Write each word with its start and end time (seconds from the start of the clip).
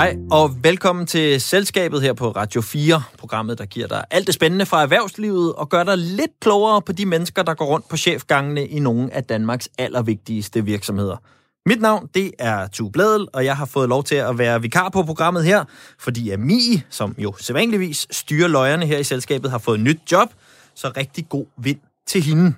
Hej 0.00 0.16
og 0.30 0.64
velkommen 0.64 1.06
til 1.06 1.40
Selskabet 1.40 2.02
her 2.02 2.12
på 2.12 2.30
Radio 2.30 2.60
4, 2.60 3.02
programmet, 3.18 3.58
der 3.58 3.64
giver 3.64 3.86
dig 3.86 4.04
alt 4.10 4.26
det 4.26 4.34
spændende 4.34 4.66
fra 4.66 4.82
erhvervslivet 4.82 5.54
og 5.54 5.68
gør 5.68 5.84
dig 5.84 5.98
lidt 5.98 6.30
klogere 6.40 6.82
på 6.82 6.92
de 6.92 7.06
mennesker, 7.06 7.42
der 7.42 7.54
går 7.54 7.64
rundt 7.64 7.88
på 7.88 7.96
chefgangene 7.96 8.66
i 8.66 8.78
nogle 8.78 9.14
af 9.14 9.24
Danmarks 9.24 9.68
allervigtigste 9.78 10.64
virksomheder. 10.64 11.16
Mit 11.66 11.80
navn, 11.80 12.08
det 12.14 12.32
er 12.38 12.66
Tue 12.66 12.92
Bladel, 12.92 13.28
og 13.32 13.44
jeg 13.44 13.56
har 13.56 13.66
fået 13.66 13.88
lov 13.88 14.04
til 14.04 14.14
at 14.14 14.38
være 14.38 14.62
vikar 14.62 14.88
på 14.88 15.02
programmet 15.02 15.44
her, 15.44 15.64
fordi 15.98 16.30
Ami, 16.30 16.82
som 16.90 17.14
jo 17.18 17.34
sædvanligvis 17.40 18.06
styrer 18.10 18.48
løjerne 18.48 18.86
her 18.86 18.98
i 18.98 19.04
selskabet, 19.04 19.50
har 19.50 19.58
fået 19.58 19.80
nyt 19.80 20.00
job, 20.12 20.28
så 20.74 20.92
rigtig 20.96 21.28
god 21.28 21.46
vind 21.56 21.78
til 22.06 22.22
hende. 22.22 22.54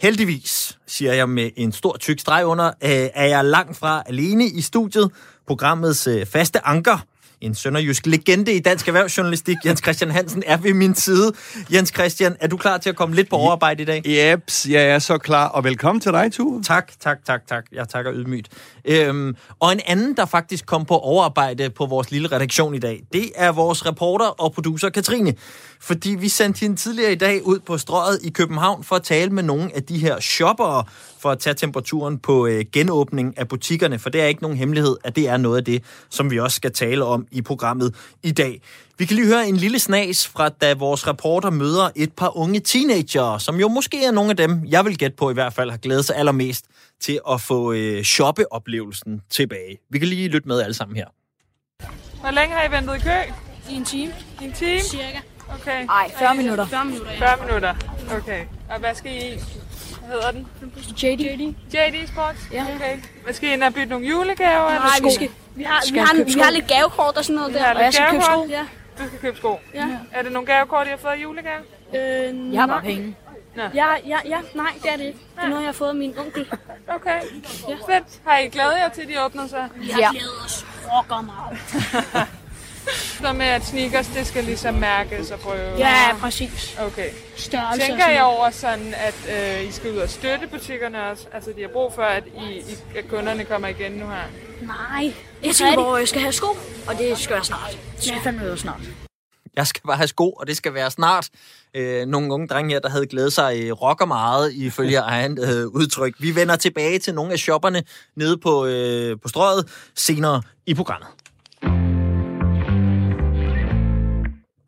Heldigvis, 0.00 0.78
siger 0.86 1.12
jeg 1.12 1.28
med 1.28 1.50
en 1.56 1.72
stor 1.72 1.96
tyk 1.96 2.20
streg 2.20 2.46
under, 2.46 2.66
øh, 2.66 2.90
er 3.14 3.26
jeg 3.26 3.44
langt 3.44 3.76
fra 3.76 4.02
alene 4.06 4.46
i 4.46 4.60
studiet. 4.60 5.10
Programmets 5.46 6.06
øh, 6.06 6.26
faste 6.26 6.66
anker, 6.66 6.98
en 7.40 7.54
sønderjysk 7.54 8.06
legende 8.06 8.52
i 8.52 8.58
dansk 8.58 8.88
erhvervsjournalistik, 8.88 9.56
Jens 9.66 9.80
Christian 9.82 10.10
Hansen, 10.10 10.42
er 10.46 10.56
ved 10.56 10.74
min 10.74 10.94
side. 10.94 11.32
Jens 11.72 11.88
Christian, 11.94 12.36
er 12.40 12.46
du 12.46 12.56
klar 12.56 12.78
til 12.78 12.90
at 12.90 12.96
komme 12.96 13.14
lidt 13.14 13.30
på 13.30 13.36
overarbejde 13.36 13.82
i 13.82 13.86
dag? 13.86 14.02
Jeps, 14.06 14.66
jeg 14.68 14.84
er 14.84 14.98
så 14.98 15.18
klar, 15.18 15.48
og 15.48 15.64
velkommen 15.64 16.00
til 16.00 16.12
dig, 16.12 16.32
Tue. 16.32 16.62
Tak, 16.62 16.92
tak, 17.00 17.24
tak, 17.24 17.46
tak. 17.48 17.64
Jeg 17.72 17.88
takker 17.88 18.12
ydmygt. 18.14 18.48
Øhm, 18.84 19.36
og 19.60 19.72
en 19.72 19.80
anden, 19.86 20.16
der 20.16 20.26
faktisk 20.26 20.66
kom 20.66 20.84
på 20.84 20.98
overarbejde 20.98 21.70
på 21.70 21.86
vores 21.86 22.10
lille 22.10 22.28
redaktion 22.32 22.74
i 22.74 22.78
dag, 22.78 23.02
det 23.12 23.30
er 23.34 23.52
vores 23.52 23.86
reporter 23.86 24.26
og 24.26 24.52
producer 24.52 24.88
Katrine. 24.88 25.34
Fordi 25.80 26.10
vi 26.10 26.28
sendte 26.28 26.60
hende 26.60 26.76
tidligere 26.76 27.12
i 27.12 27.14
dag 27.14 27.46
ud 27.46 27.58
på 27.58 27.78
strøget 27.78 28.18
i 28.22 28.30
København 28.30 28.84
for 28.84 28.96
at 28.96 29.02
tale 29.02 29.30
med 29.30 29.42
nogle 29.42 29.70
af 29.76 29.82
de 29.82 29.98
her 29.98 30.20
shoppere, 30.20 30.84
for 31.18 31.30
at 31.30 31.38
tage 31.38 31.54
temperaturen 31.54 32.18
på 32.18 32.46
øh, 32.46 32.64
genåbning 32.72 33.38
af 33.38 33.48
butikkerne, 33.48 33.98
for 33.98 34.10
det 34.10 34.20
er 34.20 34.26
ikke 34.26 34.42
nogen 34.42 34.56
hemmelighed, 34.56 34.96
at 35.04 35.16
det 35.16 35.28
er 35.28 35.36
noget 35.36 35.56
af 35.56 35.64
det, 35.64 35.82
som 36.10 36.30
vi 36.30 36.38
også 36.38 36.56
skal 36.56 36.72
tale 36.72 37.04
om 37.04 37.26
i 37.30 37.42
programmet 37.42 37.94
i 38.22 38.32
dag. 38.32 38.60
Vi 38.98 39.04
kan 39.04 39.16
lige 39.16 39.26
høre 39.26 39.48
en 39.48 39.56
lille 39.56 39.78
snas 39.78 40.28
fra, 40.28 40.48
da 40.48 40.74
vores 40.74 41.06
reporter 41.06 41.50
møder 41.50 41.90
et 41.96 42.12
par 42.12 42.36
unge 42.36 42.60
teenager, 42.60 43.38
som 43.38 43.60
jo 43.60 43.68
måske 43.68 44.04
er 44.04 44.10
nogle 44.10 44.30
af 44.30 44.36
dem, 44.36 44.62
jeg 44.68 44.84
vil 44.84 44.98
gætte 44.98 45.16
på 45.16 45.30
i 45.30 45.34
hvert 45.34 45.52
fald, 45.52 45.70
har 45.70 45.78
glædet 45.78 46.04
sig 46.04 46.16
allermest 46.16 46.64
til 47.00 47.20
at 47.30 47.40
få 47.40 47.72
øh, 47.72 48.02
shoppeoplevelsen 48.02 49.22
tilbage. 49.30 49.78
Vi 49.90 49.98
kan 49.98 50.08
lige 50.08 50.28
lytte 50.28 50.48
med 50.48 50.60
alle 50.60 50.74
sammen 50.74 50.96
her. 50.96 51.06
Hvor 52.20 52.30
længe 52.30 52.54
har 52.54 52.68
I 52.68 52.72
ventet 52.72 52.96
i 52.96 52.98
kø? 52.98 53.32
I 53.70 53.74
en 53.74 53.84
time, 53.84 54.12
en 54.42 54.52
time? 54.52 54.80
cirka. 54.80 55.35
Okay. 55.54 55.86
Ej, 55.88 56.10
40 56.18 56.34
minutter. 56.34 56.66
40 56.66 56.84
minutter, 56.84 57.12
ja. 57.12 57.18
40 57.36 57.46
minutter. 57.46 57.74
Okay. 58.16 58.44
Og 58.70 58.78
hvad 58.78 58.94
skal 58.94 59.12
I... 59.12 59.40
Hvad 60.00 60.08
hedder 60.14 60.30
den? 60.30 60.48
JD. 61.02 61.20
JD. 61.20 61.54
JD 61.74 62.08
Sports? 62.08 62.38
Ja. 62.52 62.66
Okay. 62.76 62.98
Hvad 63.24 63.34
skal 63.34 63.48
I 63.48 63.52
ind 63.52 63.62
og 63.62 63.74
bytte 63.74 63.86
nogle 63.88 64.06
julegaver? 64.06 64.66
eller 64.68 64.80
Nej, 64.80 64.88
vi 65.02 65.10
sko? 65.10 65.14
skal, 65.14 65.28
vi 65.54 65.62
har, 65.62 65.80
vi 65.82 65.88
Skal 65.88 66.00
har, 66.00 66.14
købe 66.14 66.30
vi 66.30 66.40
har 66.40 66.50
lidt 66.50 66.66
gavekort 66.68 67.16
og 67.16 67.24
sådan 67.24 67.36
noget 67.36 67.50
I 67.50 67.54
der. 67.54 67.60
har 67.62 67.74
Og 67.74 67.80
jeg 67.82 67.92
skal 67.94 68.06
købe 68.10 68.22
sko. 68.22 68.46
Ja. 68.48 68.64
Du 68.98 69.06
skal 69.06 69.18
købe 69.20 69.36
sko. 69.36 69.60
Ja. 69.74 69.88
Er 70.12 70.22
det 70.22 70.32
nogle 70.32 70.46
gavekort, 70.46 70.86
I 70.86 70.90
har 70.90 70.96
fået 70.96 71.16
i 71.18 71.22
julegave? 71.22 71.60
Øh, 71.96 72.52
Jeg 72.52 72.60
har 72.62 72.66
bare 72.66 72.82
penge. 72.82 73.16
Ja, 73.56 73.86
ja, 74.06 74.18
ja, 74.24 74.38
nej, 74.54 74.70
det 74.82 74.92
er 74.92 74.96
det 74.96 75.04
ikke. 75.04 75.18
Det 75.36 75.44
er 75.44 75.48
noget, 75.48 75.62
jeg 75.62 75.68
har 75.68 75.72
fået 75.72 75.88
af 75.88 75.94
min 75.94 76.18
onkel. 76.18 76.46
Okay. 76.88 77.20
Fedt. 77.86 78.20
Har 78.26 78.38
I 78.38 78.48
glædet 78.48 78.76
jer 78.76 78.88
til, 78.88 79.02
at 79.02 79.08
de 79.08 79.24
åbner 79.24 79.46
sig? 79.46 79.68
Vi 79.76 79.90
har 79.90 80.00
Ja. 80.00 80.10
glædet 80.10 80.30
os 80.44 80.66
rocker 80.92 81.20
meget. 81.22 82.28
Så 83.22 83.32
med, 83.32 83.46
at 83.46 83.64
sneakers, 83.66 84.06
det 84.06 84.26
skal 84.26 84.44
ligesom 84.44 84.74
mærkes 84.74 85.30
og 85.30 85.38
prøve. 85.38 85.76
Ja, 85.78 86.14
præcis. 86.20 86.78
Okay. 86.78 87.10
Størrelse 87.36 87.86
Tænker 87.86 88.06
noget. 88.06 88.22
over 88.22 88.50
sådan, 88.50 88.94
at 88.94 89.14
øh, 89.60 89.68
I 89.68 89.72
skal 89.72 89.92
ud 89.92 89.96
og 89.96 90.08
støtte 90.08 90.46
butikkerne 90.46 91.02
også? 91.10 91.26
Altså, 91.32 91.50
de 91.56 91.60
har 91.62 91.68
brug 91.68 91.92
for, 91.94 92.02
at, 92.02 92.24
I, 92.26 92.52
I, 92.52 92.98
at 92.98 93.08
kunderne 93.08 93.44
kommer 93.44 93.68
igen 93.68 93.92
nu 93.92 94.06
her. 94.06 94.22
Nej. 94.60 95.14
Jeg 95.44 95.54
tænker 95.54 95.74
på, 95.74 95.94
at 95.94 96.00
jeg 96.00 96.08
skal 96.08 96.20
have 96.20 96.32
sko, 96.32 96.46
og 96.86 96.98
det 96.98 97.18
skal 97.18 97.34
være 97.34 97.44
snart. 97.44 97.78
Det 97.96 98.04
skal 98.04 98.20
fandme 98.24 98.44
være 98.44 98.56
snart. 98.58 98.80
Jeg 99.56 99.66
skal 99.66 99.82
bare 99.86 99.96
have 99.96 100.08
sko, 100.08 100.30
og 100.30 100.46
det 100.46 100.56
skal 100.56 100.74
være 100.74 100.90
snart. 100.90 101.28
Øh, 101.74 102.06
nogle 102.06 102.34
unge 102.34 102.48
drenge 102.48 102.72
her, 102.72 102.80
der 102.80 102.88
havde 102.88 103.06
glædet 103.06 103.32
sig 103.32 103.60
øh, 103.62 103.72
rocker 103.72 104.06
meget, 104.06 104.52
ifølge 104.52 104.98
egen 105.14 105.38
øh, 105.38 105.66
udtryk. 105.66 106.14
Vi 106.18 106.34
vender 106.34 106.56
tilbage 106.56 106.98
til 106.98 107.14
nogle 107.14 107.32
af 107.32 107.38
shopperne 107.38 107.82
nede 108.16 108.38
på, 108.38 108.66
øh, 108.66 109.16
på 109.22 109.28
strøget 109.28 109.68
senere 109.94 110.42
i 110.66 110.74
programmet. 110.74 111.08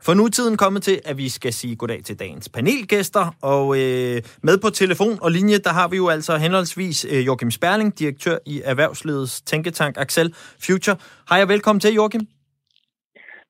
For 0.08 0.14
nu 0.14 0.24
er 0.24 0.28
tiden 0.28 0.56
kommet 0.56 0.82
til, 0.82 1.00
at 1.04 1.18
vi 1.18 1.28
skal 1.28 1.52
sige 1.52 1.76
goddag 1.76 2.04
til 2.04 2.18
dagens 2.18 2.48
panelgæster. 2.48 3.34
Og 3.42 3.78
øh, 3.78 4.22
med 4.42 4.58
på 4.58 4.70
telefon 4.70 5.18
og 5.22 5.30
linje, 5.30 5.58
der 5.58 5.70
har 5.70 5.88
vi 5.88 5.96
jo 5.96 6.08
altså 6.08 6.36
henholdsvis 6.36 7.06
øh, 7.10 7.26
Joachim 7.26 7.50
Sperling, 7.50 7.98
direktør 7.98 8.38
i 8.46 8.62
Erhvervslivets 8.64 9.40
tænketank 9.40 9.96
Axel 9.98 10.34
Future. 10.66 10.96
Hej 11.28 11.42
og 11.42 11.48
velkommen 11.48 11.80
til, 11.80 11.94
Joachim. 11.94 12.20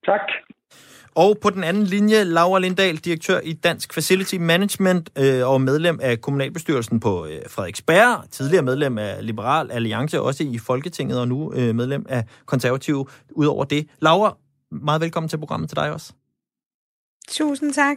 Tak. 0.07 0.21
Og 1.15 1.39
på 1.43 1.51
den 1.51 1.65
anden 1.65 1.85
linje, 1.85 2.25
Laura 2.25 2.59
Lindahl, 2.59 2.97
direktør 2.97 3.41
i 3.41 3.53
Dansk 3.53 3.95
Facility 3.95 4.35
Management 4.35 5.11
øh, 5.19 5.49
og 5.49 5.61
medlem 5.61 5.99
af 6.03 6.21
kommunalbestyrelsen 6.21 7.01
på 7.01 7.27
øh, 7.27 7.41
Frederiksberg, 7.49 8.31
tidligere 8.31 8.63
medlem 8.63 8.99
af 8.99 9.27
Liberal 9.27 9.71
Alliance, 9.71 10.21
også 10.21 10.45
i 10.45 10.59
Folketinget, 10.59 11.21
og 11.21 11.29
nu 11.29 11.53
øh, 11.53 11.75
medlem 11.75 12.07
af 12.09 12.25
Konservative. 12.47 13.07
Udover 13.31 13.65
det, 13.65 13.87
Laura, 14.01 14.37
meget 14.71 15.01
velkommen 15.01 15.29
til 15.29 15.39
programmet 15.39 15.69
til 15.69 15.77
dig 15.77 15.93
også. 15.93 16.13
Tusind 17.31 17.73
tak. 17.73 17.97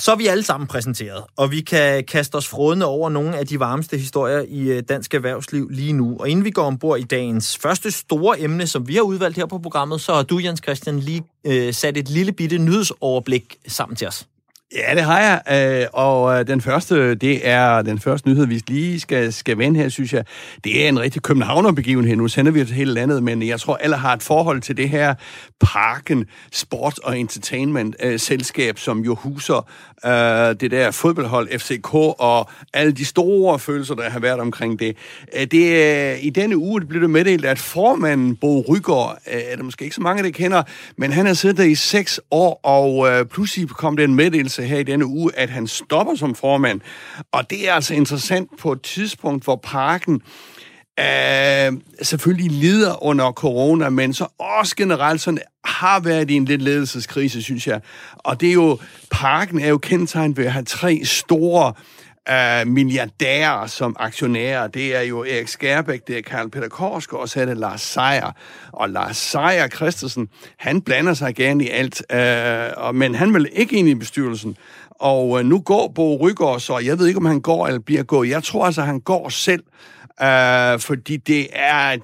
Så 0.00 0.12
er 0.12 0.16
vi 0.16 0.26
alle 0.26 0.44
sammen 0.44 0.66
præsenteret, 0.66 1.24
og 1.36 1.50
vi 1.50 1.60
kan 1.60 2.04
kaste 2.04 2.34
os 2.34 2.48
frodende 2.48 2.86
over 2.86 3.10
nogle 3.10 3.36
af 3.36 3.46
de 3.46 3.60
varmeste 3.60 3.98
historier 3.98 4.44
i 4.48 4.60
øh, 4.60 4.82
dansk 4.88 5.14
erhvervsliv 5.14 5.68
lige 5.70 5.92
nu. 5.92 6.16
Og 6.20 6.28
inden 6.28 6.44
vi 6.44 6.50
går 6.50 6.62
ombord 6.62 6.98
i 6.98 7.02
dagens 7.02 7.58
første 7.58 7.90
store 7.90 8.40
emne, 8.40 8.66
som 8.66 8.88
vi 8.88 8.94
har 8.94 9.02
udvalgt 9.02 9.36
her 9.36 9.46
på 9.46 9.58
programmet, 9.58 10.00
så 10.00 10.14
har 10.14 10.22
du, 10.22 10.38
Jens 10.38 10.60
Christian, 10.62 10.98
lige 10.98 11.22
øh, 11.46 11.74
sat 11.74 11.96
et 11.96 12.08
lille 12.08 12.32
bitte 12.32 12.58
nyhedsoverblik 12.58 13.56
sammen 13.66 13.96
til 13.96 14.08
os. 14.08 14.26
Ja, 14.74 14.94
det 14.94 15.02
har 15.02 15.20
jeg. 15.20 15.80
Øh, 15.82 15.86
Og 15.92 16.40
øh, 16.40 16.46
den 16.46 16.60
første, 16.60 17.14
det 17.14 17.48
er 17.48 17.82
den 17.82 17.98
første 17.98 18.28
nyhed, 18.28 18.46
vi 18.46 18.62
lige 18.68 19.00
skal, 19.00 19.32
skal 19.32 19.58
vende 19.58 19.80
her, 19.80 19.88
synes 19.88 20.12
jeg. 20.12 20.24
Det 20.64 20.84
er 20.84 20.88
en 20.88 21.00
rigtig 21.00 21.22
københavnerbegivenhed. 21.22 22.16
Nu 22.16 22.28
sender 22.28 22.52
vi 22.52 22.58
det 22.60 22.66
til 22.66 22.76
hele 22.76 22.92
landet, 22.92 23.22
men 23.22 23.42
jeg 23.42 23.60
tror, 23.60 23.76
alle 23.76 23.96
har 23.96 24.12
et 24.12 24.22
forhold 24.22 24.60
til 24.60 24.76
det 24.76 24.88
her 24.88 25.14
Parken 25.60 26.26
Sport 26.52 26.98
og 26.98 27.18
Entertainment 27.18 27.96
øh, 28.02 28.18
selskab, 28.18 28.78
som 28.78 29.00
jo 29.00 29.14
huser 29.14 29.68
øh, 30.06 30.60
det 30.60 30.70
der 30.70 30.90
fodboldhold 30.90 31.58
FCK 31.58 31.94
og 31.94 32.50
alle 32.72 32.92
de 32.92 33.04
store 33.04 33.58
følelser, 33.58 33.94
der 33.94 34.10
har 34.10 34.20
været 34.20 34.40
omkring 34.40 34.78
det. 34.78 34.96
Øh, 35.36 35.46
det 35.46 35.66
øh, 36.12 36.24
I 36.24 36.30
denne 36.30 36.56
uge 36.56 36.80
blev 36.80 37.02
det 37.02 37.10
meddelt, 37.10 37.44
at 37.44 37.58
formanden 37.58 38.36
Bo 38.36 38.64
Rygaard, 38.68 39.18
øh, 39.32 39.40
er 39.52 39.56
der 39.56 39.62
måske 39.62 39.84
ikke 39.84 39.96
så 39.96 40.02
mange, 40.02 40.22
der 40.22 40.30
kender, 40.30 40.62
men 40.98 41.12
han 41.12 41.26
har 41.26 41.34
siddet 41.34 41.56
der 41.56 41.64
i 41.64 41.74
seks 41.74 42.20
år, 42.30 42.60
og 42.62 43.08
øh, 43.10 43.26
pludselig 43.26 43.68
kom 43.68 43.96
den 43.96 44.14
meddelelse 44.14 44.63
her 44.66 44.78
i 44.78 44.82
denne 44.82 45.06
uge, 45.06 45.30
at 45.36 45.50
han 45.50 45.66
stopper 45.66 46.14
som 46.14 46.34
formand. 46.34 46.80
Og 47.32 47.50
det 47.50 47.68
er 47.68 47.72
altså 47.72 47.94
interessant 47.94 48.50
på 48.58 48.72
et 48.72 48.82
tidspunkt, 48.82 49.44
hvor 49.44 49.56
parken 49.56 50.22
øh, 51.00 51.72
selvfølgelig 52.02 52.50
lider 52.50 53.04
under 53.04 53.32
corona, 53.32 53.88
men 53.88 54.14
så 54.14 54.26
også 54.38 54.76
generelt 54.76 55.20
sådan 55.20 55.40
har 55.64 56.00
været 56.00 56.30
i 56.30 56.34
en 56.34 56.44
lidt 56.44 56.62
ledelseskrise, 56.62 57.42
synes 57.42 57.66
jeg. 57.66 57.80
Og 58.14 58.40
det 58.40 58.48
er 58.48 58.52
jo, 58.52 58.78
parken 59.10 59.60
er 59.60 59.68
jo 59.68 59.78
kendetegnet 59.78 60.36
ved 60.36 60.44
at 60.44 60.52
have 60.52 60.64
tre 60.64 61.00
store 61.04 61.68
øh, 61.68 62.03
milliardærer 62.66 63.66
som 63.66 63.96
aktionærer. 63.98 64.66
Det 64.66 64.96
er 64.96 65.00
jo 65.00 65.24
Erik 65.24 65.48
Skærbæk, 65.48 66.06
det 66.06 66.18
er 66.18 66.22
Karl 66.22 66.50
Peter 66.50 66.68
Korsgaard, 66.68 67.22
og 67.22 67.28
så 67.28 67.40
er 67.40 67.44
det 67.44 67.56
Lars 67.56 67.80
Seier. 67.80 68.32
Og 68.72 68.88
Lars 68.88 69.16
Seier 69.16 69.68
Christensen, 69.68 70.28
han 70.58 70.80
blander 70.80 71.14
sig 71.14 71.34
gerne 71.34 71.64
i 71.64 71.68
alt, 71.68 72.02
øh, 72.12 72.94
men 72.94 73.14
han 73.14 73.34
vil 73.34 73.48
ikke 73.52 73.76
ind 73.76 73.88
i 73.88 73.94
bestyrelsen. 73.94 74.56
Og 74.90 75.38
øh, 75.38 75.46
nu 75.46 75.60
går 75.60 75.92
Bo 75.94 76.16
Rygaard, 76.16 76.60
så 76.60 76.78
jeg 76.78 76.98
ved 76.98 77.06
ikke, 77.06 77.18
om 77.18 77.24
han 77.24 77.40
går 77.40 77.66
eller 77.66 77.80
bliver 77.80 78.02
gået. 78.02 78.28
Jeg 78.28 78.42
tror 78.42 78.66
altså, 78.66 78.82
han 78.82 79.00
går 79.00 79.28
selv. 79.28 79.62
Uh, 80.20 80.80
fordi 80.80 81.16
det 81.16 81.48
er, 81.52 81.90
et, 81.90 82.02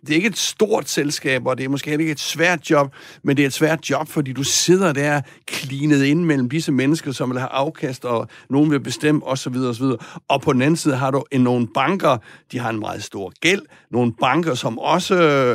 det 0.00 0.10
er 0.10 0.14
ikke 0.14 0.28
et 0.28 0.38
stort 0.38 0.88
selskab, 0.88 1.46
og 1.46 1.58
det 1.58 1.64
er 1.64 1.68
måske 1.68 1.90
heller 1.90 2.02
ikke 2.02 2.12
et 2.12 2.20
svært 2.20 2.70
job, 2.70 2.94
men 3.22 3.36
det 3.36 3.42
er 3.42 3.46
et 3.46 3.52
svært 3.52 3.90
job, 3.90 4.08
fordi 4.08 4.32
du 4.32 4.42
sidder 4.42 4.92
der 4.92 5.20
klinet 5.46 6.04
ind 6.04 6.24
mellem 6.24 6.48
disse 6.48 6.72
mennesker, 6.72 7.12
som 7.12 7.30
vil 7.30 7.38
have 7.38 7.48
afkast, 7.48 8.04
og 8.04 8.28
nogen 8.50 8.70
vil 8.70 8.80
bestemme, 8.80 9.26
osv. 9.26 9.56
osv. 9.56 9.84
Og 10.28 10.40
på 10.40 10.52
den 10.52 10.62
anden 10.62 10.76
side 10.76 10.96
har 10.96 11.10
du 11.10 11.24
en, 11.30 11.40
nogle 11.40 11.68
banker, 11.74 12.16
de 12.52 12.58
har 12.58 12.70
en 12.70 12.80
meget 12.80 13.02
stor 13.02 13.32
gæld, 13.40 13.62
nogle 13.90 14.12
banker, 14.20 14.54
som 14.54 14.78
også 14.78 15.14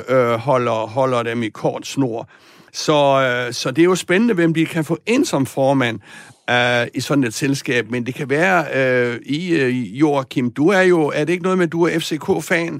øh, 0.09 0.33
holder, 0.39 0.87
holder 0.87 1.23
dem 1.23 1.43
i 1.43 1.49
kort 1.49 1.87
snor. 1.87 2.29
Så, 2.85 2.99
øh, 3.25 3.47
så 3.59 3.67
det 3.71 3.81
er 3.81 3.91
jo 3.93 4.03
spændende, 4.05 4.35
hvem 4.35 4.53
de 4.53 4.65
kan 4.75 4.83
få 4.91 4.95
ind 5.13 5.25
som 5.25 5.43
formand 5.57 5.97
øh, 6.55 6.85
i 6.97 6.99
sådan 7.07 7.27
et 7.29 7.35
selskab, 7.43 7.83
men 7.93 8.01
det 8.07 8.13
kan 8.19 8.29
være 8.37 8.57
øh, 8.79 9.15
i 9.37 9.39
øh, 9.61 9.71
Joachim, 10.01 10.47
du 10.59 10.65
er 10.79 10.83
jo, 10.93 10.99
er 11.17 11.23
det 11.23 11.33
ikke 11.33 11.47
noget 11.47 11.59
med, 11.59 11.67
at 11.69 11.75
du 11.77 11.81
er 11.83 11.93
FCK-fan? 12.03 12.73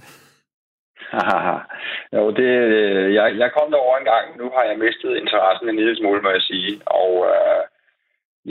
jo, 2.15 2.23
det, 2.39 2.51
øh, 2.73 3.13
jeg, 3.17 3.25
jeg 3.41 3.49
kom 3.57 3.67
derover 3.71 3.97
en 3.97 4.09
gang. 4.13 4.25
Nu 4.41 4.45
har 4.55 4.63
jeg 4.69 4.77
mistet 4.85 5.11
interessen 5.21 5.69
en 5.69 5.79
lille 5.81 5.95
smule, 5.97 6.21
må 6.21 6.29
jeg 6.29 6.45
sige. 6.51 6.73
Og 6.85 7.11
øh, 7.33 7.61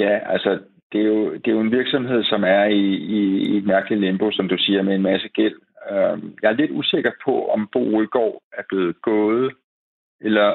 ja, 0.02 0.12
altså, 0.34 0.50
det 0.92 1.00
er, 1.00 1.08
jo, 1.14 1.20
det 1.34 1.48
er 1.48 1.56
jo 1.58 1.60
en 1.60 1.76
virksomhed, 1.78 2.24
som 2.24 2.44
er 2.44 2.64
i, 2.64 2.84
i, 3.18 3.20
i 3.50 3.56
et 3.56 3.66
mærkeligt 3.66 4.00
limbo, 4.00 4.30
som 4.32 4.48
du 4.48 4.56
siger, 4.58 4.82
med 4.82 4.94
en 4.94 5.08
masse 5.10 5.28
gæld. 5.28 5.58
Øh, 5.90 6.16
jeg 6.42 6.48
er 6.50 6.60
lidt 6.60 6.70
usikker 6.70 7.12
på, 7.24 7.48
om 7.54 7.68
Bo 7.72 7.80
Udgaard 7.98 8.42
er 8.58 8.62
blevet 8.68 9.02
gået, 9.02 9.52
eller 10.20 10.50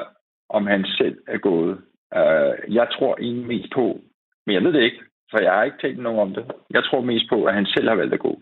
om 0.56 0.66
han 0.66 0.84
selv 0.98 1.16
er 1.26 1.38
gået. 1.38 1.74
Øh, 2.18 2.74
jeg 2.78 2.86
tror 2.94 3.16
egentlig 3.20 3.46
mest 3.46 3.72
på, 3.74 4.00
men 4.46 4.54
jeg 4.54 4.64
ved 4.64 4.72
det 4.72 4.82
ikke, 4.82 5.02
for 5.30 5.38
jeg 5.38 5.52
har 5.52 5.64
ikke 5.64 5.82
tænkt 5.82 6.02
nogen 6.02 6.20
om 6.20 6.34
det. 6.34 6.44
Jeg 6.70 6.84
tror 6.84 7.00
mest 7.00 7.26
på, 7.28 7.44
at 7.44 7.54
han 7.54 7.66
selv 7.66 7.88
har 7.88 7.96
valgt 7.96 8.14
at 8.14 8.20
gå. 8.28 8.40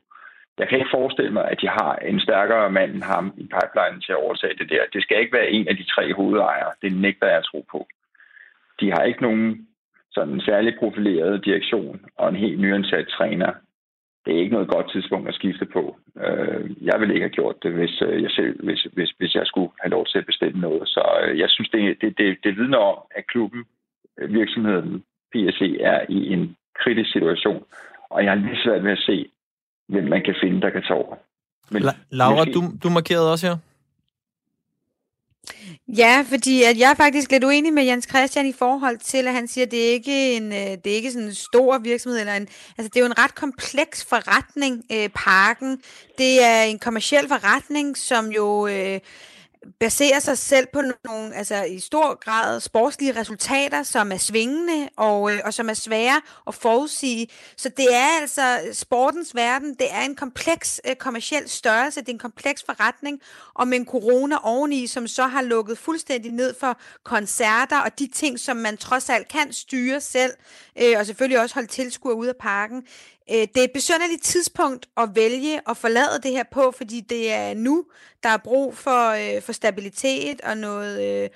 Jeg 0.59 0.69
kan 0.69 0.79
ikke 0.79 0.97
forestille 0.99 1.33
mig, 1.33 1.45
at 1.53 1.61
de 1.61 1.69
har 1.69 1.97
en 1.97 2.21
stærkere 2.21 2.71
mand 2.71 2.91
end 2.95 3.03
ham 3.03 3.27
i 3.37 3.45
pipeline 3.55 4.01
til 4.01 4.13
at 4.13 4.23
overtage 4.25 4.59
det 4.59 4.71
der. 4.71 4.83
Det 4.93 5.03
skal 5.03 5.21
ikke 5.21 5.37
være 5.39 5.51
en 5.51 5.69
af 5.69 5.77
de 5.77 5.85
tre 5.85 6.15
hovedejere. 6.15 6.73
Det 6.83 6.93
nægter 6.93 7.27
jeg 7.27 7.37
at 7.37 7.45
tro 7.45 7.65
på. 7.71 7.87
De 8.81 8.91
har 8.91 9.03
ikke 9.03 9.23
nogen 9.23 9.69
sådan 10.11 10.41
særlig 10.41 10.73
profileret 10.79 11.45
direktion 11.45 12.01
og 12.17 12.29
en 12.29 12.37
helt 12.37 12.61
nyansat 12.61 13.09
træner. 13.09 13.53
Det 14.25 14.35
er 14.35 14.41
ikke 14.41 14.53
noget 14.53 14.69
godt 14.69 14.91
tidspunkt 14.93 15.29
at 15.29 15.35
skifte 15.35 15.67
på. 15.67 15.97
Øh, 16.25 16.71
jeg 16.89 17.01
ville 17.01 17.15
ikke 17.15 17.27
have 17.27 17.39
gjort 17.41 17.57
det, 17.63 17.73
hvis 17.73 18.03
øh, 18.03 18.23
jeg, 18.23 18.31
selv, 18.31 18.65
hvis, 18.65 18.87
hvis, 18.93 19.11
hvis 19.19 19.35
jeg 19.35 19.47
skulle 19.47 19.73
have 19.81 19.91
lov 19.91 20.07
til 20.07 20.19
at 20.19 20.27
bestemme 20.27 20.61
noget. 20.61 20.89
Så 20.89 21.03
øh, 21.23 21.39
jeg 21.39 21.49
synes, 21.51 21.69
det, 21.69 21.81
det, 22.01 22.19
det, 22.19 22.39
det 22.45 22.57
vidner 22.57 22.79
om, 22.79 22.99
at 23.17 23.27
klubben, 23.27 23.65
virksomheden, 24.29 25.05
PSC, 25.33 25.63
er 25.81 26.01
i 26.09 26.33
en 26.33 26.57
kritisk 26.83 27.13
situation. 27.13 27.65
Og 28.11 28.25
jeg 28.25 28.31
har 28.33 28.39
lige 28.39 28.63
svært 28.65 28.85
ved 28.85 28.93
at 28.93 29.05
se, 29.07 29.31
hvem 29.89 30.05
man 30.05 30.23
kan 30.23 30.35
finde, 30.43 30.61
der 30.61 30.71
kan 30.71 30.83
tage 30.83 31.01
over. 31.05 31.17
Men 31.71 31.83
La- 31.83 32.01
Laura, 32.11 32.45
måske... 32.45 32.53
du, 32.53 32.63
du 32.85 32.89
markerede 32.91 33.33
også 33.33 33.47
her. 33.47 33.57
Ja, 35.97 36.25
fordi 36.29 36.63
at 36.63 36.79
jeg 36.79 36.91
er 36.91 36.95
faktisk 36.95 37.31
lidt 37.31 37.45
uenig 37.45 37.73
med 37.73 37.85
Jens 37.85 38.07
Christian 38.09 38.47
i 38.47 38.53
forhold 38.53 38.99
til, 38.99 39.29
at 39.29 39.35
han 39.35 39.49
siger, 39.49 39.65
at 39.65 39.71
det 39.71 39.89
er 39.89 39.93
ikke 39.93 40.37
en, 40.37 40.53
øh, 40.53 40.59
det 40.59 40.87
er 40.87 40.95
ikke 40.95 41.13
sådan 41.13 41.29
en 41.29 41.35
stor 41.35 41.79
virksomhed, 41.79 42.21
eller 42.21 42.35
en, 42.35 42.49
altså 42.79 42.89
det 42.89 42.97
er 42.97 43.01
jo 43.01 43.07
en 43.07 43.19
ret 43.19 43.35
kompleks 43.35 44.05
forretning, 44.05 44.85
øh, 44.93 45.09
parken. 45.09 45.79
Det 46.19 46.43
er 46.43 46.63
en 46.63 46.79
kommersiel 46.79 47.29
forretning, 47.29 47.97
som 47.97 48.33
jo 48.33 48.67
øh, 48.67 49.01
baserer 49.81 50.19
sig 50.19 50.39
selv 50.39 50.67
på 50.73 50.83
nogle, 51.05 51.35
altså 51.35 51.63
i 51.63 51.79
stor 51.79 52.15
grad 52.25 52.61
sportslige 52.61 53.21
resultater, 53.21 53.83
som 53.83 54.13
er 54.13 54.17
svingende 54.17 54.89
og, 54.97 55.33
øh, 55.33 55.41
og 55.45 55.55
som 55.55 55.69
er 55.69 55.75
svære 55.75 56.21
at 56.47 56.55
forudsige. 56.55 57.29
Så 57.57 57.69
det 57.69 57.95
er 57.95 58.21
altså 58.21 58.59
sportens 58.73 59.35
verden, 59.35 59.75
det 59.75 59.87
er 59.91 60.01
en 60.01 60.17
kompleks 60.17 60.81
øh, 60.89 60.97
kommersiel 60.97 61.49
størrelse, 61.49 62.01
det 62.01 62.09
er 62.09 62.13
en 62.13 62.19
kompleks 62.19 62.63
forretning, 62.63 63.21
og 63.55 63.69
med 63.69 63.79
en 63.79 63.87
corona 63.87 64.37
oveni, 64.43 64.87
som 64.87 65.07
så 65.07 65.27
har 65.27 65.43
lukket 65.43 65.79
fuldstændig 65.79 66.33
ned 66.33 66.55
for 66.61 66.79
koncerter 67.05 67.81
og 67.81 67.99
de 67.99 68.07
ting, 68.07 68.41
som 68.41 68.57
man 68.57 68.77
trods 68.77 69.11
alt 69.11 69.29
kan 69.29 69.53
styre 69.53 70.01
selv, 70.01 70.33
øh, 70.83 70.99
og 70.99 71.07
selvfølgelig 71.07 71.41
også 71.41 71.55
holde 71.55 71.69
tilskuer 71.69 72.15
ud 72.15 72.27
af 72.27 72.37
parken. 72.41 72.83
Øh, 73.31 73.37
det 73.37 73.57
er 73.57 73.65
et 73.65 73.73
besynderligt 73.75 74.23
tidspunkt 74.23 74.89
at 74.97 75.09
vælge 75.15 75.61
at 75.71 75.77
forlade 75.77 76.21
det 76.23 76.31
her 76.31 76.45
på, 76.53 76.75
fordi 76.77 77.01
det 77.01 77.33
er 77.33 77.55
nu, 77.55 77.85
der 78.23 78.29
er 78.29 78.37
brug 78.37 78.77
for, 78.77 79.11
øh, 79.11 79.43
for 79.43 79.53
stabilitet 79.53 80.41
og 80.41 80.57
noget, 80.57 81.23
øh, 81.23 81.29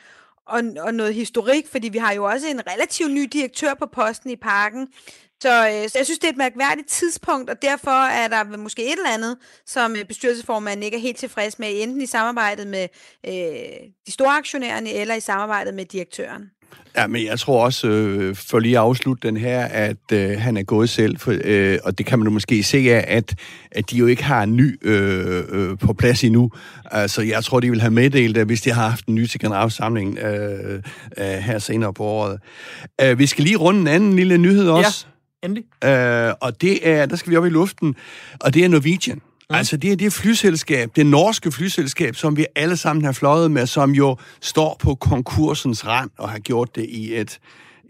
og, 0.46 0.62
og 0.80 0.94
noget 0.94 1.14
historik, 1.14 1.68
fordi 1.68 1.88
vi 1.88 1.98
har 1.98 2.12
jo 2.12 2.24
også 2.24 2.46
en 2.46 2.66
relativt 2.66 3.12
ny 3.12 3.28
direktør 3.32 3.74
på 3.74 3.86
posten 3.86 4.30
i 4.30 4.36
parken. 4.36 4.88
Så, 5.42 5.68
øh, 5.68 5.88
så 5.88 5.98
jeg 5.98 6.06
synes, 6.06 6.18
det 6.18 6.24
er 6.24 6.32
et 6.32 6.36
mærkværdigt 6.36 6.88
tidspunkt, 6.88 7.50
og 7.50 7.62
derfor 7.62 8.06
er 8.06 8.28
der 8.28 8.56
måske 8.56 8.84
et 8.84 8.92
eller 8.92 9.10
andet, 9.10 9.38
som 9.66 9.96
øh, 9.96 10.04
bestyrelsesformanden 10.04 10.82
ikke 10.82 10.96
er 10.96 11.00
helt 11.00 11.16
tilfreds 11.16 11.58
med, 11.58 11.82
enten 11.82 12.00
i 12.00 12.06
samarbejdet 12.06 12.66
med 12.66 12.88
øh, 13.26 13.88
de 14.06 14.12
store 14.12 14.36
aktionærerne 14.36 14.90
eller 14.92 15.14
i 15.14 15.20
samarbejdet 15.20 15.74
med 15.74 15.84
direktøren. 15.84 16.50
Ja, 16.96 17.06
men 17.06 17.26
jeg 17.26 17.38
tror 17.38 17.64
også, 17.64 17.88
øh, 17.88 18.36
for 18.36 18.58
lige 18.58 18.78
at 18.78 18.82
afslutte 18.82 19.28
den 19.28 19.36
her, 19.36 19.64
at 19.64 20.12
øh, 20.12 20.40
han 20.40 20.56
er 20.56 20.62
gået 20.62 20.90
selv, 20.90 21.18
for, 21.18 21.34
øh, 21.44 21.78
og 21.84 21.98
det 21.98 22.06
kan 22.06 22.18
man 22.18 22.26
jo 22.26 22.32
måske 22.32 22.62
se 22.62 22.78
af, 22.78 23.04
at, 23.08 23.34
at 23.72 23.90
de 23.90 23.96
jo 23.96 24.06
ikke 24.06 24.24
har 24.24 24.42
en 24.42 24.56
ny 24.56 24.78
øh, 24.82 25.44
øh, 25.48 25.78
på 25.78 25.92
plads 25.92 26.24
endnu. 26.24 26.50
Altså, 26.84 27.22
jeg 27.22 27.44
tror, 27.44 27.60
de 27.60 27.70
vil 27.70 27.80
have 27.80 27.90
meddelt 27.90 28.36
det, 28.36 28.46
hvis 28.46 28.60
de 28.60 28.70
har 28.70 28.88
haft 28.88 29.06
en 29.06 29.14
ny 29.14 29.26
til 29.26 29.40
generalforsamling 29.40 30.18
øh, 30.18 30.74
øh, 31.18 31.24
her 31.26 31.58
senere 31.58 31.94
på 31.94 32.04
året. 32.04 32.38
Øh, 33.00 33.18
vi 33.18 33.26
skal 33.26 33.44
lige 33.44 33.56
runde 33.56 33.80
en 33.80 33.86
anden 33.86 34.16
lille 34.16 34.38
nyhed 34.38 34.68
også. 34.68 35.06
Ja, 35.42 35.46
endelig. 35.46 35.64
Øh, 35.84 36.34
og 36.40 36.60
det 36.60 36.88
er, 36.88 37.06
der 37.06 37.16
skal 37.16 37.30
vi 37.30 37.36
op 37.36 37.46
i 37.46 37.50
luften, 37.50 37.94
og 38.40 38.54
det 38.54 38.64
er 38.64 38.68
Norwegian. 38.68 39.20
Mm. 39.50 39.56
Altså, 39.56 39.76
det 39.76 39.92
er 39.92 39.96
det 39.96 40.12
flyselskab, 40.12 40.96
det 40.96 41.06
norske 41.06 41.52
flyselskab, 41.52 42.16
som 42.16 42.36
vi 42.36 42.46
alle 42.56 42.76
sammen 42.76 43.04
har 43.04 43.12
fløjet 43.12 43.50
med, 43.50 43.66
som 43.66 43.90
jo 43.90 44.16
står 44.40 44.76
på 44.80 44.94
konkursens 44.94 45.86
rand 45.86 46.10
og 46.18 46.30
har 46.30 46.38
gjort 46.38 46.76
det 46.76 46.84
i 46.88 47.14
et, 47.16 47.38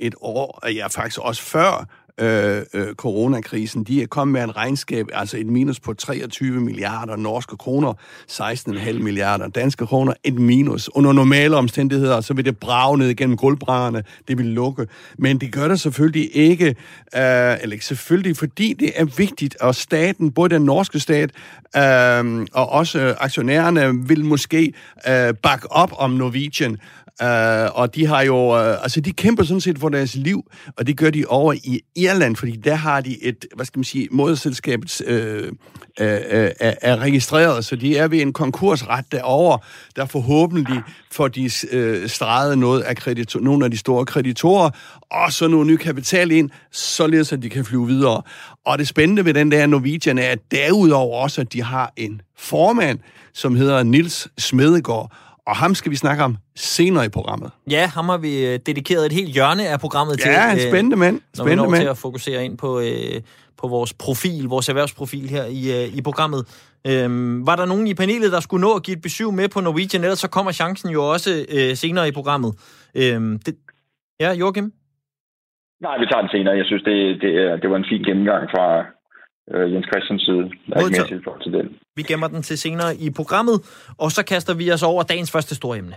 et 0.01 0.15
år, 0.21 0.69
ja 0.69 0.87
faktisk 0.87 1.21
også 1.21 1.43
før 1.43 1.89
øh, 2.21 2.63
øh, 2.75 2.95
coronakrisen. 2.95 3.85
De 3.85 4.03
er 4.03 4.07
kommet 4.07 4.33
med 4.33 4.43
en 4.43 4.57
regnskab, 4.57 5.07
altså 5.13 5.37
et 5.37 5.47
minus 5.47 5.81
på 5.81 5.95
23 5.95 6.61
milliarder 6.61 7.17
norske 7.17 7.57
kroner, 7.57 7.93
16,5 8.31 8.93
milliarder 8.93 9.49
danske 9.49 9.87
kroner, 9.87 10.13
et 10.25 10.35
minus. 10.35 10.91
Under 10.95 11.13
normale 11.13 11.57
omstændigheder, 11.57 12.21
så 12.21 12.35
vil 12.35 12.45
det 12.45 12.59
brage 12.59 12.99
ned 12.99 13.15
gennem 13.15 13.37
gulvbrædderne, 13.37 14.05
det 14.29 14.39
vil 14.39 14.47
lukke. 14.47 14.87
Men 15.19 15.39
det 15.39 15.53
gør 15.53 15.69
det 15.69 15.81
selvfølgelig 15.81 16.37
ikke, 16.37 16.67
øh, 16.67 16.75
eller 17.15 17.73
ikke 17.73 17.87
selvfølgelig, 17.87 18.37
fordi 18.37 18.73
det 18.73 18.93
er 18.97 19.05
vigtigt, 19.05 19.57
og 19.61 19.75
staten, 19.75 20.31
både 20.31 20.55
den 20.55 20.63
norske 20.63 21.01
stat 21.01 21.31
øh, 21.77 22.47
og 22.53 22.69
også 22.69 23.15
aktionærerne, 23.19 24.09
vil 24.09 24.25
måske 24.25 24.73
øh, 25.09 25.35
bakke 25.35 25.73
op 25.73 25.93
om 25.97 26.11
Norwegian, 26.11 26.79
Uh, 27.23 27.79
og 27.81 27.95
de 27.95 28.07
har 28.07 28.23
jo, 28.23 28.49
uh, 28.49 28.83
altså 28.83 29.01
de 29.01 29.13
kæmper 29.13 29.45
sådan 29.45 29.61
set 29.61 29.79
for 29.79 29.89
deres 29.89 30.15
liv, 30.15 30.43
og 30.77 30.87
det 30.87 30.97
gør 30.97 31.11
de 31.11 31.25
over 31.27 31.53
i 31.53 31.81
Irland, 31.97 32.37
fordi 32.37 32.57
der 32.57 32.75
har 32.75 33.01
de 33.01 33.25
et, 33.25 33.47
hvad 33.57 33.67
skal 33.67 33.79
man 33.79 33.85
sige, 33.85 34.09
moderselskabet 34.11 35.01
uh, 35.09 35.15
øh, 35.15 35.43
uh, 35.43 35.51
uh, 36.01 36.51
er, 36.61 36.75
er 36.83 36.97
registreret, 36.97 37.65
så 37.65 37.77
de 37.77 37.97
er 37.97 38.09
ved 38.09 38.21
en 38.21 38.33
konkursret 38.33 39.05
derovre, 39.13 39.59
der 39.97 40.07
forhåbentlig 40.07 40.83
får 41.13 41.29
de 41.29 41.45
uh, 41.45 42.07
streget 42.07 42.59
noget 42.59 42.83
af 42.83 42.97
kreditor, 42.97 43.41
nogle 43.41 43.65
af 43.65 43.71
de 43.71 43.77
store 43.77 44.07
kreditorer, 44.07 44.71
og 45.11 45.33
så 45.33 45.49
noget 45.49 45.67
ny 45.67 45.77
kapital 45.77 46.31
ind, 46.31 46.51
således 46.73 47.33
at 47.33 47.43
de 47.43 47.51
kan 47.51 47.65
flyve 47.65 47.87
videre. 47.87 48.23
Og 48.67 48.79
det 48.79 48.89
spændende 48.89 49.25
ved 49.25 49.35
den 49.35 49.51
der 49.51 49.67
Norwegian 49.67 50.19
er, 50.19 50.29
at 50.29 50.39
derudover 50.51 51.23
også, 51.23 51.41
at 51.41 51.53
de 51.53 51.63
har 51.63 51.93
en 51.97 52.21
formand, 52.39 52.99
som 53.33 53.57
hedder 53.57 53.83
Nils 53.83 54.29
Smedegaard, 54.39 55.13
og 55.47 55.57
ham 55.57 55.75
skal 55.75 55.91
vi 55.91 55.97
snakke 55.97 56.25
om 56.25 56.37
senere 56.57 57.05
i 57.07 57.09
programmet. 57.09 57.51
Ja, 57.71 57.87
ham 57.95 58.09
har 58.09 58.19
vi 58.19 58.47
øh, 58.47 58.59
dedikeret 58.67 59.07
et 59.07 59.13
helt 59.13 59.29
hjørne 59.29 59.69
af 59.69 59.81
programmet 59.81 60.21
til. 60.21 60.31
Ja, 60.31 60.53
en 60.53 60.57
øh, 60.57 60.71
spændende 60.71 60.97
mand. 60.97 61.21
Spændende 61.35 61.57
når 61.57 61.65
vi 61.65 61.71
mand. 61.71 61.83
til 61.83 61.89
at 61.89 61.99
fokusere 61.99 62.45
ind 62.45 62.59
på, 62.59 62.81
øh, 62.81 63.21
på 63.61 63.69
vores 63.69 63.93
profil, 63.95 64.45
vores 64.45 64.69
erhvervsprofil 64.69 65.29
her 65.29 65.45
i, 65.45 65.89
i 65.99 66.03
programmet. 66.03 66.43
Øhm, 66.87 67.47
var 67.47 67.57
der 67.57 67.67
nogen 67.67 67.87
i 67.87 67.95
panelet, 67.95 68.33
der 68.33 68.41
skulle 68.41 68.61
nå 68.61 68.73
at 68.75 68.83
give 68.83 68.97
et 68.97 69.03
besøg 69.03 69.35
med 69.35 69.49
på 69.49 69.61
Norwegian, 69.61 70.03
ellers 70.05 70.19
så 70.19 70.31
kommer 70.31 70.53
chancen 70.53 70.91
jo 70.91 71.01
også 71.15 71.31
øh, 71.57 71.77
senere 71.77 72.09
i 72.09 72.13
programmet. 72.13 72.53
Øhm, 72.95 73.39
det, 73.47 73.55
ja, 74.21 74.33
Joachim? 74.33 74.73
Nej, 75.87 75.99
vi 75.99 76.07
tager 76.07 76.23
den 76.25 76.31
senere. 76.35 76.55
Jeg 76.57 76.67
synes, 76.67 76.83
det, 76.83 76.99
det, 77.23 77.33
det 77.63 77.71
var 77.71 77.77
en 77.77 77.91
fin 77.91 78.03
gennemgang 78.09 78.45
fra, 78.55 78.67
øh, 79.51 79.73
Jens 79.73 79.87
Christians 79.87 80.23
side. 80.23 80.45
Der 80.67 80.77
er 80.77 80.81
ikke 80.81 80.99
mere 80.99 81.09
til, 81.09 81.23
til 81.43 81.53
den. 81.53 81.67
Vi 81.97 82.03
gemmer 82.03 82.29
den 82.29 82.43
til 82.43 82.59
senere 82.59 82.97
i 82.97 83.11
programmet, 83.11 83.61
og 83.99 84.13
så 84.13 84.25
kaster 84.25 84.55
vi 84.55 84.73
os 84.73 84.83
over 84.83 85.03
dagens 85.03 85.31
første 85.31 85.55
store 85.55 85.79
emne. 85.79 85.97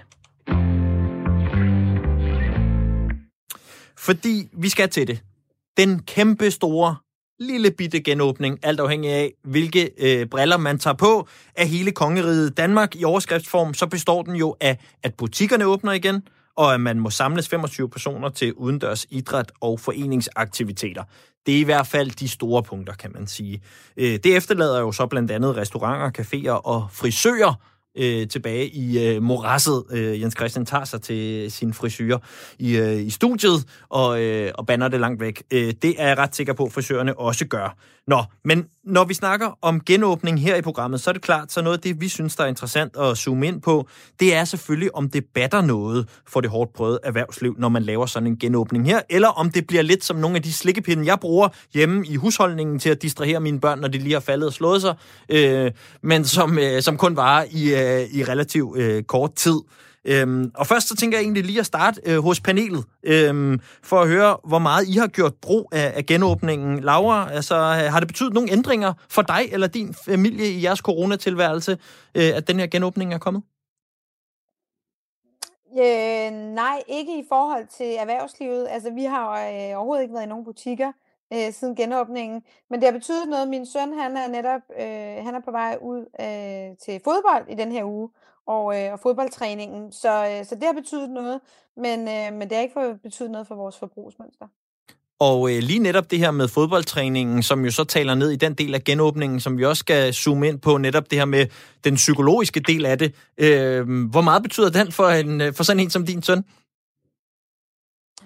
Fordi 3.98 4.50
vi 4.54 4.70
skal 4.70 4.90
til 4.90 5.08
det. 5.08 5.24
Den 5.78 6.00
kæmpe 6.00 6.52
store 6.52 6.96
lille 7.40 7.72
bitte 7.72 8.00
genåbning, 8.02 8.60
alt 8.64 8.80
afhængig 8.80 9.12
af, 9.12 9.34
hvilke 9.44 9.90
øh, 9.98 10.26
briller 10.26 10.58
man 10.58 10.80
tager 10.80 10.94
på, 10.94 11.28
af 11.56 11.68
hele 11.68 11.92
kongeriget 11.92 12.58
Danmark 12.58 12.96
i 12.96 13.04
overskriftsform, 13.04 13.74
så 13.74 13.88
består 13.88 14.24
den 14.24 14.36
jo 14.36 14.56
af, 14.62 14.78
at 15.04 15.14
butikkerne 15.18 15.66
åbner 15.66 15.92
igen, 15.92 16.28
og 16.58 16.74
at 16.74 16.82
man 16.82 17.00
må 17.00 17.10
samles 17.10 17.50
25 17.50 17.90
personer 17.90 18.30
til 18.30 18.54
udendørs 18.54 19.06
idræt 19.10 19.52
og 19.62 19.80
foreningsaktiviteter. 19.80 21.04
Det 21.46 21.56
er 21.56 21.60
i 21.60 21.64
hvert 21.64 21.88
fald 21.88 22.12
de 22.12 22.28
store 22.28 22.64
punkter, 22.64 22.94
kan 22.94 23.12
man 23.14 23.28
sige. 23.28 23.62
Øh, 23.98 24.20
det 24.24 24.36
efterlader 24.38 24.80
jo 24.80 24.92
så 24.92 25.08
blandt 25.08 25.32
andet 25.32 25.58
restauranter, 25.58 26.22
caféer 26.24 26.66
og 26.66 26.88
frisører, 26.92 27.54
øh, 27.98 28.28
tilbage 28.28 28.70
i 28.70 29.08
øh, 29.08 29.24
morasset. 29.24 29.84
Øh, 29.92 30.22
Jens 30.22 30.36
Christian 30.38 30.66
tager 30.66 30.86
sig 30.86 31.02
til 31.02 31.52
sin 31.52 31.74
frisyr 31.74 32.18
i, 32.60 32.78
øh, 32.78 33.02
i 33.02 33.10
studiet 33.10 33.66
og, 33.90 34.22
øh, 34.24 34.52
og 34.56 34.66
banner 34.66 34.88
det 34.88 35.00
langt 35.00 35.22
væk. 35.22 35.44
Øh, 35.52 35.74
det 35.82 35.96
er 35.98 36.08
jeg 36.08 36.18
ret 36.18 36.36
sikker 36.36 36.54
på, 36.54 36.66
at 36.66 36.72
frisørerne 36.72 37.20
også 37.20 37.48
gør. 37.48 37.78
Nå, 38.08 38.24
men 38.44 38.66
når 38.88 39.06
vi 39.06 39.14
snakker 39.14 39.58
om 39.62 39.82
genåbning 39.86 40.42
her 40.42 40.56
i 40.56 40.62
programmet, 40.62 41.02
så 41.02 41.10
er 41.10 41.14
det 41.14 41.22
klart, 41.22 41.52
så 41.52 41.62
noget 41.62 41.78
af 41.78 41.82
det, 41.82 42.02
vi 42.02 42.08
synes, 42.08 42.36
der 42.36 42.44
er 42.44 42.48
interessant 42.48 42.98
at 42.98 43.18
zoome 43.18 43.48
ind 43.48 43.62
på, 43.62 43.88
det 44.20 44.36
er 44.36 44.46
selvfølgelig, 44.46 44.96
om 44.96 45.10
det 45.10 45.26
batter 45.34 45.62
noget 45.62 46.10
for 46.28 46.42
det 46.42 46.50
hårdt 46.50 46.74
prøvede 46.74 47.00
erhvervsliv, 47.04 47.56
når 47.58 47.70
man 47.70 47.84
laver 47.84 48.06
sådan 48.06 48.28
en 48.28 48.38
genåbning 48.38 48.86
her, 48.86 49.02
eller 49.10 49.28
om 49.28 49.52
det 49.52 49.68
bliver 49.68 49.84
lidt 49.84 50.04
som 50.04 50.16
nogle 50.16 50.36
af 50.36 50.44
de 50.44 50.54
slikkepinde, 50.54 51.06
jeg 51.06 51.20
bruger 51.20 51.48
hjemme 51.74 52.08
i 52.08 52.16
husholdningen 52.16 52.80
til 52.80 52.90
at 52.90 53.02
distrahere 53.02 53.40
mine 53.40 53.60
børn, 53.60 53.80
når 53.80 53.88
de 53.88 53.98
lige 53.98 54.14
har 54.14 54.20
faldet 54.20 54.48
og 54.48 54.54
slået 54.54 54.82
sig, 54.82 54.96
øh, 55.30 55.72
men 56.02 56.26
som, 56.26 56.60
øh, 56.60 56.82
som 56.82 56.98
kun 56.98 57.16
varer 57.16 57.46
i, 57.52 57.74
øh, 57.74 58.08
i 58.12 58.24
relativt 58.24 58.78
øh, 58.78 59.04
kort 59.04 59.34
tid. 59.34 59.60
Øhm, 60.08 60.52
og 60.56 60.68
først 60.68 60.88
så 60.88 60.96
tænker 60.96 61.18
jeg 61.18 61.24
egentlig 61.24 61.44
lige 61.44 61.60
at 61.60 61.66
starte 61.66 62.02
øh, 62.06 62.20
hos 62.20 62.40
panelet, 62.40 62.86
øhm, 63.04 63.60
for 63.84 64.02
at 64.02 64.08
høre, 64.08 64.38
hvor 64.44 64.60
meget 64.60 64.88
I 64.88 64.92
har 64.92 65.08
gjort 65.08 65.34
brug 65.42 65.70
af, 65.72 65.94
af 65.96 66.06
genåbningen. 66.06 66.80
Laura, 66.80 67.32
altså, 67.32 67.56
øh, 67.56 67.92
har 67.92 68.00
det 68.00 68.08
betydet 68.08 68.34
nogle 68.34 68.52
ændringer 68.52 68.94
for 69.10 69.22
dig 69.22 69.42
eller 69.52 69.68
din 69.68 69.94
familie 69.94 70.48
i 70.48 70.64
jeres 70.64 70.80
coronatilværelse, 70.80 71.72
øh, 72.16 72.32
at 72.36 72.48
den 72.48 72.60
her 72.60 72.68
genåbning 72.68 73.14
er 73.14 73.18
kommet? 73.18 73.44
Øh, 75.80 76.32
nej, 76.32 76.84
ikke 76.88 77.20
i 77.20 77.24
forhold 77.30 77.68
til 77.78 77.96
erhvervslivet. 78.00 78.68
Altså, 78.70 78.92
vi 78.92 79.04
har 79.04 79.32
øh, 79.32 79.78
overhovedet 79.78 80.04
ikke 80.04 80.14
været 80.14 80.26
i 80.26 80.30
nogen 80.30 80.46
butikker 80.46 80.92
øh, 81.34 81.54
siden 81.54 81.76
genåbningen. 81.76 82.44
Men 82.70 82.80
det 82.80 82.88
har 82.88 82.98
betydet 83.00 83.30
noget. 83.30 83.48
Min 83.48 83.66
søn, 83.66 83.94
han 84.00 84.18
er 84.18 84.28
netop 84.28 84.62
øh, 84.80 85.26
han 85.26 85.36
er 85.36 85.42
på 85.46 85.52
vej 85.52 85.78
ud 85.82 86.00
øh, 86.00 86.78
til 86.78 87.02
fodbold 87.04 87.46
i 87.50 87.56
den 87.56 87.72
her 87.72 87.84
uge, 87.84 88.10
og, 88.48 88.82
øh, 88.82 88.94
og 88.94 89.00
fodboldtræningen. 89.00 89.92
Så, 89.92 90.28
øh, 90.28 90.46
så 90.46 90.56
det 90.56 90.64
har 90.64 90.74
betydet 90.74 91.10
noget, 91.10 91.40
men, 91.78 92.00
øh, 92.00 92.34
men 92.34 92.50
det 92.50 92.52
har 92.52 92.62
ikke 92.62 93.00
betydet 93.04 93.32
noget 93.32 93.48
for 93.48 93.56
vores 93.56 93.78
forbrugsmønster. 93.78 94.48
Og 95.20 95.52
øh, 95.52 95.60
lige 95.60 95.80
netop 95.80 96.12
det 96.12 96.20
her 96.20 96.32
med 96.32 96.48
fodboldtræningen, 96.48 97.44
som 97.44 97.66
jo 97.66 97.72
så 97.72 97.84
taler 97.84 98.16
ned 98.16 98.32
i 98.32 98.36
den 98.36 98.54
del 98.54 98.76
af 98.76 98.84
genåbningen, 98.84 99.40
som 99.40 99.58
vi 99.58 99.66
også 99.66 99.80
skal 99.80 100.14
zoome 100.14 100.48
ind 100.48 100.60
på, 100.60 100.78
netop 100.78 101.12
det 101.12 101.18
her 101.18 101.26
med 101.26 101.48
den 101.84 101.96
psykologiske 101.96 102.60
del 102.60 102.86
af 102.86 102.98
det. 102.98 103.16
Øh, 103.38 104.10
hvor 104.12 104.22
meget 104.22 104.44
betyder 104.44 104.70
den 104.70 104.92
for, 104.92 105.08
en, 105.08 105.54
for 105.54 105.64
sådan 105.64 105.80
en 105.80 105.90
som 105.90 106.06
din 106.06 106.24
søn? 106.24 106.44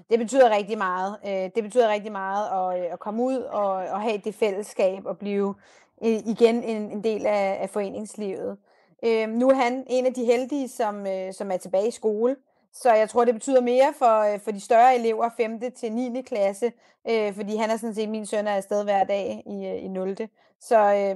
Det 0.10 0.20
betyder 0.20 0.56
rigtig 0.56 0.78
meget. 0.78 1.18
Øh, 1.28 1.50
det 1.56 1.64
betyder 1.64 1.92
rigtig 1.92 2.12
meget 2.12 2.46
at, 2.60 2.80
øh, 2.80 2.94
at 2.94 3.00
komme 3.00 3.24
ud 3.24 3.38
og, 3.38 3.70
og 3.72 4.02
have 4.02 4.22
det 4.24 4.36
fællesskab 4.36 5.06
og 5.06 5.18
blive 5.18 5.56
øh, 6.04 6.20
igen 6.26 6.64
en, 6.64 6.92
en 6.92 7.04
del 7.04 7.26
af, 7.26 7.58
af 7.62 7.70
foreningslivet. 7.70 8.58
Øh, 9.06 9.30
nu 9.30 9.50
er 9.50 9.54
han 9.54 9.86
en 9.90 10.06
af 10.06 10.14
de 10.14 10.26
heldige, 10.26 10.70
som, 10.70 11.08
øh, 11.08 11.34
som 11.34 11.52
er 11.52 11.58
tilbage 11.58 11.88
i 11.88 11.92
skole. 11.92 12.36
Så 12.74 12.94
jeg 12.94 13.10
tror, 13.10 13.26
det 13.26 13.34
betyder 13.34 13.62
mere 13.62 13.94
for, 13.98 14.34
øh, 14.34 14.40
for 14.40 14.52
de 14.52 14.60
større 14.60 14.96
elever, 14.96 15.30
5. 15.38 15.72
til 15.72 15.92
9. 15.92 16.22
klasse, 16.22 16.72
øh, 17.10 17.34
fordi 17.36 17.56
han 17.56 17.70
er 17.70 17.78
sådan 17.78 17.96
set, 17.96 18.10
min 18.10 18.26
søn 18.26 18.48
er 18.48 18.56
afsted 18.56 18.84
hver 18.84 19.04
dag 19.04 19.44
i, 19.46 19.66
øh, 19.66 19.84
i 19.84 19.88
0. 19.88 20.18
Så, 20.60 20.78
øh, 20.78 21.16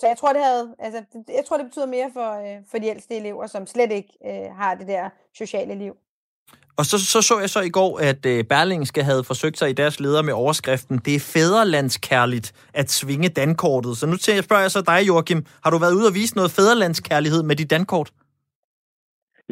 så 0.00 0.06
jeg 0.06 0.16
tror, 0.18 0.32
det 0.32 0.42
havde, 0.44 0.74
altså, 0.78 1.04
jeg 1.28 1.44
tror, 1.44 1.56
det 1.56 1.66
betyder 1.66 1.86
mere 1.86 2.10
for, 2.12 2.30
øh, 2.30 2.62
for 2.70 2.78
de 2.78 2.86
ældste 2.86 3.16
elever, 3.16 3.46
som 3.46 3.66
slet 3.66 3.92
ikke 3.92 4.18
øh, 4.24 4.54
har 4.56 4.74
det 4.74 4.86
der 4.86 5.08
sociale 5.32 5.74
liv. 5.74 5.96
Og 6.78 6.84
så, 6.90 6.96
så 7.12 7.22
så 7.28 7.34
jeg 7.44 7.50
så 7.56 7.60
i 7.70 7.74
går, 7.78 7.92
at 8.10 8.22
øh, 8.32 8.44
Berlingske 8.52 9.02
havde 9.02 9.24
forsøgt 9.30 9.58
sig 9.58 9.68
i 9.70 9.72
deres 9.82 10.00
leder 10.00 10.22
med 10.22 10.32
overskriften, 10.32 10.96
det 11.06 11.14
er 11.14 11.30
fæderlandskærligt 11.34 12.48
at 12.74 12.90
svinge 12.90 13.28
dankortet. 13.28 13.92
Så 13.96 14.06
nu 14.06 14.16
jeg 14.36 14.44
spørger 14.44 14.66
jeg 14.66 14.70
så 14.70 14.82
dig, 14.92 15.00
Joachim, 15.08 15.40
har 15.64 15.70
du 15.70 15.78
været 15.84 15.94
ude 15.98 16.08
og 16.10 16.14
vise 16.14 16.36
noget 16.36 16.50
fæderlandskærlighed 16.58 17.42
med 17.42 17.56
dit 17.56 17.70
dankort? 17.70 18.10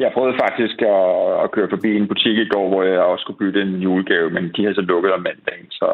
Jeg 0.03 0.11
prøvede 0.15 0.37
faktisk 0.45 0.77
at, 0.95 1.03
at 1.43 1.51
køre 1.55 1.69
forbi 1.73 1.89
en 1.95 2.07
butik 2.11 2.37
i 2.37 2.49
går, 2.53 2.65
hvor 2.69 2.83
jeg 2.83 2.99
også 3.11 3.21
skulle 3.23 3.41
bytte 3.43 3.61
en 3.61 3.75
julegave, 3.85 4.29
men 4.29 4.43
de 4.55 4.61
havde 4.63 4.79
så 4.79 4.85
lukket 4.91 5.11
om 5.13 5.21
mandagen, 5.29 5.69
så, 5.79 5.87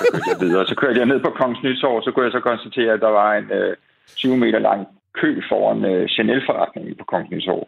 så 0.00 0.06
kørte 0.14 0.30
jeg 0.32 0.40
videre. 0.46 0.66
Så 0.66 0.74
kørte 0.82 0.98
jeg 0.98 1.10
ned 1.12 1.20
på 1.20 1.30
Kongens 1.38 1.62
Nytorv, 1.62 2.02
så 2.02 2.10
kunne 2.10 2.26
jeg 2.26 2.36
så 2.36 2.40
konstatere, 2.50 2.92
at 2.92 3.04
der 3.06 3.12
var 3.20 3.30
en 3.34 3.48
øh, 3.58 3.76
20 4.16 4.36
meter 4.36 4.58
lang 4.58 4.80
kø 5.20 5.30
foran 5.50 5.84
øh, 5.92 6.08
Chanel-forretningen 6.14 6.94
på 7.00 7.04
Kongens 7.10 7.30
Nytorv, 7.30 7.66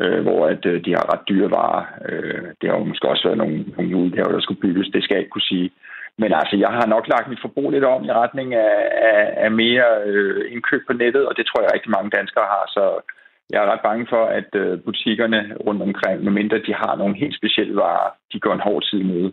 øh, 0.00 0.22
hvor 0.22 0.46
at, 0.46 0.66
øh, 0.66 0.84
de 0.84 0.90
har 0.90 1.12
ret 1.12 1.28
dyre 1.28 1.50
varer. 1.50 1.84
Øh, 2.08 2.44
det 2.60 2.70
har 2.70 2.78
jo 2.78 2.84
måske 2.84 3.08
også 3.08 3.24
været 3.28 3.38
nogle, 3.38 3.64
nogle 3.76 3.96
udgaver, 3.96 4.32
der 4.32 4.40
skulle 4.40 4.60
bygges, 4.60 4.88
det 4.94 5.02
skal 5.02 5.14
jeg 5.14 5.22
ikke 5.22 5.36
kunne 5.36 5.52
sige. 5.54 5.70
Men 6.18 6.32
altså, 6.40 6.56
jeg 6.56 6.68
har 6.68 6.86
nok 6.86 7.08
lagt 7.08 7.28
mit 7.28 7.44
forbrug 7.44 7.70
lidt 7.70 7.84
om 7.84 8.04
i 8.04 8.12
retning 8.12 8.54
af, 8.54 8.76
af, 9.10 9.22
af 9.44 9.50
mere 9.50 9.88
øh, 10.06 10.52
indkøb 10.52 10.82
på 10.86 10.92
nettet, 10.92 11.26
og 11.28 11.36
det 11.36 11.46
tror 11.46 11.62
jeg 11.62 11.74
rigtig 11.74 11.90
mange 11.90 12.10
danskere 12.10 12.44
har, 12.54 12.64
så 12.76 12.84
jeg 13.52 13.58
er 13.62 13.70
ret 13.72 13.86
bange 13.88 14.06
for, 14.12 14.24
at 14.38 14.50
øh, 14.54 14.80
butikkerne 14.86 15.40
rundt 15.66 15.82
omkring, 15.82 16.24
medmindre 16.24 16.58
de 16.66 16.74
har 16.74 16.96
nogle 16.96 17.14
helt 17.22 17.36
specielle 17.36 17.76
varer, 17.76 18.10
de 18.32 18.40
går 18.40 18.52
en 18.54 18.66
hård 18.66 18.82
tid 18.90 19.02
med. 19.02 19.32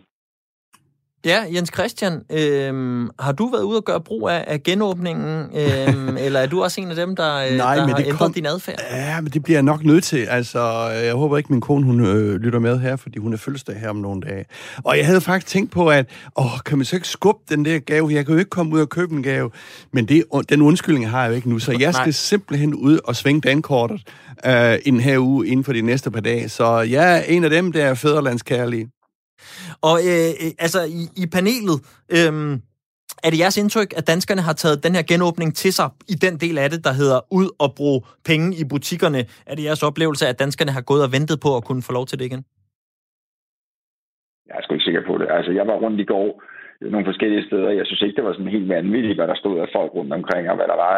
Ja, 1.24 1.44
Jens 1.54 1.70
Christian, 1.74 2.22
øh, 2.30 3.08
har 3.18 3.32
du 3.32 3.50
været 3.50 3.62
ude 3.62 3.76
og 3.76 3.84
gøre 3.84 4.00
brug 4.00 4.28
af, 4.28 4.44
af 4.46 4.62
genåbningen, 4.62 5.46
øh, 5.56 6.16
eller 6.24 6.40
er 6.40 6.46
du 6.46 6.62
også 6.62 6.80
en 6.80 6.90
af 6.90 6.96
dem, 6.96 7.16
der, 7.16 7.36
øh, 7.36 7.56
Nej, 7.56 7.74
der 7.74 7.82
men 7.82 7.90
har 7.90 7.96
det 7.96 8.06
ændret 8.06 8.18
kom... 8.18 8.32
din 8.32 8.46
adfærd? 8.46 8.78
Ja, 8.90 9.20
men 9.20 9.32
det 9.32 9.42
bliver 9.42 9.56
jeg 9.56 9.62
nok 9.62 9.84
nødt 9.84 10.04
til. 10.04 10.26
Altså, 10.30 10.88
jeg 10.88 11.14
håber 11.14 11.36
ikke, 11.36 11.52
min 11.52 11.60
kone 11.60 11.84
hun, 11.84 12.00
øh, 12.00 12.34
lytter 12.34 12.58
med 12.58 12.78
her, 12.78 12.96
fordi 12.96 13.18
hun 13.18 13.32
er 13.32 13.36
fødselsdag 13.36 13.76
her 13.76 13.88
om 13.88 13.96
nogle 13.96 14.20
dage. 14.20 14.44
Og 14.84 14.98
jeg 14.98 15.06
havde 15.06 15.20
faktisk 15.20 15.46
tænkt 15.46 15.70
på, 15.72 15.88
at 15.88 16.06
åh, 16.36 16.60
kan 16.66 16.78
man 16.78 16.84
så 16.84 16.96
ikke 16.96 17.08
skubbe 17.08 17.40
den 17.48 17.64
der 17.64 17.78
gave? 17.78 18.10
Jeg 18.12 18.26
kan 18.26 18.34
jo 18.34 18.38
ikke 18.38 18.50
komme 18.50 18.74
ud 18.74 18.80
og 18.80 18.88
købe 18.88 19.14
en 19.14 19.22
gave. 19.22 19.50
Men 19.92 20.08
det, 20.08 20.24
den 20.48 20.62
undskyldning 20.62 21.10
har 21.10 21.22
jeg 21.22 21.30
jo 21.30 21.34
ikke 21.34 21.50
nu, 21.50 21.58
så 21.58 21.76
jeg 21.80 21.94
skal 21.94 22.04
Nej. 22.04 22.10
simpelthen 22.10 22.74
ud 22.74 22.98
og 23.04 23.16
svinge 23.16 23.40
dankortet 23.40 24.02
øh, 24.46 24.74
i 24.84 24.90
den 24.90 25.00
her 25.00 25.18
uge 25.18 25.46
inden 25.46 25.64
for 25.64 25.72
de 25.72 25.82
næste 25.82 26.10
par 26.10 26.20
dage. 26.20 26.48
Så 26.48 26.80
jeg 26.80 27.18
er 27.18 27.22
en 27.22 27.44
af 27.44 27.50
dem, 27.50 27.72
der 27.72 27.84
er 27.84 27.94
fædrelandskærlige. 27.94 28.90
Og 29.88 29.96
øh, 30.10 30.30
øh, 30.42 30.50
altså, 30.64 30.80
i, 31.00 31.02
i 31.22 31.24
panelet, 31.36 31.78
øh, 32.16 32.32
er 33.24 33.30
det 33.30 33.38
jeres 33.42 33.58
indtryk, 33.62 33.90
at 33.98 34.04
danskerne 34.12 34.42
har 34.48 34.56
taget 34.62 34.84
den 34.86 34.94
her 34.96 35.04
genåbning 35.12 35.50
til 35.62 35.72
sig 35.78 35.88
i 36.12 36.14
den 36.24 36.34
del 36.44 36.56
af 36.58 36.70
det, 36.70 36.80
der 36.86 36.92
hedder 37.00 37.20
ud 37.38 37.48
og 37.64 37.68
bruge 37.78 38.00
penge 38.30 38.46
i 38.60 38.64
butikkerne? 38.72 39.20
Er 39.50 39.54
det 39.54 39.64
jeres 39.68 39.82
oplevelse, 39.88 40.24
at 40.26 40.38
danskerne 40.44 40.72
har 40.76 40.84
gået 40.90 41.02
og 41.06 41.12
ventet 41.16 41.38
på 41.44 41.50
at 41.56 41.64
kunne 41.68 41.82
få 41.88 41.92
lov 41.98 42.06
til 42.06 42.18
det 42.18 42.24
igen? 42.30 42.42
Jeg 44.48 44.54
er 44.58 44.62
sgu 44.62 44.74
ikke 44.74 44.88
sikker 44.88 45.04
på 45.10 45.14
det. 45.20 45.26
Altså, 45.36 45.50
jeg 45.58 45.66
var 45.70 45.76
rundt 45.84 46.00
i 46.00 46.10
går 46.14 46.28
øh, 46.80 46.92
nogle 46.92 47.08
forskellige 47.10 47.46
steder. 47.48 47.70
Jeg 47.70 47.86
synes 47.86 48.02
ikke, 48.02 48.16
det 48.16 48.24
var 48.24 48.32
sådan 48.32 48.56
helt 48.56 48.68
vanvittigt, 48.68 49.18
hvad 49.18 49.28
der 49.28 49.38
stod 49.42 49.56
af 49.64 49.68
folk 49.76 49.90
rundt 49.94 50.12
omkring, 50.18 50.44
og 50.50 50.56
hvad 50.56 50.68
der 50.72 50.78
var 50.86 50.96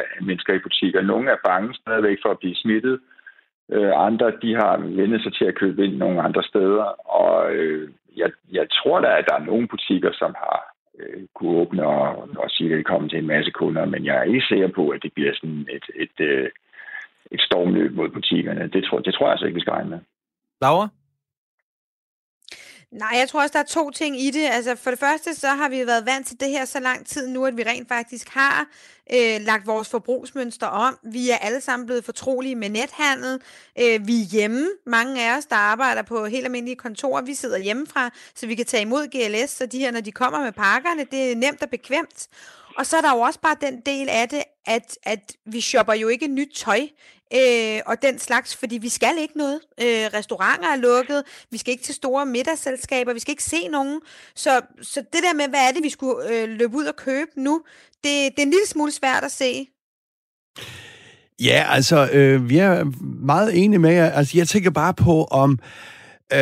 af 0.00 0.24
mennesker 0.28 0.52
i 0.54 0.64
butikker. 0.66 1.00
Nogle 1.02 1.30
er 1.30 1.44
bange 1.48 1.74
stadigvæk 1.74 2.18
for 2.24 2.30
at 2.32 2.40
blive 2.42 2.56
smittet. 2.62 2.94
Øh, 2.94 3.15
Øh, 3.72 3.92
andre, 3.94 4.32
de 4.42 4.54
har 4.54 4.76
vendt 4.76 5.22
sig 5.22 5.34
til 5.34 5.44
at 5.44 5.54
købe 5.54 5.84
ind 5.84 5.96
nogle 5.96 6.22
andre 6.22 6.42
steder, 6.42 6.84
og 7.22 7.52
øh, 7.52 7.90
jeg, 8.16 8.30
jeg 8.52 8.66
tror 8.70 9.00
da, 9.00 9.08
at 9.18 9.24
der 9.28 9.34
er 9.34 9.44
nogle 9.50 9.68
butikker, 9.68 10.12
som 10.12 10.34
har 10.38 10.58
øh, 10.98 11.22
kunne 11.34 11.58
åbne 11.60 11.86
og, 11.86 12.28
og 12.36 12.50
sige, 12.50 12.70
velkommen 12.70 12.78
det 12.78 12.86
kommer 12.86 13.08
til 13.08 13.18
en 13.18 13.26
masse 13.34 13.50
kunder, 13.50 13.84
men 13.84 14.04
jeg 14.04 14.16
er 14.16 14.22
ikke 14.22 14.46
sikker 14.48 14.68
på, 14.68 14.88
at 14.88 15.02
det 15.02 15.12
bliver 15.12 15.34
sådan 15.34 15.66
et, 15.76 15.86
et, 15.94 16.16
et, 16.20 16.50
et 17.30 17.40
stormløb 17.40 17.92
mod 17.94 18.08
butikkerne. 18.08 18.70
Det 18.72 18.84
tror, 18.84 18.98
det 18.98 19.14
tror 19.14 19.26
jeg 19.26 19.32
altså 19.32 19.46
ikke, 19.46 19.54
vi 19.54 19.60
skal 19.60 19.72
regne 19.72 19.90
med. 19.90 19.98
Laura? 20.62 20.88
Nej, 22.92 23.10
jeg 23.18 23.28
tror 23.28 23.42
også, 23.42 23.52
der 23.52 23.58
er 23.58 23.64
to 23.64 23.90
ting 23.90 24.20
i 24.20 24.30
det. 24.30 24.48
Altså, 24.52 24.76
for 24.76 24.90
det 24.90 24.98
første, 24.98 25.34
så 25.34 25.48
har 25.48 25.68
vi 25.68 25.86
været 25.86 26.06
vant 26.06 26.26
til 26.26 26.40
det 26.40 26.48
her 26.48 26.64
så 26.64 26.80
lang 26.80 27.06
tid 27.06 27.28
nu, 27.28 27.46
at 27.46 27.56
vi 27.56 27.62
rent 27.62 27.88
faktisk 27.88 28.28
har 28.28 28.66
øh, 29.12 29.40
lagt 29.40 29.66
vores 29.66 29.88
forbrugsmønster 29.88 30.66
om. 30.66 30.98
Vi 31.02 31.30
er 31.30 31.36
alle 31.36 31.60
sammen 31.60 31.86
blevet 31.86 32.04
fortrolige 32.04 32.54
med 32.54 32.70
nethandel. 32.70 33.40
Øh, 33.80 34.06
vi 34.06 34.20
er 34.20 34.24
hjemme. 34.24 34.68
Mange 34.86 35.28
af 35.28 35.36
os, 35.36 35.46
der 35.46 35.56
arbejder 35.56 36.02
på 36.02 36.26
helt 36.26 36.44
almindelige 36.44 36.76
kontorer, 36.76 37.22
vi 37.22 37.34
sidder 37.34 37.58
hjemmefra, 37.58 38.10
så 38.34 38.46
vi 38.46 38.54
kan 38.54 38.66
tage 38.66 38.82
imod 38.82 39.06
GLS, 39.06 39.50
så 39.50 39.66
de 39.66 39.78
her, 39.78 39.90
når 39.90 40.00
de 40.00 40.12
kommer 40.12 40.40
med 40.40 40.52
pakkerne, 40.52 41.04
det 41.10 41.32
er 41.32 41.36
nemt 41.36 41.62
og 41.62 41.70
bekvemt. 41.70 42.28
Og 42.78 42.86
så 42.86 42.96
er 42.96 43.00
der 43.00 43.14
jo 43.14 43.20
også 43.20 43.40
bare 43.40 43.56
den 43.60 43.80
del 43.86 44.08
af 44.08 44.28
det, 44.28 44.42
at, 44.66 44.98
at 45.02 45.32
vi 45.46 45.60
shopper 45.60 45.94
jo 45.94 46.08
ikke 46.08 46.26
nyt 46.28 46.50
tøj 46.54 46.80
øh, 47.34 47.80
og 47.86 48.02
den 48.02 48.18
slags, 48.18 48.56
fordi 48.56 48.78
vi 48.78 48.88
skal 48.88 49.14
ikke 49.18 49.38
noget. 49.38 49.60
Øh, 49.80 49.86
restauranter 50.14 50.68
er 50.68 50.76
lukket, 50.76 51.22
vi 51.50 51.58
skal 51.58 51.72
ikke 51.72 51.84
til 51.84 51.94
store 51.94 52.26
middagsselskaber, 52.26 53.12
vi 53.12 53.20
skal 53.20 53.32
ikke 53.32 53.44
se 53.44 53.68
nogen. 53.68 54.00
Så, 54.34 54.60
så 54.82 55.00
det 55.00 55.22
der 55.22 55.34
med, 55.34 55.48
hvad 55.48 55.68
er 55.68 55.72
det, 55.72 55.82
vi 55.82 55.90
skulle 55.90 56.30
øh, 56.30 56.48
løbe 56.48 56.76
ud 56.76 56.84
og 56.84 56.96
købe 56.96 57.30
nu, 57.36 57.62
det, 58.04 58.04
det 58.04 58.38
er 58.38 58.42
en 58.42 58.50
lille 58.50 58.66
smule 58.66 58.92
svært 58.92 59.24
at 59.24 59.32
se. 59.32 59.68
Ja, 61.40 61.66
altså, 61.70 62.08
øh, 62.12 62.48
vi 62.48 62.58
er 62.58 62.84
meget 63.26 63.64
enige 63.64 63.78
med 63.78 63.92
jer. 63.92 64.10
Altså, 64.10 64.38
jeg 64.38 64.48
tænker 64.48 64.70
bare 64.70 64.94
på, 64.94 65.24
om 65.24 65.58
Øh, 66.32 66.38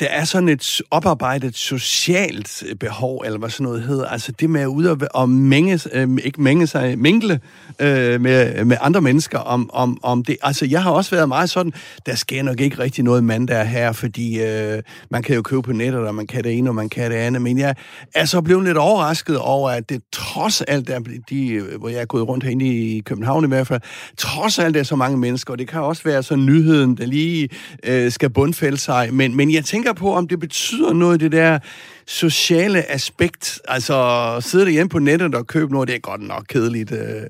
der 0.00 0.06
er 0.06 0.24
sådan 0.24 0.48
et 0.48 0.80
oparbejdet 0.90 1.56
socialt 1.56 2.64
behov, 2.80 3.22
eller 3.26 3.38
hvad 3.38 3.50
sådan 3.50 3.64
noget 3.64 3.82
hedder. 3.82 4.06
Altså 4.06 4.32
det 4.32 4.50
med 4.50 4.60
at 4.60 4.66
ud 4.66 4.84
og, 4.84 4.98
og 5.14 5.28
mænge, 5.28 5.80
øh, 5.92 6.08
ikke 6.24 6.42
mænge 6.42 6.66
sig, 6.66 6.98
mingle 6.98 7.40
øh, 7.78 8.20
med, 8.20 8.64
med 8.64 8.76
andre 8.80 9.00
mennesker 9.00 9.38
om, 9.38 9.70
om, 9.72 9.98
om 10.02 10.24
det. 10.24 10.36
Altså 10.42 10.66
jeg 10.66 10.82
har 10.82 10.90
også 10.90 11.10
været 11.10 11.28
meget 11.28 11.50
sådan, 11.50 11.72
der 12.06 12.14
sker 12.14 12.42
nok 12.42 12.60
ikke 12.60 12.78
rigtig 12.78 13.04
noget 13.04 13.24
mandag 13.24 13.66
her, 13.66 13.92
fordi 13.92 14.42
øh, 14.42 14.82
man 15.10 15.22
kan 15.22 15.34
jo 15.36 15.42
købe 15.42 15.62
på 15.62 15.72
nettet, 15.72 16.00
og 16.00 16.14
man 16.14 16.26
kan 16.26 16.44
det 16.44 16.58
ene, 16.58 16.70
og 16.70 16.74
man 16.74 16.88
kan 16.88 17.10
det 17.10 17.16
andet. 17.16 17.42
Men 17.42 17.58
jeg 17.58 17.74
er 18.14 18.24
så 18.24 18.40
blevet 18.40 18.64
lidt 18.64 18.76
overrasket 18.76 19.38
over, 19.38 19.70
at 19.70 19.88
det 19.88 20.02
trods 20.12 20.60
alt, 20.60 20.88
der, 20.88 21.00
de, 21.30 21.48
øh, 21.48 21.78
hvor 21.78 21.88
jeg 21.88 22.00
er 22.00 22.06
gået 22.06 22.28
rundt 22.28 22.44
herinde 22.44 22.66
i 22.66 23.00
København 23.00 23.44
i 23.44 23.48
hvert 23.48 23.66
fald, 23.66 23.80
trods 24.18 24.58
alt 24.58 24.76
er 24.76 24.82
så 24.82 24.96
mange 24.96 25.18
mennesker, 25.18 25.52
og 25.52 25.58
det 25.58 25.68
kan 25.68 25.80
også 25.80 26.02
være 26.04 26.22
så 26.22 26.36
nyheden, 26.36 26.96
der 26.96 27.06
lige 27.06 27.48
øh, 27.84 28.12
skal 28.12 28.30
bundfælde 28.30 28.76
sig 28.76 29.17
men, 29.18 29.36
men 29.36 29.52
jeg 29.52 29.64
tænker 29.64 29.92
på, 29.92 30.14
om 30.14 30.28
det 30.28 30.40
betyder 30.40 30.92
noget, 30.92 31.20
det 31.20 31.32
der 31.32 31.58
sociale 32.06 32.90
aspekt. 32.90 33.60
Altså, 33.68 34.36
sidde 34.40 34.70
hjemme 34.70 34.88
på 34.88 34.98
nettet 34.98 35.34
og 35.34 35.46
købe 35.46 35.72
noget, 35.72 35.88
det 35.88 35.94
er 35.94 36.00
godt 36.00 36.20
nok 36.20 36.44
kedeligt. 36.48 36.92
Øh, 36.92 37.22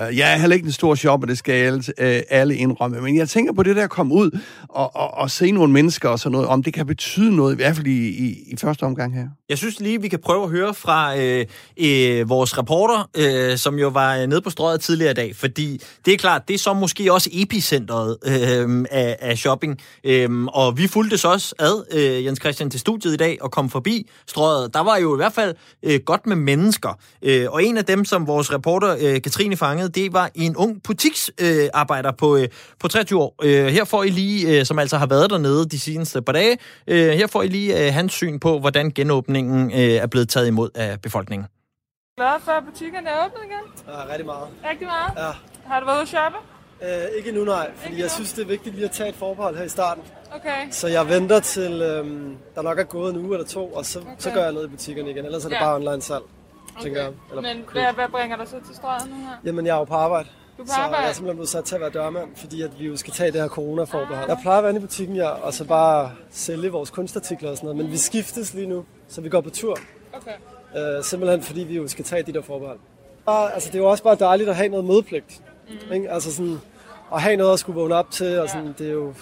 Øh, 0.00 0.18
jeg 0.18 0.32
er 0.32 0.36
heller 0.36 0.56
ikke 0.56 0.66
en 0.66 0.72
stor 0.72 0.94
shopper, 0.94 1.26
det 1.26 1.38
skal 1.38 1.52
alle, 1.52 1.82
øh, 1.98 2.22
alle 2.30 2.56
indrømme. 2.56 3.00
Men 3.00 3.16
jeg 3.16 3.28
tænker 3.28 3.52
på 3.52 3.62
det 3.62 3.76
der 3.76 3.84
at 3.84 3.90
komme 3.90 4.14
ud 4.14 4.38
og, 4.68 4.96
og, 4.96 5.14
og 5.14 5.30
se 5.30 5.50
nogle 5.50 5.72
mennesker 5.72 6.08
og 6.08 6.18
sådan 6.18 6.32
noget, 6.32 6.46
om 6.46 6.62
det 6.62 6.74
kan 6.74 6.86
betyde 6.86 7.36
noget, 7.36 7.52
i 7.52 7.56
hvert 7.56 7.76
fald 7.76 7.86
i, 7.86 8.08
i, 8.08 8.38
i 8.46 8.56
første 8.56 8.82
omgang 8.82 9.14
her. 9.14 9.24
Jeg 9.48 9.58
synes 9.58 9.80
lige, 9.80 10.02
vi 10.02 10.08
kan 10.08 10.18
prøve 10.18 10.44
at 10.44 10.50
høre 10.50 10.74
fra 10.74 11.18
øh, 11.18 11.46
øh, 11.76 12.28
vores 12.28 12.58
reporter, 12.58 13.08
øh, 13.16 13.58
som 13.58 13.78
jo 13.78 13.88
var 13.88 14.16
øh, 14.16 14.26
nede 14.26 14.40
på 14.40 14.50
strøget 14.50 14.80
tidligere 14.80 15.10
i 15.10 15.14
dag, 15.14 15.36
fordi 15.36 15.80
det 16.04 16.14
er 16.14 16.18
klart, 16.18 16.48
det 16.48 16.54
er 16.54 16.58
så 16.58 16.72
måske 16.72 17.12
også 17.12 17.30
epicentret 17.32 18.16
øh, 18.26 18.84
af, 18.90 19.16
af 19.20 19.38
shopping, 19.38 19.78
øh, 20.04 20.44
og 20.44 20.78
vi 20.78 20.86
fulgte 20.86 21.18
så 21.18 21.28
også 21.28 21.54
ad, 21.58 21.84
øh, 21.92 22.24
Jens 22.24 22.38
Christian, 22.40 22.70
til 22.70 22.80
studiet 22.80 23.12
i 23.12 23.16
dag 23.16 23.38
og 23.40 23.50
kom 23.50 23.70
forbi 23.70 24.10
strøget. 24.26 24.74
Der 24.74 24.80
var 24.80 24.96
jo 24.96 25.14
i 25.14 25.16
hvert 25.16 25.32
fald 25.32 25.54
øh, 25.82 26.00
godt 26.06 26.26
med 26.26 26.36
mennesker, 26.36 26.98
øh, 27.22 27.46
og 27.50 27.64
en 27.64 27.76
af 27.76 27.84
dem, 27.84 28.04
som 28.04 28.26
vores 28.26 28.52
reporter 28.52 28.96
øh, 29.00 29.22
Katrine 29.22 29.56
fangede, 29.56 29.88
det 29.90 30.12
var 30.12 30.30
en 30.34 30.56
ung 30.56 30.82
butiksarbejder 30.82 32.10
øh, 32.10 32.16
på, 32.16 32.36
øh, 32.36 32.48
på 32.80 32.88
23 32.88 33.20
år. 33.22 33.34
Øh, 33.42 33.66
her 33.66 33.84
får 33.84 34.02
I 34.02 34.08
lige, 34.08 34.58
øh, 34.58 34.64
som 34.66 34.78
altså 34.78 34.96
har 34.98 35.06
været 35.06 35.30
dernede 35.30 35.68
de 35.68 35.80
seneste 35.80 36.22
par 36.22 36.32
dage, 36.32 36.58
øh, 36.86 37.08
her 37.10 37.26
får 37.26 37.42
I 37.42 37.48
lige 37.48 37.86
øh, 37.86 37.92
hans 37.94 38.12
syn 38.12 38.38
på, 38.38 38.58
hvordan 38.58 38.90
genåbningen 38.90 39.70
øh, 39.72 39.78
er 39.78 40.06
blevet 40.06 40.28
taget 40.28 40.46
imod 40.46 40.70
af 40.74 41.00
befolkningen. 41.00 41.48
Glad 42.16 42.40
for, 42.44 42.52
at 42.52 42.62
butikkerne 42.72 43.08
er 43.08 43.24
åbnet 43.24 43.40
igen? 43.44 43.84
Ja, 43.94 44.04
rigtig 44.12 44.26
meget. 44.26 44.48
Rigtig 44.70 44.86
meget? 44.86 45.12
Ja. 45.26 45.32
Har 45.66 45.80
du 45.80 45.86
været 45.86 45.96
ude 45.96 46.02
at 46.02 46.08
shoppe? 46.08 46.38
Øh, 46.82 47.16
ikke 47.18 47.32
nu, 47.32 47.44
nej. 47.44 47.70
Fordi 47.76 47.90
Ikke 47.90 48.02
jeg 48.02 48.10
nu? 48.12 48.14
synes, 48.14 48.32
det 48.32 48.42
er 48.42 48.46
vigtigt 48.46 48.74
lige 48.74 48.84
at 48.84 48.90
tage 48.90 49.08
et 49.08 49.14
forbehold 49.14 49.56
her 49.56 49.64
i 49.64 49.68
starten. 49.68 50.02
Okay. 50.36 50.66
Så 50.70 50.88
jeg 50.88 51.08
venter 51.08 51.40
til, 51.40 51.82
øhm, 51.82 52.36
der 52.54 52.62
nok 52.62 52.78
er 52.78 52.82
gået 52.84 53.14
en 53.14 53.18
uge 53.24 53.34
eller 53.34 53.46
to, 53.46 53.66
og 53.72 53.84
så, 53.86 53.98
okay. 53.98 54.10
så 54.18 54.30
gør 54.30 54.42
jeg 54.42 54.52
noget 54.52 54.66
i 54.66 54.70
butikkerne 54.70 55.10
igen. 55.10 55.24
Ellers 55.24 55.44
er 55.44 55.48
det 55.48 55.56
Ja. 55.56 55.64
bare 55.64 55.74
online 55.74 56.02
salg, 56.02 56.22
tænker 56.82 57.02
jeg. 57.02 57.12
Eller 57.30 57.42
Men 57.42 57.64
hvad, 57.72 57.92
hvad 57.94 58.08
bringer 58.08 58.36
dig 58.36 58.48
så 58.48 58.56
til 58.66 58.74
strøget 58.76 59.10
nu 59.10 59.16
her? 59.16 59.36
Jamen, 59.44 59.66
jeg 59.66 59.74
er 59.74 59.78
jo 59.78 59.84
på 59.84 59.94
arbejde. 59.94 60.28
Du 60.56 60.62
er 60.62 60.66
på 60.66 60.72
så 60.72 60.76
jeg 60.76 60.84
arbejde? 60.84 61.08
er 61.08 61.12
simpelthen 61.12 61.36
blevet 61.36 61.48
sat 61.48 61.64
til 61.64 61.74
at 61.74 61.80
være 61.80 61.90
dørmand, 61.90 62.28
fordi 62.36 62.62
at 62.62 62.70
vi 62.78 62.86
jo 62.86 62.96
skal 62.96 63.12
tage 63.12 63.32
det 63.32 63.40
her 63.40 63.48
corona-forbehold. 63.48 64.28
Jeg 64.28 64.38
plejer 64.42 64.58
at 64.58 64.64
være 64.64 64.70
inde 64.70 64.80
i 64.80 64.84
butikken, 64.84 65.16
ja, 65.16 65.28
og 65.28 65.54
så 65.54 65.64
bare 65.64 66.12
sælge 66.30 66.68
vores 66.72 66.90
kunstartikler 66.90 67.50
og 67.50 67.56
sådan 67.56 67.66
noget. 67.66 67.76
Men 67.76 67.92
vi 67.92 67.96
skiftes 67.96 68.54
lige 68.54 68.66
nu, 68.66 68.84
så 69.08 69.20
vi 69.20 69.28
går 69.28 69.40
på 69.40 69.50
tur. 69.50 69.76
Okay. 70.12 70.96
Øh, 70.96 71.04
simpelthen 71.04 71.42
fordi 71.42 71.60
vi 71.60 71.76
jo 71.76 71.88
skal 71.88 72.04
tage 72.04 72.22
de 72.22 72.32
der 72.32 72.42
forbehold. 72.42 72.78
Og, 73.26 73.54
altså, 73.54 73.68
det 73.68 73.74
er 73.74 73.78
jo 73.78 73.90
også 73.90 74.02
bare 74.02 74.14
dejligt 74.14 74.48
at 74.48 74.56
have 74.56 74.68
noget 74.68 74.84
mødepligt. 74.84 75.42
Mm. 75.68 75.92
Ikke? 75.92 76.10
Altså 76.10 76.34
sådan, 76.34 76.60
at 77.14 77.22
have 77.22 77.36
noget 77.36 77.52
at 77.52 77.58
skulle 77.58 77.80
vågne 77.80 77.94
op 77.94 78.10
til, 78.10 78.38
og 78.40 78.48
sådan, 78.48 78.74
det 78.78 78.86
er 78.88 78.92
jo... 78.92 79.14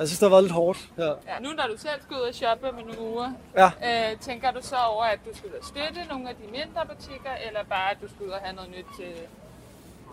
Jeg 0.00 0.08
synes, 0.08 0.18
det 0.18 0.26
har 0.28 0.30
været 0.36 0.44
lidt 0.44 0.52
hårdt 0.52 0.78
her. 0.96 1.04
Ja, 1.04 1.34
nu 1.40 1.48
når 1.48 1.66
du 1.72 1.76
selv 1.78 2.00
skal 2.02 2.16
ud 2.16 2.20
og 2.20 2.34
shoppe 2.34 2.66
med 2.76 2.82
nogle 2.84 3.00
uger, 3.12 3.32
Ja. 3.56 3.66
øh, 3.66 4.18
tænker 4.20 4.50
du 4.50 4.58
så 4.62 4.76
over, 4.92 5.04
at 5.04 5.18
du 5.30 5.36
skal 5.38 5.48
ud 5.50 5.54
og 5.54 5.64
støtte 5.64 6.00
nogle 6.10 6.28
af 6.28 6.34
de 6.36 6.50
mindre 6.50 6.80
butikker, 6.94 7.30
eller 7.46 7.60
bare 7.68 7.90
at 7.90 7.96
du 8.02 8.08
skal 8.08 8.26
ud 8.26 8.30
og 8.30 8.38
have 8.42 8.54
noget 8.56 8.70
nyt 8.70 8.86
til 8.98 9.12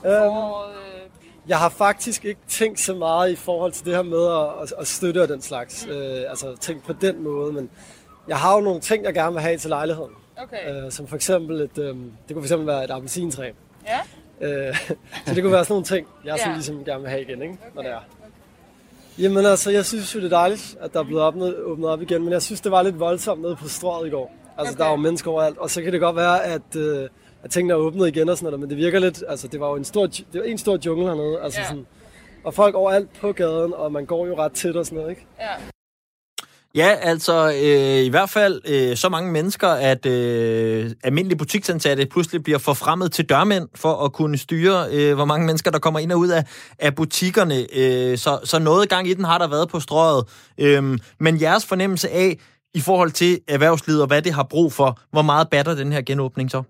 Øhm, 0.06 0.14
foråret? 0.32 0.72
Øh, 0.76 1.02
jeg 1.48 1.58
har 1.60 1.70
faktisk 1.70 2.26
ikke 2.26 2.42
tænkt 2.48 2.80
så 2.80 2.94
meget 2.96 3.32
i 3.32 3.36
forhold 3.36 3.72
til 3.72 3.86
det 3.86 3.96
her 3.96 4.02
med 4.04 4.26
at, 4.28 4.64
at, 4.64 4.74
at 4.82 4.88
støtte 4.88 5.22
og 5.22 5.28
den 5.28 5.42
slags. 5.42 5.86
Mm. 5.86 5.92
Øh, 5.92 6.30
altså 6.30 6.56
tænkt 6.60 6.84
på 6.86 6.94
den 6.94 7.24
måde, 7.24 7.54
men 7.54 7.70
jeg 8.28 8.38
har 8.38 8.56
jo 8.56 8.62
nogle 8.62 8.80
ting, 8.82 9.04
jeg 9.04 9.14
gerne 9.14 9.32
vil 9.34 9.42
have 9.42 9.58
til 9.58 9.70
lejligheden. 9.70 10.12
okay. 10.38 10.86
Øh, 10.86 10.92
som 10.92 11.08
for 11.08 11.16
eksempel 11.16 11.62
et, 11.62 11.78
øh, 11.78 11.86
det 11.88 11.96
kunne 12.28 12.36
for 12.36 12.42
eksempel 12.42 12.68
være 12.68 12.84
et 12.84 12.92
appelsintræ. 12.92 13.52
Ja? 13.88 14.00
Øh, 14.42 14.76
så 15.26 15.34
det 15.34 15.44
kunne 15.44 15.54
være 15.54 15.64
sådan 15.66 15.74
nogle 15.74 15.86
ting, 15.86 16.08
jeg 16.26 16.38
sådan 16.40 16.52
Ja. 16.52 16.56
ligesom 16.56 16.86
gerne 16.86 17.02
vil 17.02 17.10
have 17.10 17.22
igen, 17.22 17.42
ikke? 17.42 17.58
når 17.74 17.82
Okay. 17.82 17.90
det 17.90 17.96
er. 17.98 18.02
Jamen 19.20 19.46
altså, 19.46 19.72
jeg 19.72 19.86
synes 19.86 20.16
jo, 20.16 20.20
det 20.20 20.26
er 20.26 20.38
dejligt, 20.38 20.78
at 20.82 20.94
der 20.94 21.00
er 21.00 21.04
blevet 21.04 21.24
åbnet, 21.24 21.56
åbnet 21.58 21.90
op 21.90 22.02
igen, 22.02 22.24
men 22.24 22.34
jeg 22.34 22.42
synes, 22.42 22.62
det 22.62 22.72
var 22.72 22.82
lidt 22.82 23.00
voldsomt 23.00 23.42
nede 23.42 23.56
på 23.56 23.68
strået 23.68 24.08
i 24.08 24.10
går. 24.10 24.36
Altså, 24.58 24.74
Okay. 24.74 24.80
der 24.80 24.86
er 24.86 24.90
jo 24.92 24.96
mennesker 24.96 25.32
overalt, 25.32 25.58
og 25.58 25.70
så 25.70 25.82
kan 25.82 25.94
det 25.94 26.00
godt 26.02 26.16
være, 26.16 26.44
at, 26.46 26.76
øh, 26.78 27.10
at 27.44 27.52
tingene 27.52 27.74
er 27.74 27.78
åbnet 27.78 28.08
igen 28.08 28.30
og 28.30 28.38
sådan 28.38 28.46
noget, 28.46 28.60
men 28.60 28.70
det 28.70 28.78
virker 28.78 29.00
lidt, 29.00 29.24
altså 29.28 29.48
det 29.48 29.60
var 29.60 29.70
jo 29.70 29.76
en 29.76 29.84
stor, 29.86 30.06
det 30.08 30.26
var 30.34 30.44
en 30.44 30.58
stor 30.58 30.78
jungle 30.86 31.06
hernede, 31.08 31.40
altså 31.42 31.60
Ja. 31.60 31.68
sådan, 31.68 31.86
og 32.44 32.54
folk 32.54 32.76
overalt 32.76 33.10
på 33.22 33.32
gaden, 33.32 33.74
og 33.74 33.92
man 33.92 34.06
går 34.06 34.28
jo 34.28 34.38
ret 34.38 34.52
tæt 34.52 34.76
og 34.76 34.86
sådan 34.86 34.96
noget, 34.98 35.10
ikke? 35.10 35.26
Ja. 35.40 35.46
Ja, 36.76 36.96
altså 37.02 37.48
øh, 37.50 38.06
i 38.06 38.10
hvert 38.10 38.30
fald 38.30 38.62
øh, 38.66 38.98
så 38.98 39.10
mange 39.10 39.32
mennesker, 39.32 39.68
at 39.68 40.06
øh, 40.06 40.92
almindelige 41.04 41.38
butiksansatte 41.38 42.06
pludselig 42.06 42.44
bliver 42.44 42.60
forfremmet 42.60 43.12
til 43.12 43.26
dørmænd 43.26 43.68
for 43.76 44.06
at 44.06 44.14
kunne 44.14 44.38
styre, 44.38 44.88
øh, 44.92 45.16
hvor 45.16 45.26
mange 45.26 45.46
mennesker, 45.48 45.72
der 45.72 45.80
kommer 45.80 46.00
ind 46.00 46.12
og 46.12 46.20
ud 46.20 46.28
af, 46.28 46.44
af 46.80 46.96
butikkerne. 46.96 47.68
Øh, 47.76 48.18
så, 48.18 48.40
så 48.44 48.60
noget 48.60 48.90
gang 48.90 49.08
i 49.08 49.14
den 49.14 49.26
har 49.26 49.38
der 49.38 49.48
været 49.48 49.70
på 49.70 49.80
strøget. 49.80 50.26
Øh, 50.58 51.00
men 51.20 51.42
jeres 51.42 51.66
fornemmelse 51.66 52.10
af, 52.10 52.40
i 52.74 52.80
forhold 52.82 53.12
til 53.12 53.40
erhvervslivet 53.48 54.02
og 54.02 54.08
hvad 54.08 54.22
det 54.22 54.34
har 54.34 54.44
brug 54.44 54.74
for, 54.74 55.00
hvor 55.12 55.22
meget 55.22 55.50
batter 55.50 55.76
den 55.76 55.92
her 55.92 56.02
genåbning 56.02 56.52
så? 56.52 56.64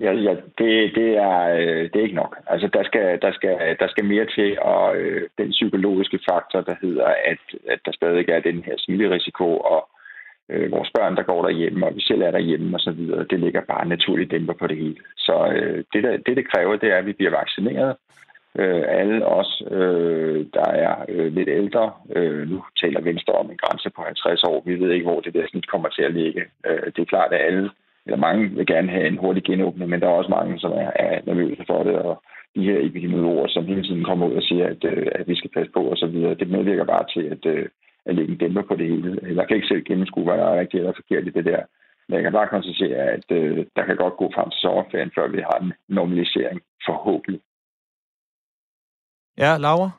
Ja, 0.00 0.12
ja, 0.12 0.34
det, 0.58 0.94
det, 0.94 1.08
er, 1.16 1.40
øh, 1.60 1.82
det 1.90 1.96
er 1.96 2.06
ikke 2.08 2.22
nok. 2.24 2.36
Altså, 2.46 2.66
der 2.72 2.82
skal, 2.82 3.18
der 3.22 3.32
skal, 3.32 3.76
der 3.80 3.88
skal 3.88 4.04
mere 4.04 4.26
til, 4.26 4.58
og 4.60 4.96
øh, 4.96 5.28
den 5.38 5.50
psykologiske 5.50 6.18
faktor, 6.30 6.60
der 6.60 6.74
hedder, 6.82 7.06
at, 7.06 7.42
at 7.68 7.80
der 7.84 7.92
stadig 7.92 8.28
er 8.28 8.40
den 8.40 8.62
her 8.62 8.74
smitterisiko, 8.78 9.56
og 9.56 9.88
øh, 10.48 10.72
vores 10.72 10.90
børn, 10.96 11.16
der 11.16 11.22
går 11.22 11.42
derhjemme, 11.42 11.86
og 11.86 11.96
vi 11.96 12.00
selv 12.00 12.22
er 12.22 12.30
derhjemme 12.30 12.76
og 12.76 12.80
så 12.80 12.90
videre, 12.90 13.26
det 13.30 13.40
ligger 13.40 13.60
bare 13.60 13.88
naturligt 13.88 14.30
dæmper 14.30 14.52
på 14.52 14.66
det 14.66 14.76
hele. 14.76 14.96
Så 15.16 15.52
øh, 15.56 15.84
det, 15.92 16.02
der, 16.04 16.16
det, 16.16 16.36
det 16.36 16.50
kræver, 16.52 16.76
det 16.76 16.88
er, 16.92 16.96
at 16.96 17.06
vi 17.06 17.12
bliver 17.12 17.30
vaccineret. 17.30 17.96
Øh, 18.58 18.84
alle 18.88 19.26
os, 19.26 19.62
øh, 19.70 20.46
der 20.54 20.68
er 20.86 21.04
øh, 21.08 21.32
lidt 21.32 21.48
ældre, 21.48 21.92
øh, 22.16 22.50
nu 22.50 22.64
taler 22.80 23.00
Venstre 23.00 23.34
om 23.34 23.50
en 23.50 23.56
grænse 23.62 23.90
på 23.90 24.02
50 24.02 24.42
år. 24.42 24.62
Vi 24.66 24.80
ved 24.80 24.90
ikke, 24.92 25.06
hvor 25.06 25.20
det 25.20 25.34
der 25.34 25.46
snit 25.50 25.70
kommer 25.70 25.88
til 25.88 26.02
at 26.02 26.14
ligge. 26.14 26.44
Øh, 26.66 26.86
det 26.86 26.98
er 26.98 27.12
klart, 27.14 27.32
at 27.32 27.46
alle 27.46 27.70
eller 28.06 28.18
mange 28.18 28.48
vil 28.48 28.66
gerne 28.66 28.90
have 28.90 29.06
en 29.06 29.18
hurtig 29.18 29.44
genåbning, 29.44 29.90
men 29.90 30.00
der 30.00 30.06
er 30.06 30.20
også 30.20 30.30
mange, 30.30 30.58
som 30.58 30.72
er, 30.72 30.90
er 30.94 31.20
nervøse 31.26 31.64
for 31.66 31.82
det, 31.82 31.94
og 31.94 32.22
de 32.54 32.64
her 32.64 32.78
epidemiologer, 32.80 33.48
som 33.48 33.66
hele 33.66 33.82
tiden 33.82 34.04
kommer 34.04 34.26
ud 34.26 34.34
og 34.34 34.42
siger, 34.42 34.66
at, 34.66 34.84
øh, 34.84 35.06
at 35.14 35.28
vi 35.28 35.34
skal 35.36 35.50
passe 35.50 35.72
på 35.72 35.82
og 35.82 35.96
så 35.96 36.06
videre, 36.06 36.34
det 36.34 36.50
medvirker 36.50 36.84
bare 36.84 37.06
til 37.14 37.24
at, 37.34 37.46
øh, 37.46 37.68
at 38.06 38.14
lægge 38.14 38.32
en 38.32 38.38
dæmper 38.38 38.62
på 38.62 38.76
det 38.76 38.86
hele. 38.86 39.36
Jeg 39.36 39.48
kan 39.48 39.56
ikke 39.56 39.68
selv 39.68 39.84
gennemskue, 39.84 40.24
hvad 40.24 40.38
der 40.38 40.44
er 40.44 40.60
rigtigt 40.60 40.80
eller 40.80 40.92
forkert 41.00 41.26
i 41.26 41.30
det 41.30 41.44
der. 41.44 41.62
Men 42.08 42.14
jeg 42.14 42.22
kan 42.22 42.32
bare 42.32 42.48
konstatere, 42.48 42.96
at 43.16 43.24
øh, 43.30 43.66
der 43.76 43.84
kan 43.84 43.96
godt 43.96 44.16
gå 44.16 44.30
frem 44.34 44.50
til 44.50 44.60
sommerferien, 44.60 45.12
før 45.14 45.28
vi 45.28 45.40
har 45.40 45.58
en 45.58 45.72
normalisering, 45.88 46.60
forhåbentlig. 46.86 47.40
Ja, 49.38 49.56
Laura? 49.56 49.90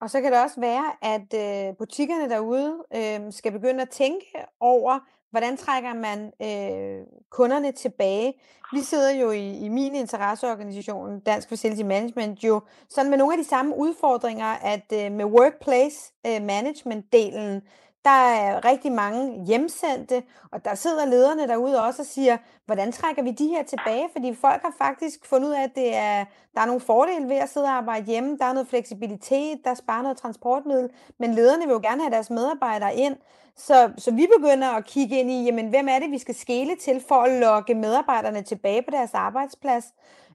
Og 0.00 0.10
så 0.10 0.20
kan 0.20 0.32
det 0.32 0.42
også 0.42 0.60
være, 0.60 0.88
at 1.14 1.28
øh, 1.44 1.76
butikkerne 1.78 2.28
derude 2.34 2.72
øh, 2.98 3.32
skal 3.32 3.52
begynde 3.52 3.82
at 3.82 3.88
tænke 3.88 4.26
over, 4.60 4.94
hvordan 5.30 5.56
trækker 5.56 5.94
man 5.94 6.32
øh, 6.42 7.06
kunderne 7.30 7.72
tilbage. 7.72 8.34
Vi 8.72 8.80
sidder 8.80 9.10
jo 9.10 9.30
i, 9.30 9.58
i 9.58 9.68
min 9.68 9.94
interesseorganisation, 9.94 11.20
Dansk 11.20 11.48
Facility 11.48 11.82
Management, 11.82 12.44
jo 12.44 12.60
sådan 12.88 13.10
med 13.10 13.18
nogle 13.18 13.34
af 13.34 13.38
de 13.38 13.48
samme 13.48 13.76
udfordringer, 13.76 14.46
at 14.46 14.92
øh, 14.92 15.12
med 15.12 15.24
workplace 15.24 16.12
øh, 16.26 16.36
management-delen, 16.46 17.60
der 18.06 18.22
er 18.40 18.64
rigtig 18.64 18.92
mange 18.92 19.44
hjemsendte, 19.46 20.22
og 20.52 20.64
der 20.64 20.74
sidder 20.74 21.04
lederne 21.04 21.48
derude 21.48 21.82
også 21.82 22.02
og 22.02 22.06
siger, 22.06 22.36
hvordan 22.66 22.92
trækker 22.92 23.22
vi 23.22 23.30
de 23.30 23.46
her 23.46 23.62
tilbage? 23.62 24.08
Fordi 24.12 24.34
folk 24.34 24.62
har 24.62 24.74
faktisk 24.78 25.26
fundet 25.26 25.48
ud 25.48 25.52
af, 25.52 25.62
at 25.62 25.74
det 25.74 25.96
er, 25.96 26.24
der 26.54 26.60
er 26.60 26.66
nogle 26.66 26.80
fordele 26.80 27.28
ved 27.28 27.36
at 27.36 27.48
sidde 27.48 27.66
og 27.66 27.72
arbejde 27.72 28.06
hjemme. 28.06 28.38
Der 28.38 28.44
er 28.44 28.52
noget 28.52 28.68
fleksibilitet, 28.68 29.58
der 29.64 29.74
sparer 29.74 30.02
noget 30.02 30.16
transportmiddel, 30.16 30.90
men 31.18 31.34
lederne 31.34 31.66
vil 31.66 31.72
jo 31.72 31.80
gerne 31.82 32.02
have 32.02 32.10
deres 32.10 32.30
medarbejdere 32.30 32.96
ind. 32.96 33.16
Så, 33.56 33.90
så 33.98 34.10
vi 34.10 34.28
begynder 34.38 34.68
at 34.68 34.84
kigge 34.84 35.20
ind 35.20 35.30
i, 35.30 35.44
jamen, 35.44 35.68
hvem 35.68 35.88
er 35.88 35.98
det, 35.98 36.10
vi 36.10 36.18
skal 36.18 36.34
skele 36.34 36.76
til 36.76 37.04
for 37.08 37.14
at 37.14 37.40
lokke 37.40 37.74
medarbejderne 37.74 38.42
tilbage 38.42 38.82
på 38.82 38.90
deres 38.90 39.14
arbejdsplads. 39.14 39.84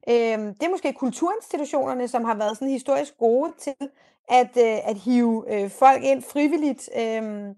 Øhm, 0.10 0.54
det 0.54 0.64
er 0.64 0.70
måske 0.70 0.94
kulturinstitutionerne, 0.94 2.08
som 2.08 2.24
har 2.26 2.36
været 2.36 2.58
sådan 2.58 2.68
historisk 2.68 3.18
gode 3.18 3.52
til 3.60 3.76
at, 4.30 4.58
øh, 4.58 4.90
at 4.90 4.98
hive 4.98 5.54
øh, 5.54 5.70
folk 5.70 6.04
ind 6.04 6.24
frivilligt. 6.24 6.90
Øh, 6.98 7.56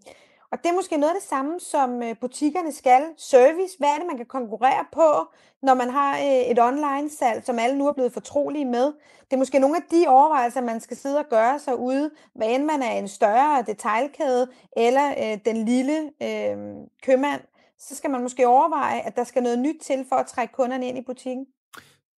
og 0.54 0.64
det 0.64 0.70
er 0.70 0.74
måske 0.74 0.98
noget 0.98 1.14
af 1.14 1.20
det 1.22 1.30
samme, 1.30 1.60
som 1.60 2.04
øh, 2.04 2.16
butikkerne 2.22 2.72
skal. 2.72 3.04
Service, 3.18 3.78
hvad 3.78 3.90
er 3.90 3.98
det, 3.98 4.08
man 4.08 4.18
kan 4.18 4.26
konkurrere 4.26 4.86
på, 4.92 5.34
når 5.62 5.74
man 5.74 5.90
har 5.90 6.18
øh, 6.18 6.52
et 6.52 6.60
online-salg, 6.62 7.46
som 7.46 7.60
alle 7.60 7.78
nu 7.78 7.88
er 7.88 7.94
blevet 7.94 8.14
fortrolige 8.14 8.66
med. 8.66 8.86
Det 9.26 9.34
er 9.34 9.38
måske 9.38 9.60
nogle 9.60 9.76
af 9.76 9.84
de 9.92 10.06
overvejelser, 10.08 10.62
man 10.62 10.80
skal 10.80 10.98
sidde 10.98 11.20
og 11.20 11.26
gøre 11.30 11.60
sig 11.60 11.80
ude, 11.80 12.12
hvad 12.36 12.48
end 12.48 12.64
man 12.64 12.82
er 12.82 12.92
en 12.92 13.08
større 13.08 13.64
detailkæde, 13.68 14.48
eller 14.78 15.10
øh, 15.10 15.40
den 15.46 15.66
lille 15.66 16.12
øh, 16.24 16.58
købmand, 17.04 17.42
så 17.80 17.96
skal 17.96 18.10
man 18.10 18.22
måske 18.22 18.48
overveje, 18.48 19.00
at 19.00 19.16
der 19.16 19.24
skal 19.24 19.44
noget 19.44 19.60
nyt 19.60 19.82
til 19.82 20.06
for 20.10 20.16
at 20.16 20.28
trække 20.28 20.54
kunderne 20.54 20.88
ind 20.88 20.98
i 20.98 21.02
butikken. 21.02 21.46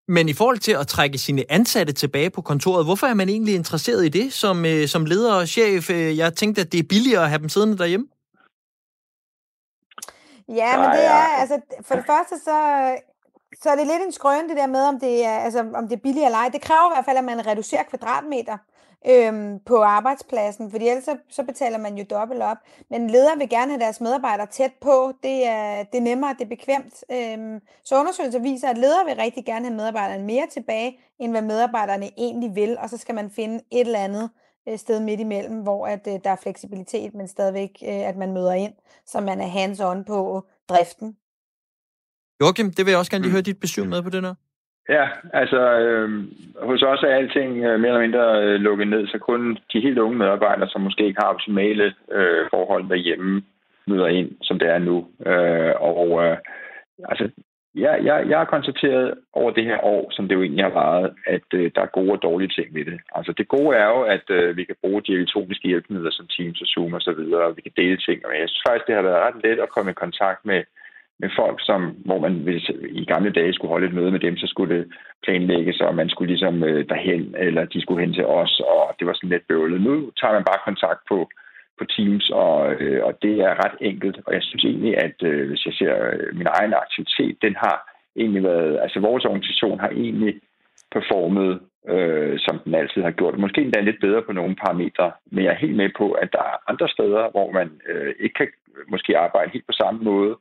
Men 0.08 0.30
i 0.30 0.34
forhold 0.34 0.58
til 0.58 0.72
at 0.72 0.88
trække 0.88 1.18
sine 1.18 1.44
ansatte 1.52 1.94
tilbage 1.94 2.30
på 2.30 2.41
kontoret, 2.41 2.86
hvorfor 2.86 3.08
er 3.08 3.13
man 3.13 3.30
egentlig 3.30 3.56
interesseret 3.56 4.06
i 4.06 4.10
det 4.10 4.34
som, 4.34 4.65
øh, 4.65 4.88
som 4.88 5.06
leder 5.06 5.34
og 5.34 5.48
chef? 5.48 5.89
Øh, 5.89 6.18
Jeg 6.18 6.34
tænkte, 6.36 6.62
at 6.62 6.72
det 6.72 6.80
er 6.80 6.84
billigere 6.89 7.24
at 7.24 7.30
have 7.30 7.39
dem 7.41 7.50
siddende 7.50 7.78
derhjemme. 7.78 8.08
Ja, 10.50 10.78
men 10.82 10.89
det 10.98 11.06
er- 11.06 11.36
altså, 11.41 11.62
for 11.88 11.96
det 11.96 12.06
første, 12.06 12.36
så, 12.39 12.56
så 13.63 13.70
er 13.70 13.76
det 13.76 13.88
lidt 13.88 14.02
en 14.06 14.12
skrøn, 14.12 14.50
det 14.50 14.58
der 14.58 14.68
med, 14.68 14.82
om 14.82 15.00
det 15.00 15.26
er, 15.26 15.38
altså, 15.38 15.60
om 15.76 15.88
det 15.88 15.96
er 15.96 16.02
billigt 16.04 16.26
eller 16.26 16.38
ej. 16.38 16.50
Det 16.54 16.62
kræver 16.62 16.91
i 16.91 16.96
hvert 16.96 17.06
fald, 17.06 17.18
at 17.18 17.24
man 17.24 17.48
reducerer 17.48 17.84
kvadratmeter. 17.84 18.58
Øhm, 19.10 19.60
på 19.60 19.84
arbejdspladsen, 19.84 20.72
fordi 20.72 20.88
ellers 20.88 21.04
så, 21.04 21.18
så 21.30 21.44
betaler 21.44 21.78
man 21.78 21.98
jo 21.98 22.06
dobbelt 22.10 22.41
op. 22.41 22.58
Men 22.89 23.10
ledere 23.10 23.38
vil 23.38 23.50
gerne 23.50 23.72
have 23.72 23.80
deres 23.80 24.02
medarbejdere 24.02 24.48
tæt 24.48 24.72
på. 24.82 25.13
Det 25.24 25.48
er, 25.48 25.84
det 25.84 25.98
er 25.98 26.02
nemmere, 26.02 26.36
det 26.39 26.41
er 26.41 26.50
bekvemt. 26.50 27.04
Øhm, 27.12 27.60
så 27.84 28.00
undersøgelser 28.00 28.39
viser, 28.39 28.70
at 28.70 28.78
ledere 28.78 29.06
vil 29.06 29.15
rigtig 29.15 29.46
gerne 29.46 29.65
have 29.65 29.76
medarbejderne 29.76 30.24
mere 30.24 30.48
tilbage, 30.52 31.00
end 31.20 31.32
hvad 31.32 31.41
medarbejderne 31.41 32.10
egentlig 32.18 32.56
vil, 32.56 32.78
og 32.78 32.89
så 32.89 32.98
skal 32.98 33.15
man 33.15 33.30
finde 33.30 33.56
et 33.56 33.80
eller 33.80 34.00
andet 34.00 34.30
øh, 34.70 34.78
sted 34.78 35.00
midt 35.00 35.20
imellem, 35.20 35.62
hvor 35.62 35.88
at, 35.88 36.08
øh, 36.08 36.20
der 36.24 36.30
er 36.30 36.36
fleksibilitet, 36.36 37.13
men 37.13 37.28
stadigvæk, 37.28 37.70
øh, 37.84 38.10
at 38.10 38.18
man 38.18 38.34
møder 38.34 38.54
ind, 38.54 38.74
så 39.06 39.22
man 39.22 39.41
er 39.41 39.48
hands-on 39.48 40.04
på 40.04 40.48
driften. 40.70 41.18
Joachim, 42.41 42.74
det 42.74 42.86
vil 42.86 42.91
jeg 42.91 43.00
også 43.00 43.12
gerne 43.12 43.24
lige 43.24 43.32
høre 43.32 43.41
dit 43.41 43.60
besøg 43.60 43.88
med 43.88 44.02
på 44.02 44.10
den 44.10 44.24
her. 44.24 44.34
Ja, 44.89 45.10
altså 45.34 45.80
øh, 45.80 46.24
hos 46.62 46.84
os 46.84 47.04
er 47.04 47.15
alting 47.15 47.63
øh, 47.65 47.80
mere 47.80 47.89
eller 47.89 48.02
mindre 48.02 48.43
øh, 48.43 48.60
lukket 48.60 48.88
ned, 48.88 49.08
så 49.08 49.17
kun 49.17 49.58
de 49.74 49.80
helt 49.80 49.98
unge 49.98 50.17
medarbejdere, 50.17 50.69
som 50.69 50.82
måske 50.82 51.06
ikke 51.06 51.21
har 51.21 51.34
optimale 51.34 51.93
øh, 52.12 52.48
forhold 52.50 52.89
derhjemme, 52.89 53.43
møder 53.88 54.08
ind, 54.08 54.32
som 54.41 54.60
det 54.60 54.69
er 54.69 54.80
nu. 54.80 55.08
Øh, 55.26 55.74
og 55.82 56.26
øh, 56.26 56.38
altså, 57.10 57.30
ja, 57.76 57.91
jeg, 58.04 58.30
jeg 58.30 58.38
har 58.38 58.45
konstateret 58.45 59.13
over 59.34 59.52
det 59.52 59.65
her 59.65 59.84
år, 59.84 60.12
som 60.12 60.28
det 60.28 60.36
jo 60.36 60.41
egentlig 60.41 60.65
har 60.65 60.76
været, 60.84 61.13
at 61.28 61.48
øh, 61.54 61.71
der 61.76 61.82
er 61.82 61.95
gode 61.98 62.12
og 62.12 62.21
dårlige 62.24 62.54
ting 62.58 62.76
ved 62.76 62.86
det. 62.86 63.00
Altså 63.15 63.32
det 63.38 63.48
gode 63.48 63.78
er 63.78 63.88
jo, 63.88 64.02
at 64.02 64.30
øh, 64.30 64.58
vi 64.58 64.63
kan 64.63 64.76
bruge 64.82 65.02
de 65.02 65.13
elektroniske 65.13 65.67
hjælpemidler 65.67 66.12
som 66.12 66.28
Teams 66.28 66.62
og 66.62 66.67
Zoom 66.67 66.93
og 66.93 67.02
så 67.02 67.12
videre, 67.12 67.43
og 67.43 67.56
vi 67.56 67.62
kan 67.62 67.71
dele 67.78 67.98
ting. 67.98 68.26
Og 68.26 68.32
jeg 68.39 68.50
synes 68.50 68.63
faktisk, 68.67 68.88
det 68.88 68.95
har 68.95 69.02
været 69.02 69.24
ret 69.28 69.43
let 69.43 69.60
at 69.60 69.69
komme 69.69 69.91
i 69.91 70.02
kontakt 70.04 70.45
med 70.45 70.63
med 71.19 71.30
folk, 71.36 71.58
som, 71.69 71.82
hvor 72.06 72.19
man 72.19 72.34
hvis 72.34 72.69
i 72.89 73.06
gamle 73.06 73.32
dage 73.32 73.54
skulle 73.54 73.71
holde 73.71 73.88
et 73.88 73.93
møde 73.93 74.12
med 74.12 74.19
dem, 74.19 74.38
så 74.38 74.47
skulle 74.47 74.75
det 74.75 74.93
planlægges, 75.23 75.82
og 75.82 75.95
man 75.95 76.10
skulle 76.10 76.32
ligesom 76.32 76.63
øh, 76.63 76.89
derhen, 76.89 77.36
eller 77.38 77.65
de 77.65 77.82
skulle 77.82 78.01
hen 78.06 78.13
til 78.13 78.25
os, 78.25 78.60
og 78.60 78.95
det 78.99 79.08
var 79.08 79.13
sådan 79.13 79.30
lidt 79.30 79.47
bøvlet. 79.47 79.82
Nu 79.82 80.12
tager 80.19 80.34
man 80.34 80.43
bare 80.43 80.65
kontakt 80.65 81.01
på, 81.10 81.30
på 81.78 81.86
Teams, 81.86 82.30
og, 82.30 82.73
øh, 82.73 83.06
og 83.06 83.13
det 83.21 83.36
er 83.39 83.63
ret 83.65 83.78
enkelt. 83.82 84.17
Og 84.25 84.34
jeg 84.34 84.43
synes 84.43 84.63
egentlig, 84.63 84.97
at 84.97 85.23
øh, 85.23 85.47
hvis 85.49 85.65
jeg 85.65 85.73
ser 85.73 85.93
øh, 86.13 86.36
min 86.38 86.47
egen 86.60 86.73
aktivitet, 86.73 87.38
den 87.41 87.56
har 87.56 87.78
egentlig 88.15 88.43
været, 88.43 88.80
altså 88.82 88.99
vores 88.99 89.25
organisation 89.25 89.80
har 89.80 89.89
egentlig 89.89 90.34
performet, 90.91 91.60
øh, 91.93 92.39
som 92.39 92.60
den 92.65 92.75
altid 92.75 93.01
har 93.01 93.12
gjort. 93.12 93.39
Måske 93.39 93.62
endda 93.62 93.82
lidt 93.82 93.99
bedre 94.01 94.21
på 94.21 94.34
nogle 94.34 94.56
parametre, 94.56 95.12
men 95.32 95.43
jeg 95.43 95.51
er 95.51 95.63
helt 95.65 95.75
med 95.75 95.89
på, 95.97 96.12
at 96.12 96.30
der 96.32 96.43
er 96.51 96.71
andre 96.71 96.88
steder, 96.89 97.32
hvor 97.32 97.51
man 97.51 97.67
øh, 97.89 98.13
ikke 98.19 98.34
kan 98.34 98.47
måske 98.88 99.17
arbejde 99.17 99.51
helt 99.51 99.67
på 99.67 99.78
samme 99.82 99.99
måde, 100.04 100.36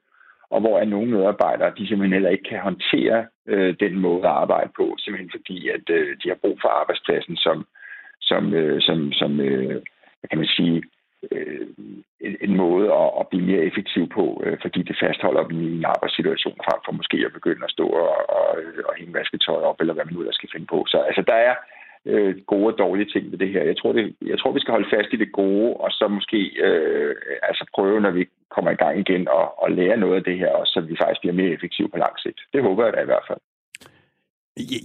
og 0.51 0.61
hvor 0.61 0.79
er 0.79 0.85
nogle 0.85 1.11
medarbejdere, 1.11 1.75
de 1.79 1.89
simpelthen 1.89 2.13
heller 2.13 2.31
ikke 2.31 2.49
kan 2.51 2.61
håndtere 2.61 3.27
øh, 3.49 3.75
den 3.81 3.99
måde 3.99 4.25
at 4.25 4.37
arbejde 4.43 4.71
på, 4.77 4.97
simpelthen 4.99 5.31
fordi, 5.37 5.69
at 5.69 5.91
øh, 5.91 6.17
de 6.23 6.29
har 6.29 6.39
brug 6.43 6.59
for 6.63 6.69
arbejdspladsen 6.69 7.37
som, 7.37 7.67
som, 8.21 8.55
øh, 8.55 8.83
som, 8.83 9.13
som 9.13 9.41
øh, 9.41 9.83
hvad 10.21 10.29
kan 10.31 10.39
man 10.39 10.55
sige, 10.59 10.83
øh, 11.33 11.67
en, 12.21 12.37
en 12.47 12.57
måde 12.57 12.87
at, 13.03 13.11
at 13.21 13.29
blive 13.31 13.47
mere 13.51 13.67
effektiv 13.69 14.05
på, 14.09 14.43
øh, 14.45 14.57
fordi 14.63 14.83
det 14.83 14.97
fastholder 15.03 15.43
dem 15.49 15.61
i 15.61 15.77
en 15.79 15.85
arbejdssituation, 15.95 16.65
frem 16.67 16.81
for 16.85 16.93
måske 16.93 17.19
at 17.27 17.33
begynde 17.39 17.65
at 17.65 17.75
stå 17.77 17.87
og, 17.87 18.17
og, 18.39 18.49
og 18.89 18.93
hænge 18.99 19.15
vasketøj 19.15 19.61
op, 19.71 19.81
eller 19.81 19.95
hvad 19.95 20.05
man 20.05 20.15
nu 20.15 20.21
ellers 20.21 20.35
skal 20.41 20.53
finde 20.53 20.67
på. 20.67 20.79
Så 20.89 20.99
altså, 20.99 21.23
der 21.31 21.39
er, 21.49 21.55
øh, 22.07 22.37
gode 22.47 22.67
og 22.73 22.79
dårlige 22.79 23.11
ting 23.13 23.31
ved 23.31 23.39
det 23.39 23.49
her. 23.49 23.63
Jeg 23.63 23.77
tror, 23.77 23.93
det, 23.93 24.15
jeg 24.27 24.39
tror, 24.39 24.53
vi 24.53 24.61
skal 24.61 24.73
holde 24.73 24.93
fast 24.97 25.13
i 25.13 25.17
det 25.17 25.33
gode, 25.33 25.75
og 25.75 25.91
så 25.91 26.09
måske 26.09 26.41
øh, 26.67 27.15
altså 27.43 27.65
prøve, 27.75 28.01
når 28.01 28.11
vi 28.11 28.25
kommer 28.55 28.71
i 28.71 28.81
gang 28.83 28.99
igen, 28.99 29.29
og, 29.29 29.63
og 29.63 29.71
lære 29.71 29.97
noget 29.97 30.17
af 30.17 30.25
det 30.25 30.39
her, 30.39 30.53
og 30.61 30.67
så 30.67 30.81
vi 30.81 30.97
faktisk 31.01 31.21
bliver 31.21 31.35
mere 31.41 31.55
effektive 31.57 31.89
på 31.89 31.97
lang 31.97 32.15
sigt. 32.19 32.41
Det 32.53 32.63
håber 32.63 32.85
jeg 32.85 32.93
da 32.93 33.01
i 33.03 33.11
hvert 33.11 33.27
fald. 33.29 33.39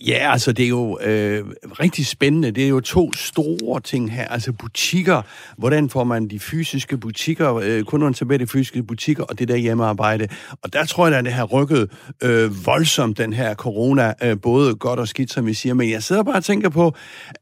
Ja, 0.08 0.32
altså 0.32 0.52
det 0.52 0.66
er 0.66 0.70
jo 0.70 1.00
øh, 1.00 1.46
rigtig 1.80 2.06
spændende. 2.06 2.52
Det 2.52 2.64
er 2.64 2.68
jo 2.68 2.80
to 2.80 3.14
store 3.14 3.82
ting 3.82 4.14
her. 4.14 4.28
Altså 4.28 4.52
butikker. 4.52 5.22
Hvordan 5.58 5.90
får 5.90 6.04
man 6.04 6.28
de 6.28 6.40
fysiske 6.40 6.98
butikker, 6.98 7.56
øh, 7.56 7.84
kunderne 7.84 8.14
tilbage 8.14 8.38
de 8.38 8.48
fysiske 8.48 8.84
butikker, 8.84 9.24
og 9.24 9.40
det 9.40 9.48
der 9.48 9.56
hjemmearbejde. 9.56 10.28
Og 10.62 10.74
der 10.74 10.86
tror 10.86 11.08
jeg, 11.08 11.18
at 11.18 11.26
det 11.26 11.34
har 11.34 11.44
rykket 11.44 11.92
øh, 12.24 12.66
voldsomt, 12.66 13.18
den 13.18 13.34
her 13.34 13.56
corona. 13.56 14.14
Øh, 14.24 14.42
både 14.42 14.76
godt 14.76 15.00
og 15.00 15.08
skidt, 15.08 15.32
som 15.32 15.46
vi 15.46 15.54
siger. 15.54 15.74
Men 15.74 15.90
jeg 15.90 16.04
sidder 16.04 16.24
bare 16.24 16.36
og 16.36 16.44
tænker 16.44 16.70
på, 16.70 16.86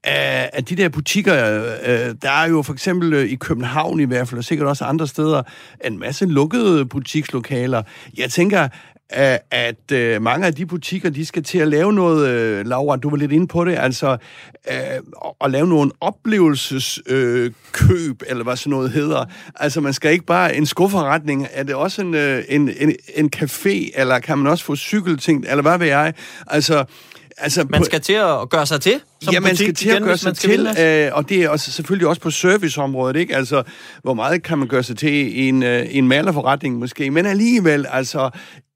øh, 0.07 0.45
at 0.53 0.69
de 0.69 0.75
der 0.75 0.89
butikker, 0.89 1.63
øh, 1.85 2.15
der 2.21 2.31
er 2.31 2.47
jo 2.49 2.61
for 2.61 2.73
eksempel 2.73 3.13
øh, 3.13 3.25
i 3.25 3.35
København 3.35 3.99
i 3.99 4.05
hvert 4.05 4.27
fald, 4.27 4.37
og 4.37 4.43
sikkert 4.43 4.67
også 4.67 4.85
andre 4.85 5.07
steder, 5.07 5.43
en 5.85 5.99
masse 5.99 6.25
lukkede 6.25 6.85
butikslokaler. 6.85 7.83
Jeg 8.17 8.31
tænker, 8.31 8.67
at 9.09 9.91
øh, 9.91 10.21
mange 10.21 10.47
af 10.47 10.55
de 10.55 10.65
butikker, 10.65 11.09
de 11.09 11.25
skal 11.25 11.43
til 11.43 11.57
at 11.57 11.67
lave 11.67 11.93
noget, 11.93 12.29
øh, 12.29 12.65
Laura, 12.65 12.95
du 12.95 13.09
var 13.09 13.17
lidt 13.17 13.31
inde 13.31 13.47
på 13.47 13.65
det, 13.65 13.75
altså 13.75 14.17
øh, 14.71 14.77
at 15.41 15.51
lave 15.51 15.67
nogle 15.67 15.91
oplevelseskøb, 16.01 18.21
øh, 18.21 18.27
eller 18.27 18.43
hvad 18.43 18.55
sådan 18.55 18.71
noget 18.71 18.91
hedder. 18.91 19.25
Altså 19.55 19.81
man 19.81 19.93
skal 19.93 20.11
ikke 20.11 20.25
bare 20.25 20.55
en 20.55 20.65
skufferretning, 20.65 21.47
er 21.51 21.63
det 21.63 21.75
også 21.75 22.01
en, 22.01 22.13
øh, 22.13 22.43
en, 22.49 22.69
en, 22.79 22.95
en 23.15 23.29
café, 23.35 24.01
eller 24.01 24.19
kan 24.19 24.37
man 24.37 24.47
også 24.47 24.65
få 24.65 24.75
cykelting, 24.75 25.45
eller 25.49 25.61
hvad 25.61 25.77
ved 25.77 25.87
jeg? 25.87 26.13
Altså, 26.47 26.85
Altså, 27.39 27.65
man 27.69 27.83
skal 27.83 28.01
til 28.01 28.13
at 28.13 28.49
gøre 28.49 28.65
sig 28.65 28.81
til 28.81 29.01
som 29.21 29.33
Ja, 29.33 29.39
man 29.39 29.55
skal 29.55 29.73
til 29.73 29.87
igen, 29.87 29.97
at 29.97 30.03
gøre 30.03 30.17
sig 30.17 30.37
til, 30.37 30.67
øh, 30.79 31.09
og 31.13 31.29
det 31.29 31.43
er 31.43 31.49
også, 31.49 31.71
selvfølgelig 31.71 32.07
også 32.07 32.21
på 32.21 32.31
serviceområdet, 32.31 33.15
ikke? 33.15 33.35
Altså, 33.35 33.63
hvor 34.03 34.13
meget 34.13 34.43
kan 34.43 34.57
man 34.57 34.67
gøre 34.67 34.83
sig 34.83 34.97
til 34.97 35.13
i 35.13 35.47
en, 35.47 35.63
øh, 35.63 35.85
en 35.89 36.07
malerforretning 36.07 36.79
måske, 36.79 37.11
men 37.11 37.25
alligevel, 37.25 37.85
altså, 37.89 38.29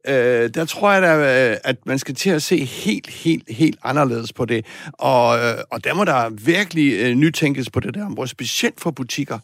øh, 0.08 0.50
der 0.54 0.66
tror 0.66 0.92
jeg 0.92 1.02
da, 1.02 1.52
øh, 1.52 1.58
at 1.64 1.76
man 1.86 2.00
skal 2.00 2.16
til 2.16 2.30
at 2.30 2.44
se 2.44 2.66
helt, 2.66 3.10
helt, 3.10 3.44
helt 3.50 3.80
anderledes 3.84 4.34
på 4.34 4.46
det. 4.46 4.66
Og, 4.94 5.38
øh, 5.40 5.58
og 5.72 5.84
der 5.84 5.94
må 5.94 6.06
der 6.06 6.30
virkelig 6.30 6.94
øh, 6.94 7.16
nytænkes 7.16 7.70
på 7.70 7.80
det 7.80 7.94
der 7.94 8.06
område, 8.06 8.28
specielt 8.28 8.82
for 8.82 8.92
butikker. 8.92 9.40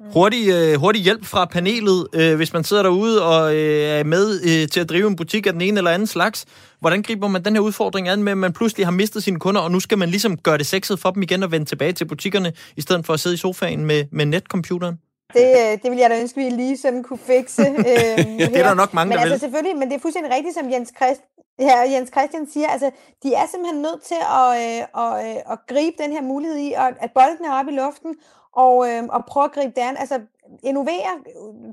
Mm. 0.00 0.06
Hurtig, 0.12 0.48
øh, 0.48 0.80
hurtig 0.80 1.02
hjælp 1.02 1.24
fra 1.24 1.44
panelet, 1.44 2.06
øh, 2.14 2.36
hvis 2.36 2.52
man 2.52 2.64
sidder 2.64 2.82
derude 2.82 3.22
og 3.22 3.54
øh, 3.54 3.82
er 3.82 4.04
med 4.04 4.40
øh, 4.42 4.68
til 4.68 4.80
at 4.80 4.88
drive 4.88 5.08
en 5.08 5.16
butik 5.16 5.46
af 5.46 5.52
den 5.52 5.62
ene 5.62 5.78
eller 5.78 5.90
anden 5.90 6.06
slags. 6.06 6.44
Hvordan 6.80 7.02
griber 7.02 7.28
man 7.28 7.44
den 7.44 7.54
her 7.54 7.60
udfordring 7.60 8.08
an 8.08 8.22
med, 8.22 8.32
at 8.32 8.38
man 8.38 8.52
pludselig 8.52 8.86
har 8.86 8.90
mistet 8.90 9.22
sine 9.22 9.38
kunder, 9.38 9.60
og 9.60 9.70
nu 9.70 9.80
skal 9.80 9.98
man 9.98 10.08
ligesom 10.08 10.36
gøre 10.36 10.58
det 10.58 10.66
sexet 10.66 10.98
for 10.98 11.10
dem 11.10 11.22
igen 11.22 11.42
og 11.42 11.52
vende 11.52 11.66
tilbage 11.66 11.92
til 11.92 12.04
butikkerne, 12.04 12.52
i 12.76 12.80
stedet 12.80 13.06
for 13.06 13.14
at 13.14 13.20
sidde 13.20 13.34
i 13.34 13.38
sofaen 13.38 13.84
med, 13.84 14.04
med 14.12 14.26
netcomputeren? 14.26 14.98
Det, 15.34 15.48
øh, 15.62 15.82
det 15.82 15.90
vil 15.90 15.98
jeg 15.98 16.10
da 16.10 16.20
ønske, 16.20 16.40
vi 16.40 16.48
lige 16.50 16.76
sådan 16.76 17.02
kunne 17.02 17.18
fikse. 17.18 17.62
Øh, 17.78 18.40
ja, 18.40 18.46
det 18.46 18.56
er 18.56 18.62
der 18.62 18.74
nok 18.74 18.94
mange, 18.94 19.08
men 19.08 19.16
der 19.16 19.22
altså, 19.22 19.34
vil. 19.34 19.40
Selvfølgelig, 19.40 19.76
men 19.78 19.88
det 19.88 19.96
er 19.96 20.00
fuldstændig 20.00 20.32
rigtigt, 20.32 20.54
som 20.54 20.70
Jens, 20.70 20.92
Christ, 20.96 21.22
ja, 21.58 21.78
Jens 21.92 22.10
Christian 22.10 22.46
siger. 22.46 22.68
Altså, 22.68 22.90
de 23.22 23.34
er 23.34 23.46
simpelthen 23.46 23.82
nødt 23.82 24.02
til 24.02 24.20
at, 24.40 24.50
øh, 24.64 25.04
at, 25.04 25.12
øh, 25.26 25.52
at 25.52 25.58
gribe 25.68 25.96
den 26.02 26.12
her 26.12 26.22
mulighed 26.22 26.56
i, 26.56 26.72
at, 26.72 26.94
at 27.00 27.10
bolden 27.14 27.44
er 27.44 27.52
oppe 27.58 27.72
i 27.72 27.74
luften, 27.74 28.14
og, 28.52 28.90
øh, 28.90 29.02
og 29.04 29.24
prøve 29.24 29.44
at 29.44 29.52
gribe 29.52 29.72
det 29.76 29.80
an. 29.80 29.96
Altså, 29.96 30.20
innovere, 30.62 31.12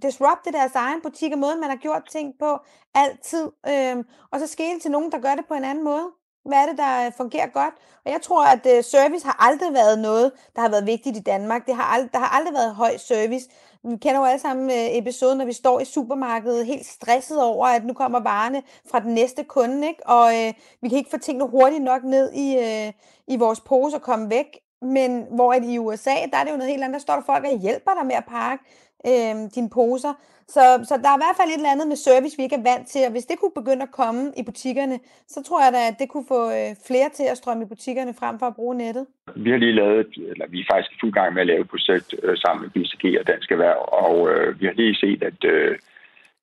disrupte 0.02 0.52
deres 0.52 0.76
egen 0.76 1.02
butik 1.02 1.32
og 1.32 1.40
måden, 1.40 1.60
man 1.60 1.70
har 1.70 1.78
gjort 1.78 2.04
ting 2.12 2.34
på 2.40 2.58
altid. 2.96 3.46
Øh, 3.72 3.96
og 4.32 4.40
så 4.40 4.48
skele 4.48 4.80
til 4.80 4.92
nogen, 4.92 5.12
der 5.12 5.20
gør 5.20 5.36
det 5.36 5.46
på 5.48 5.54
en 5.54 5.64
anden 5.64 5.84
måde. 5.84 6.08
Hvad 6.46 6.58
er 6.58 6.66
det, 6.66 6.78
der 6.78 7.06
øh, 7.06 7.12
fungerer 7.18 7.48
godt? 7.48 7.74
Og 8.06 8.12
jeg 8.12 8.22
tror, 8.22 8.46
at 8.46 8.66
øh, 8.78 8.84
service 8.84 9.26
har 9.26 9.38
aldrig 9.40 9.74
været 9.74 10.00
noget, 10.00 10.32
der 10.56 10.62
har 10.62 10.70
været 10.70 10.86
vigtigt 10.86 11.18
i 11.18 11.20
Danmark. 11.20 11.66
Det 11.66 11.76
har 11.76 11.98
ald- 11.98 12.10
der 12.14 12.20
har 12.20 12.38
aldrig 12.38 12.54
været 12.54 12.76
høj 12.76 12.98
service. 12.98 13.50
Vi 13.84 13.98
kender 13.98 14.20
jo 14.20 14.26
alle 14.26 14.40
sammen 14.40 14.70
øh, 14.70 14.98
episoden, 14.98 15.38
når 15.38 15.46
vi 15.46 15.54
står 15.54 15.80
i 15.80 15.86
supermarkedet 15.86 16.66
helt 16.66 16.86
stresset 16.86 17.44
over, 17.44 17.68
at 17.68 17.86
nu 17.86 17.94
kommer 17.94 18.20
varerne 18.20 18.64
fra 18.92 19.00
den 19.00 19.14
næste 19.14 19.44
kunde, 19.44 19.88
ikke? 19.88 20.08
og 20.08 20.36
øh, 20.36 20.54
vi 20.82 20.90
kan 20.90 20.98
ikke 20.98 21.10
få 21.10 21.18
tingene 21.18 21.50
hurtigt 21.50 21.84
nok 21.84 22.04
ned 22.04 22.32
i, 22.34 22.58
øh, 22.58 22.94
i 23.28 23.36
vores 23.38 23.60
pose 23.62 23.96
og 23.98 24.02
komme 24.02 24.30
væk. 24.30 24.60
Men 24.82 25.26
hvor 25.32 25.54
i 25.54 25.78
USA, 25.78 26.16
der 26.32 26.38
er 26.38 26.44
det 26.44 26.52
jo 26.52 26.58
noget 26.58 26.72
helt 26.72 26.84
andet. 26.84 26.94
Der 26.94 27.00
står 27.00 27.16
der 27.16 27.24
folk 27.26 27.46
og 27.46 27.60
hjælper 27.60 27.92
dig 28.00 28.06
med 28.06 28.16
at 28.16 28.26
pakke 28.26 28.64
øh, 29.08 29.50
dine 29.56 29.70
poser. 29.70 30.14
Så, 30.48 30.64
så 30.90 30.94
der 31.04 31.10
er 31.10 31.18
i 31.18 31.24
hvert 31.24 31.40
fald 31.40 31.50
et 31.50 31.62
eller 31.62 31.76
andet 31.76 31.88
med 31.88 32.00
service, 32.10 32.38
vi 32.38 32.44
ikke 32.44 32.60
er 32.62 32.70
vant 32.72 32.88
til, 32.94 33.02
og 33.08 33.12
hvis 33.12 33.30
det 33.30 33.40
kunne 33.40 33.60
begynde 33.62 33.84
at 33.88 33.96
komme 34.02 34.24
i 34.40 34.44
butikkerne, 34.50 34.98
så 35.34 35.40
tror 35.48 35.64
jeg 35.64 35.74
da, 35.74 35.82
at 35.92 36.00
det 36.02 36.08
kunne 36.10 36.28
få 36.36 36.42
øh, 36.58 36.72
flere 36.88 37.10
til 37.18 37.26
at 37.32 37.38
strømme 37.42 37.64
i 37.64 37.72
butikkerne 37.74 38.14
frem 38.22 38.36
for 38.40 38.48
at 38.48 38.56
bruge 38.60 38.76
nettet. 38.84 39.06
Vi 39.36 39.50
har 39.52 39.58
lige 39.58 39.80
lavet, 39.82 40.08
eller 40.32 40.48
vi 40.54 40.60
er 40.60 40.70
faktisk 40.72 40.92
i 40.92 41.02
fuld 41.02 41.14
gang 41.20 41.34
med 41.34 41.42
at 41.42 41.48
lave 41.52 41.62
et 41.62 41.74
projekt 41.74 42.10
øh, 42.24 42.38
sammen 42.44 42.62
med 42.64 42.72
BCG 42.76 43.04
og 43.20 43.28
Dansk 43.32 43.52
Erhverv, 43.52 43.82
og 44.06 44.18
øh, 44.32 44.60
vi 44.60 44.66
har 44.66 44.74
lige 44.74 44.96
set, 45.04 45.24
at 45.30 45.40
øh, 45.54 45.72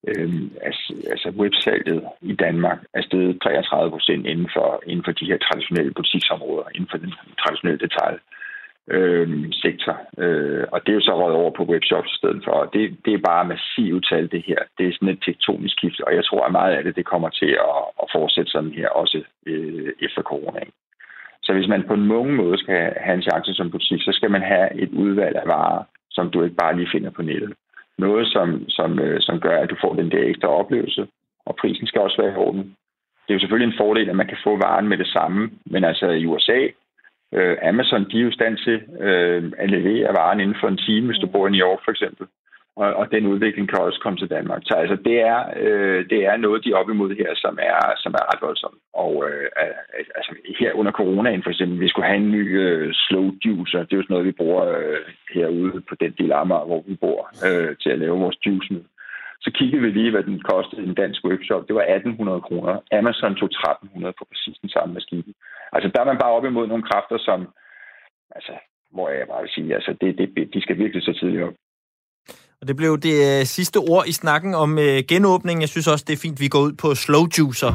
øh, 0.08 0.32
altså 1.12 1.28
websalget 1.42 1.98
i 2.32 2.34
Danmark 2.44 2.78
er 2.94 3.02
steget 3.02 3.42
33 3.42 3.90
procent 3.90 4.26
inden 4.26 4.48
for, 4.56 4.68
inden 4.86 5.04
for 5.04 5.12
de 5.12 5.28
her 5.30 5.38
traditionelle 5.46 5.94
butiksområder, 5.98 6.66
inden 6.74 6.88
for 6.90 6.98
den 6.98 7.12
traditionelle 7.42 7.80
detail 7.86 8.14
øh, 8.14 8.41
øh, 8.90 9.52
sektor. 9.52 9.96
Øh, 10.18 10.64
og 10.72 10.80
det 10.80 10.88
er 10.88 10.94
jo 10.94 11.00
så 11.00 11.14
røget 11.20 11.36
over 11.36 11.50
på 11.50 11.64
webshops 11.64 12.12
i 12.12 12.16
stedet 12.16 12.42
for. 12.44 12.50
Og 12.50 12.72
det, 12.72 12.96
det 13.04 13.14
er 13.14 13.28
bare 13.30 13.44
massivt 13.44 14.06
tal, 14.08 14.30
det 14.30 14.42
her. 14.46 14.58
Det 14.78 14.86
er 14.86 14.92
sådan 14.92 15.08
et 15.08 15.22
tektonisk 15.26 15.76
skift, 15.76 16.00
og 16.00 16.14
jeg 16.14 16.24
tror, 16.24 16.44
at 16.44 16.52
meget 16.52 16.74
af 16.76 16.84
det, 16.84 16.96
det 16.96 17.06
kommer 17.06 17.28
til 17.28 17.52
at, 17.70 17.82
at 18.02 18.06
fortsætte 18.12 18.50
sådan 18.52 18.72
her, 18.72 18.88
også 18.88 19.22
øh, 19.46 19.92
efter 20.00 20.22
corona. 20.22 20.60
Så 21.42 21.52
hvis 21.52 21.68
man 21.68 21.82
på 21.86 21.94
en 21.94 22.06
måde 22.36 22.58
skal 22.58 22.92
have 23.00 23.14
en 23.14 23.22
chance 23.22 23.54
som 23.54 23.70
butik, 23.70 24.02
så 24.02 24.12
skal 24.12 24.30
man 24.30 24.42
have 24.42 24.74
et 24.82 24.90
udvalg 24.92 25.36
af 25.36 25.46
varer, 25.46 25.82
som 26.10 26.30
du 26.30 26.42
ikke 26.42 26.56
bare 26.56 26.76
lige 26.76 26.92
finder 26.92 27.10
på 27.10 27.22
nettet. 27.22 27.52
Noget, 27.98 28.26
som, 28.28 28.68
som, 28.68 28.98
øh, 28.98 29.20
som 29.20 29.40
gør, 29.40 29.58
at 29.58 29.70
du 29.70 29.76
får 29.80 29.94
den 29.94 30.10
der 30.10 30.24
ekstra 30.24 30.48
oplevelse, 30.48 31.08
og 31.46 31.56
prisen 31.56 31.86
skal 31.86 32.00
også 32.00 32.22
være 32.22 32.32
i 32.32 32.36
orden. 32.36 32.76
Det 33.24 33.30
er 33.30 33.34
jo 33.34 33.40
selvfølgelig 33.40 33.72
en 33.72 33.80
fordel, 33.80 34.08
at 34.08 34.16
man 34.16 34.26
kan 34.26 34.44
få 34.44 34.56
varen 34.56 34.88
med 34.88 34.98
det 34.98 35.06
samme, 35.06 35.50
men 35.66 35.84
altså 35.84 36.06
i 36.06 36.26
USA, 36.26 36.58
Øh, 37.32 37.56
Amazon, 37.62 38.04
de 38.10 38.16
er 38.18 38.22
jo 38.22 38.28
i 38.28 38.38
stand 38.38 38.56
til 38.56 38.78
øh, 39.00 39.52
at 39.58 39.70
levere 39.70 40.14
varen 40.18 40.40
inden 40.40 40.56
for 40.60 40.68
en 40.68 40.76
time, 40.76 41.06
hvis 41.06 41.18
du 41.18 41.26
bor 41.26 41.46
i 41.46 41.50
New 41.50 41.66
York 41.66 41.80
for 41.84 41.90
eksempel. 41.90 42.26
Og, 42.76 42.94
og 42.94 43.12
den 43.12 43.26
udvikling 43.26 43.68
kan 43.68 43.78
også 43.78 44.00
komme 44.02 44.18
til 44.18 44.30
Danmark. 44.30 44.62
Så 44.64 44.74
altså, 44.74 44.96
det 45.04 45.20
er, 45.20 45.40
øh, 45.56 46.00
det 46.10 46.20
er 46.30 46.36
noget, 46.36 46.64
de 46.64 46.70
er 46.70 46.76
op 46.76 46.90
imod 46.90 47.10
her, 47.14 47.30
som 47.34 47.58
er, 47.62 47.78
som 47.96 48.12
er 48.12 48.24
ret 48.30 48.42
voldsomt. 48.42 48.78
Og 48.94 49.12
øh, 49.28 49.46
altså, 50.16 50.32
her 50.60 50.72
under 50.72 50.92
coronaen 50.92 51.42
for 51.42 51.50
eksempel, 51.50 51.80
vi 51.80 51.88
skulle 51.88 52.06
have 52.06 52.22
en 52.24 52.30
ny 52.30 52.60
øh, 52.60 52.90
slow 52.94 53.30
juicer. 53.44 53.78
Det 53.78 53.92
er 53.92 53.96
jo 53.96 54.02
sådan 54.02 54.14
noget, 54.14 54.26
vi 54.26 54.40
bruger 54.40 54.64
øh, 54.78 55.04
herude 55.34 55.80
på 55.88 55.94
den 56.00 56.12
del 56.18 56.32
af 56.32 56.46
hvor 56.46 56.84
vi 56.86 56.94
bor, 56.94 57.20
øh, 57.46 57.76
til 57.82 57.90
at 57.90 57.98
lave 57.98 58.18
vores 58.18 58.46
juice 58.46 58.72
med. 58.72 58.82
Så 59.44 59.50
kiggede 59.58 59.82
vi 59.82 59.90
lige, 59.90 60.10
hvad 60.10 60.24
den 60.30 60.38
kostede 60.50 60.82
i 60.82 60.88
en 60.88 61.00
dansk 61.02 61.20
webshop. 61.28 61.62
Det 61.68 61.74
var 61.78 61.84
1800 61.84 62.40
kroner. 62.48 62.74
Amazon 62.98 63.34
tog 63.40 63.48
1300 63.48 64.14
på 64.18 64.24
præcis 64.30 64.56
den 64.64 64.70
samme 64.74 64.94
maskine. 64.94 65.32
Altså, 65.74 65.88
der 65.94 66.00
er 66.00 66.10
man 66.10 66.22
bare 66.22 66.36
op 66.36 66.44
imod 66.44 66.66
nogle 66.66 66.88
kræfter, 66.90 67.18
som, 67.28 67.38
altså, 68.36 68.54
hvor 68.94 69.06
jeg 69.08 69.26
bare 69.32 69.42
vil 69.44 69.54
sige, 69.56 69.74
altså, 69.78 69.92
det, 70.00 70.08
det, 70.18 70.28
de 70.54 70.60
skal 70.64 70.76
virkelig 70.82 71.02
så 71.02 71.12
tidligt 71.20 71.46
op. 71.48 71.56
Og 72.60 72.68
det 72.68 72.76
blev 72.76 72.92
det 73.08 73.16
øh, 73.30 73.44
sidste 73.56 73.78
ord 73.92 74.04
i 74.06 74.12
snakken 74.12 74.54
om 74.54 74.70
øh, 74.78 74.98
genåbning. 75.12 75.60
Jeg 75.60 75.68
synes 75.68 75.88
også, 75.92 76.04
det 76.08 76.14
er 76.14 76.24
fint, 76.26 76.40
vi 76.40 76.48
går 76.48 76.62
ud 76.66 76.74
på 76.82 76.88
slow 76.94 77.24
juicer. 77.38 77.72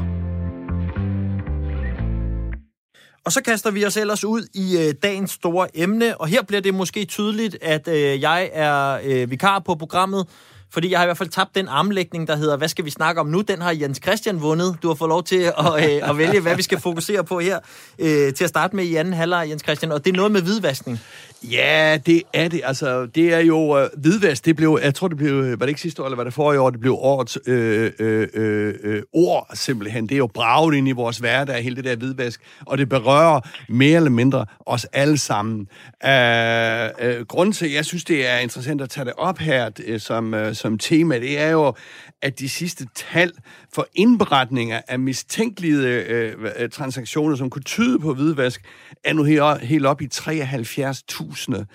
Og 3.25 3.31
så 3.31 3.43
kaster 3.43 3.71
vi 3.71 3.85
os 3.85 3.97
ellers 3.97 4.23
ud 4.25 4.41
i 4.63 4.65
øh, 4.81 4.93
dagens 5.03 5.31
store 5.31 5.67
emne, 5.83 6.21
og 6.21 6.27
her 6.27 6.43
bliver 6.47 6.61
det 6.61 6.73
måske 6.73 7.05
tydeligt, 7.05 7.57
at 7.61 7.87
øh, 7.87 8.21
jeg 8.21 8.49
er 8.53 8.99
øh, 9.09 9.31
vikar 9.31 9.59
på 9.59 9.75
programmet, 9.75 10.23
fordi 10.71 10.91
jeg 10.91 10.99
har 10.99 11.03
i 11.03 11.07
hvert 11.07 11.17
fald 11.17 11.29
tabt 11.29 11.55
den 11.55 11.67
armlægning, 11.67 12.27
der 12.27 12.35
hedder, 12.35 12.57
hvad 12.57 12.67
skal 12.67 12.85
vi 12.85 12.89
snakke 12.89 13.21
om 13.21 13.27
nu? 13.27 13.41
Den 13.41 13.61
har 13.61 13.71
Jens 13.71 13.99
Christian 14.03 14.41
vundet. 14.41 14.77
Du 14.81 14.87
har 14.87 14.95
fået 14.95 15.09
lov 15.09 15.23
til 15.23 15.35
at, 15.35 15.53
øh, 15.57 16.09
at 16.09 16.17
vælge, 16.17 16.39
hvad 16.39 16.55
vi 16.55 16.61
skal 16.61 16.79
fokusere 16.79 17.23
på 17.23 17.39
her 17.39 17.59
øh, 17.99 18.33
til 18.33 18.43
at 18.43 18.49
starte 18.49 18.75
med 18.75 18.83
i 18.83 18.95
anden 18.95 19.13
halvleg, 19.13 19.49
Jens 19.49 19.63
Christian. 19.63 19.91
Og 19.91 20.05
det 20.05 20.11
er 20.11 20.15
noget 20.15 20.31
med 20.31 20.41
hvidvaskning. 20.41 20.99
Ja, 21.43 21.97
det 22.05 22.23
er 22.33 22.47
det. 22.47 22.61
Altså, 22.63 23.05
det 23.05 23.33
er 23.33 23.39
jo 23.39 23.79
øh, 23.79 23.89
hvidvask. 23.97 24.45
Det 24.45 24.55
blev, 24.55 24.79
jeg 24.83 24.95
tror, 24.95 25.07
det 25.07 25.17
blev, 25.17 25.33
øh, 25.33 25.49
var 25.49 25.65
det 25.65 25.67
ikke 25.67 25.81
sidste 25.81 26.01
år, 26.01 26.05
eller 26.05 26.15
var 26.15 26.23
det 26.23 26.33
forrige 26.33 26.61
år, 26.61 26.69
det 26.69 26.79
blev 26.79 26.93
årets 26.93 27.37
øh, 27.47 27.91
øh, 27.99 28.27
øh, 28.33 28.73
øh, 28.83 29.03
ord, 29.13 29.47
simpelthen. 29.53 30.03
Det 30.09 30.15
er 30.15 30.17
jo 30.17 30.27
braget 30.27 30.75
ind 30.75 30.87
i 30.87 30.91
vores 30.91 31.17
hverdag, 31.17 31.63
hele 31.63 31.75
det 31.75 31.83
der 31.83 31.95
hvidvask, 31.95 32.41
og 32.65 32.77
det 32.77 32.89
berører 32.89 33.39
mere 33.69 33.95
eller 33.95 34.09
mindre 34.09 34.45
os 34.65 34.85
alle 34.85 35.17
sammen. 35.17 35.67
Øh, 36.05 36.89
øh, 36.99 37.25
grunden 37.25 37.53
til, 37.53 37.65
at 37.65 37.73
jeg 37.73 37.85
synes, 37.85 38.03
det 38.03 38.27
er 38.27 38.37
interessant 38.37 38.81
at 38.81 38.89
tage 38.89 39.05
det 39.05 39.13
op 39.17 39.39
her 39.39 39.69
øh, 39.85 39.99
som, 39.99 40.33
øh, 40.33 40.55
som 40.55 40.77
tema, 40.77 41.19
det 41.19 41.39
er 41.39 41.49
jo, 41.49 41.73
at 42.21 42.39
de 42.39 42.49
sidste 42.49 42.87
tal 42.95 43.31
for 43.73 43.87
indberetninger 43.95 44.81
af 44.87 44.99
mistænkelige 44.99 45.77
øh, 45.77 46.33
øh 46.57 46.69
transaktioner, 46.69 47.35
som 47.35 47.49
kunne 47.49 47.63
tyde 47.63 47.99
på 47.99 48.13
hvidvask, 48.13 48.61
er 49.03 49.13
nu 49.13 49.23
helt, 49.23 49.61
helt 49.61 49.85
op 49.85 50.01
i 50.01 50.07
73.000. 50.13 51.65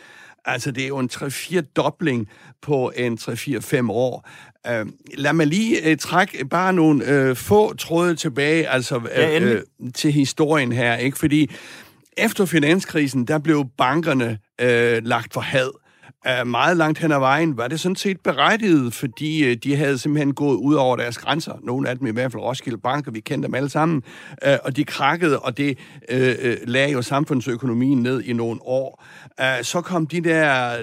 Altså, 0.44 0.70
det 0.70 0.85
er 0.85 0.88
jo 0.88 0.98
en 0.98 1.11
3-4 1.12 1.61
dobling 1.61 2.28
på 2.62 2.92
en 2.96 3.18
3-4-5 3.20 3.90
år. 3.90 4.28
Uh, 4.68 4.88
lad 5.14 5.33
mig 5.33 5.46
lige 5.46 5.90
uh, 5.90 5.96
trække 5.96 6.44
bare 6.44 6.72
nogle 6.72 7.31
uh, 7.31 7.37
få 7.37 7.74
tråde 7.74 8.16
tilbage 8.16 8.68
altså, 8.68 9.00
ja, 9.16 9.55
uh, 9.55 9.61
til 9.94 10.12
historien 10.12 10.72
her, 10.72 10.96
ikke? 10.96 11.18
Fordi 11.18 11.50
efter 12.16 12.44
finanskrisen, 12.44 13.24
der 13.24 13.38
blev 13.38 13.64
bankerne 13.78 14.38
uh, 14.62 15.05
lagt 15.07 15.33
for 15.33 15.40
had 15.40 15.81
uh, 16.28 16.46
meget 16.46 16.76
langt 16.76 16.98
hen 16.98 17.12
ad 17.12 17.18
vejen, 17.18 17.56
var 17.56 17.68
det 17.68 17.80
sådan 17.80 17.96
set 17.96 18.20
berettiget, 18.20 18.94
fordi 18.94 19.50
uh, 19.50 19.56
de 19.64 19.76
havde 19.76 19.98
simpelthen 19.98 20.35
gået 20.35 20.56
ud 20.56 20.74
over 20.74 20.96
deres 20.96 21.18
grænser. 21.18 21.52
Nogle 21.62 21.88
af 21.88 21.98
dem 21.98 22.06
i 22.06 22.11
hvert 22.11 22.32
fald 22.32 22.42
Roskilde 22.42 22.78
Bank, 22.78 23.06
og 23.06 23.14
vi 23.14 23.20
kendte 23.20 23.46
dem 23.46 23.54
alle 23.54 23.68
sammen. 23.68 24.02
Uh, 24.46 24.52
og 24.64 24.76
de 24.76 24.85
krakkede, 24.85 25.38
og 25.38 25.56
det 25.56 25.78
uh, 26.12 26.18
lagde 26.68 26.92
jo 26.92 27.02
samfundsøkonomien 27.02 28.02
ned 28.02 28.22
i 28.22 28.32
nogle 28.32 28.61
år. 28.62 29.04
Uh, 29.40 29.64
så 29.64 29.80
kom 29.80 30.06
de 30.06 30.20
der 30.20 30.76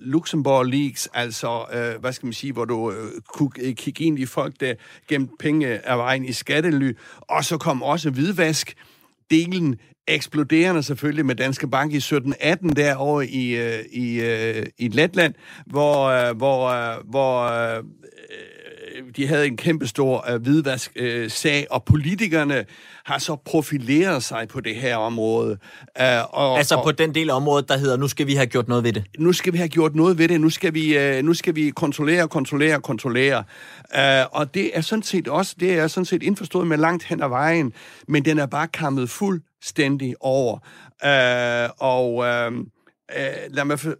Luxembourg 0.00 0.66
Leaks, 0.66 1.08
altså, 1.14 1.64
uh, 1.74 2.00
hvad 2.00 2.12
skal 2.12 2.26
man 2.26 2.32
sige, 2.32 2.52
hvor 2.52 2.64
du 2.64 2.88
uh, 2.88 2.94
kunne 3.34 3.50
kigge 3.74 4.04
ind 4.04 4.18
i 4.18 4.26
folk, 4.26 4.54
der 4.60 4.74
gemte 5.08 5.32
penge 5.38 5.88
af 5.88 5.98
vejen 5.98 6.24
i 6.24 6.32
skattely. 6.32 6.92
Og 7.20 7.44
så 7.44 7.58
kom 7.58 7.82
også 7.82 8.10
hvidvask 8.10 8.74
delen 9.30 9.76
eksploderende 10.08 10.82
selvfølgelig 10.82 11.26
med 11.26 11.34
Danske 11.34 11.68
Bank 11.68 11.92
i 11.92 11.98
17-18 11.98 12.74
derovre 12.76 13.26
i, 13.26 13.56
øh, 13.56 13.78
i, 13.92 14.20
øh, 14.20 14.66
i 14.78 14.88
Letland, 14.88 15.34
hvor, 15.66 16.04
øh, 16.04 16.36
hvor, 16.36 16.72
hvor 17.10 17.50
de 19.16 19.26
havde 19.26 19.46
en 19.46 19.56
kæmpe 19.56 19.86
stor 19.86 20.38
hvidvask-sag, 20.38 21.66
og 21.70 21.84
politikerne 21.84 22.64
har 23.04 23.18
så 23.18 23.36
profileret 23.44 24.22
sig 24.22 24.48
på 24.48 24.60
det 24.60 24.76
her 24.76 24.96
område. 24.96 25.58
og, 26.30 26.58
altså 26.58 26.80
på 26.84 26.92
den 26.92 27.14
del 27.14 27.30
af 27.30 27.36
området, 27.36 27.68
der 27.68 27.76
hedder, 27.76 27.96
nu 27.96 28.08
skal 28.08 28.26
vi 28.26 28.34
have 28.34 28.46
gjort 28.46 28.68
noget 28.68 28.84
ved 28.84 28.92
det. 28.92 29.04
Nu 29.18 29.32
skal 29.32 29.52
vi 29.52 29.58
have 29.58 29.68
gjort 29.68 29.94
noget 29.94 30.18
ved 30.18 30.28
det. 30.28 30.40
Nu 30.40 30.50
skal 30.50 30.74
vi, 30.74 31.22
nu 31.22 31.34
skal 31.34 31.54
vi 31.54 31.70
kontrollere, 31.70 32.28
kontrollere, 32.28 32.80
kontrollere. 32.80 33.44
og 34.32 34.54
det 34.54 34.70
er 34.74 34.80
sådan 34.80 35.02
set 35.02 35.28
også, 35.28 35.54
det 35.60 35.78
er 35.78 35.86
sådan 35.86 36.04
set 36.04 36.22
indforstået 36.22 36.66
med 36.66 36.78
langt 36.78 37.04
hen 37.04 37.22
ad 37.22 37.28
vejen, 37.28 37.72
men 38.08 38.24
den 38.24 38.38
er 38.38 38.46
bare 38.46 38.68
kammet 38.68 39.10
fuld 39.10 39.42
fuldstændig 39.64 40.14
over. 40.20 40.58
Øh, 41.04 41.70
og 41.78 42.24
øhm, 42.24 42.58
øh, 43.16 43.26
lad 43.50 43.64
mig, 43.64 43.86
øh, 43.86 43.92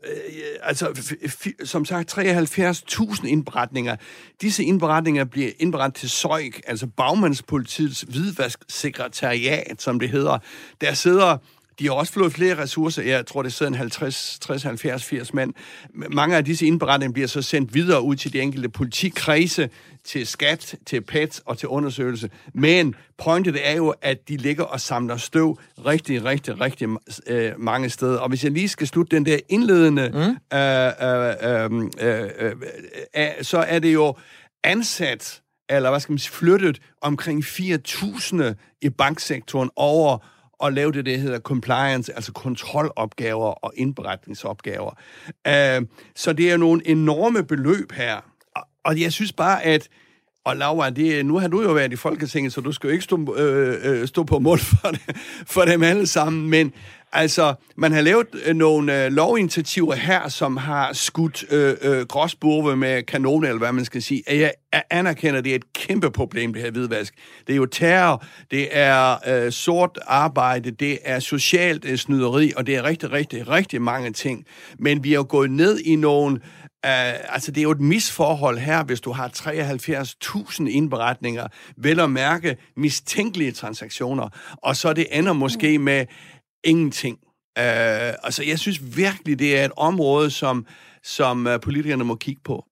altså, 0.63 0.87
f- 0.87 1.27
f- 1.27 1.65
som 1.65 1.85
sagt, 1.85 2.19
73.000 2.19 3.27
indberetninger. 3.27 3.97
Disse 4.41 4.65
indberetninger 4.65 5.25
bliver 5.25 5.51
indberettet 5.59 5.95
til 5.95 6.11
SØJK, 6.11 6.61
altså 6.67 6.87
Bagmandspolitiets 6.87 8.01
hvidvasksekretariat, 8.01 9.83
som 9.83 9.99
det 9.99 10.09
hedder. 10.09 10.39
Der 10.81 10.95
sidder 10.95 11.37
de 11.79 11.87
har 11.87 11.93
også 11.93 12.13
fået 12.13 12.33
flere 12.33 12.59
ressourcer. 12.59 13.03
Jeg 13.03 13.27
tror, 13.27 13.43
det 13.43 13.53
sidder 13.53 13.73
en 13.73 13.79
50, 13.79 14.39
60, 14.41 14.63
70, 14.63 15.05
80 15.05 15.35
mand. 15.35 15.55
Mange 15.95 16.37
af 16.37 16.45
disse 16.45 16.67
indberetninger 16.67 17.13
bliver 17.13 17.29
så 17.29 17.43
sendt 17.43 17.75
videre 17.75 18.03
ud 18.03 18.17
til 18.17 18.33
de 18.33 18.41
enkelte 18.41 18.69
politikredse, 18.69 19.71
til 20.05 20.27
skat, 20.27 20.75
til 20.87 21.01
PET 21.01 21.41
og 21.47 21.59
til 21.59 21.69
undersøgelse. 21.69 22.31
Men 22.55 22.95
pointet 23.19 23.69
er 23.69 23.77
jo, 23.77 23.95
at 24.03 24.29
de 24.29 24.37
ligger 24.37 24.65
og 24.65 24.81
samler 24.81 25.17
støv 25.17 25.59
rigtig, 25.87 26.25
rigtig, 26.25 26.61
rigtig 26.61 26.89
øh, 27.27 27.53
mange 27.59 27.91
steder. 27.91 28.19
Og 28.19 28.29
hvis 28.29 28.45
jeg 28.45 28.53
lige 28.53 28.69
skal 28.69 28.87
slutte 28.87 29.17
den 29.17 29.27
der 29.27 29.39
indledende, 29.49 30.09
mm. 30.09 30.59
øh, 30.59 30.93
øh, 31.03 31.35
øh, 32.01 32.25
øh, 32.41 32.53
øh, 33.17 33.29
så 33.43 33.59
er 33.59 33.79
det 33.79 33.93
jo 33.95 34.15
ansat, 34.65 35.43
eller 35.69 35.91
hvad 35.91 36.01
skal 36.01 36.13
man 36.13 36.19
sige, 36.19 36.33
flyttet 36.33 36.81
omkring 37.03 37.45
4.000 37.45 38.43
i 38.83 38.89
banksektoren 38.89 39.71
over 39.77 40.19
at 40.67 40.73
lave 40.73 40.93
det, 40.93 41.07
der 41.07 41.17
hedder 41.17 41.39
compliance, 41.39 42.15
altså 42.15 42.33
kontrolopgaver 42.33 43.65
og 43.65 43.73
indberetningsopgaver. 43.77 44.91
Uh, 45.49 45.87
så 46.17 46.33
det 46.33 46.51
er 46.51 46.57
nogle 46.57 46.89
enorme 46.89 47.45
beløb 47.45 47.93
her. 47.93 48.17
Og, 48.57 48.63
og 48.85 49.01
jeg 49.01 49.13
synes 49.13 49.33
bare, 49.33 49.65
at 49.65 49.89
og 50.45 50.57
Laura, 50.57 50.91
det, 50.91 51.27
nu 51.27 51.39
har 51.39 51.49
du 51.49 51.63
jo 51.63 51.73
været 51.73 51.93
i 51.93 51.97
Folketinget, 51.97 52.53
så 52.53 52.61
du 52.61 52.73
skal 52.73 52.89
jo 52.89 52.93
ikke 52.93 53.05
stå, 53.05 53.37
øh, 53.37 53.77
øh 53.83 54.09
stå 54.09 54.25
på 54.25 54.39
mål 54.39 54.59
for, 54.73 54.89
det, 54.89 55.17
for 55.47 55.65
dem 55.65 55.83
alle 55.83 56.07
sammen, 56.07 56.51
men 56.51 56.73
altså, 57.15 57.55
man 57.77 57.93
har 57.93 58.01
lavet 58.01 58.27
øh, 58.47 58.57
nogle 58.57 59.05
øh, 59.05 59.13
lovinitiativer 59.13 59.95
her, 59.95 60.29
som 60.29 60.57
har 60.57 60.93
skudt 60.93 61.45
øh, 61.51 61.77
øh, 61.83 62.07
gråsburve 62.07 62.77
med 62.77 63.03
kanoner, 63.03 63.49
eller 63.49 63.59
hvad 63.59 63.73
man 63.73 63.85
skal 63.85 64.03
sige. 64.03 64.23
Jeg 64.29 64.53
anerkender, 64.91 65.39
at 65.39 65.45
det 65.45 65.51
er 65.51 65.57
et 65.57 65.73
kæmpe 65.73 66.11
problem, 66.11 66.53
det 66.53 66.63
her 66.63 66.71
hvidvask. 66.71 67.15
Det 67.47 67.53
er 67.53 67.57
jo 67.57 67.67
terror, 67.67 68.25
det 68.51 68.69
er 68.71 69.17
øh, 69.29 69.53
sort 69.53 69.99
arbejde, 70.07 70.71
det 70.71 70.99
er 71.05 71.19
socialt 71.19 71.85
øh, 71.85 71.97
snyderi, 71.97 72.53
og 72.57 72.67
det 72.67 72.77
er 72.77 72.85
rigtig, 72.85 73.13
rigtig, 73.13 73.49
rigtig 73.49 73.83
mange 73.83 74.11
ting. 74.13 74.45
Men 74.79 75.05
vi 75.05 75.11
er 75.13 75.17
jo 75.17 75.27
gået 75.29 75.51
ned 75.51 75.79
i 75.79 75.97
nogle 75.97 76.41
Uh, 76.87 77.35
altså, 77.35 77.51
det 77.51 77.59
er 77.59 77.63
jo 77.63 77.71
et 77.71 77.81
misforhold 77.81 78.59
her, 78.59 78.85
hvis 78.85 79.01
du 79.01 79.13
har 79.13 79.29
73.000 79.29 80.69
indberetninger, 80.69 81.47
vel 81.77 82.01
at 82.01 82.11
mærke 82.11 82.57
mistænkelige 82.77 83.53
transaktioner, 83.53 84.29
og 84.63 84.77
så 84.77 84.93
det 84.93 85.07
ender 85.11 85.33
måske 85.33 85.79
mm. 85.79 85.85
med 85.85 86.07
ingenting. 86.65 87.19
Uh, 87.59 88.25
altså, 88.27 88.43
jeg 88.47 88.59
synes 88.59 88.97
virkelig, 88.97 89.39
det 89.39 89.59
er 89.59 89.65
et 89.65 89.73
område, 89.77 90.31
som, 90.31 90.67
som 91.03 91.47
uh, 91.47 91.61
politikerne 91.63 92.05
må 92.05 92.15
kigge 92.15 92.41
på. 92.45 92.65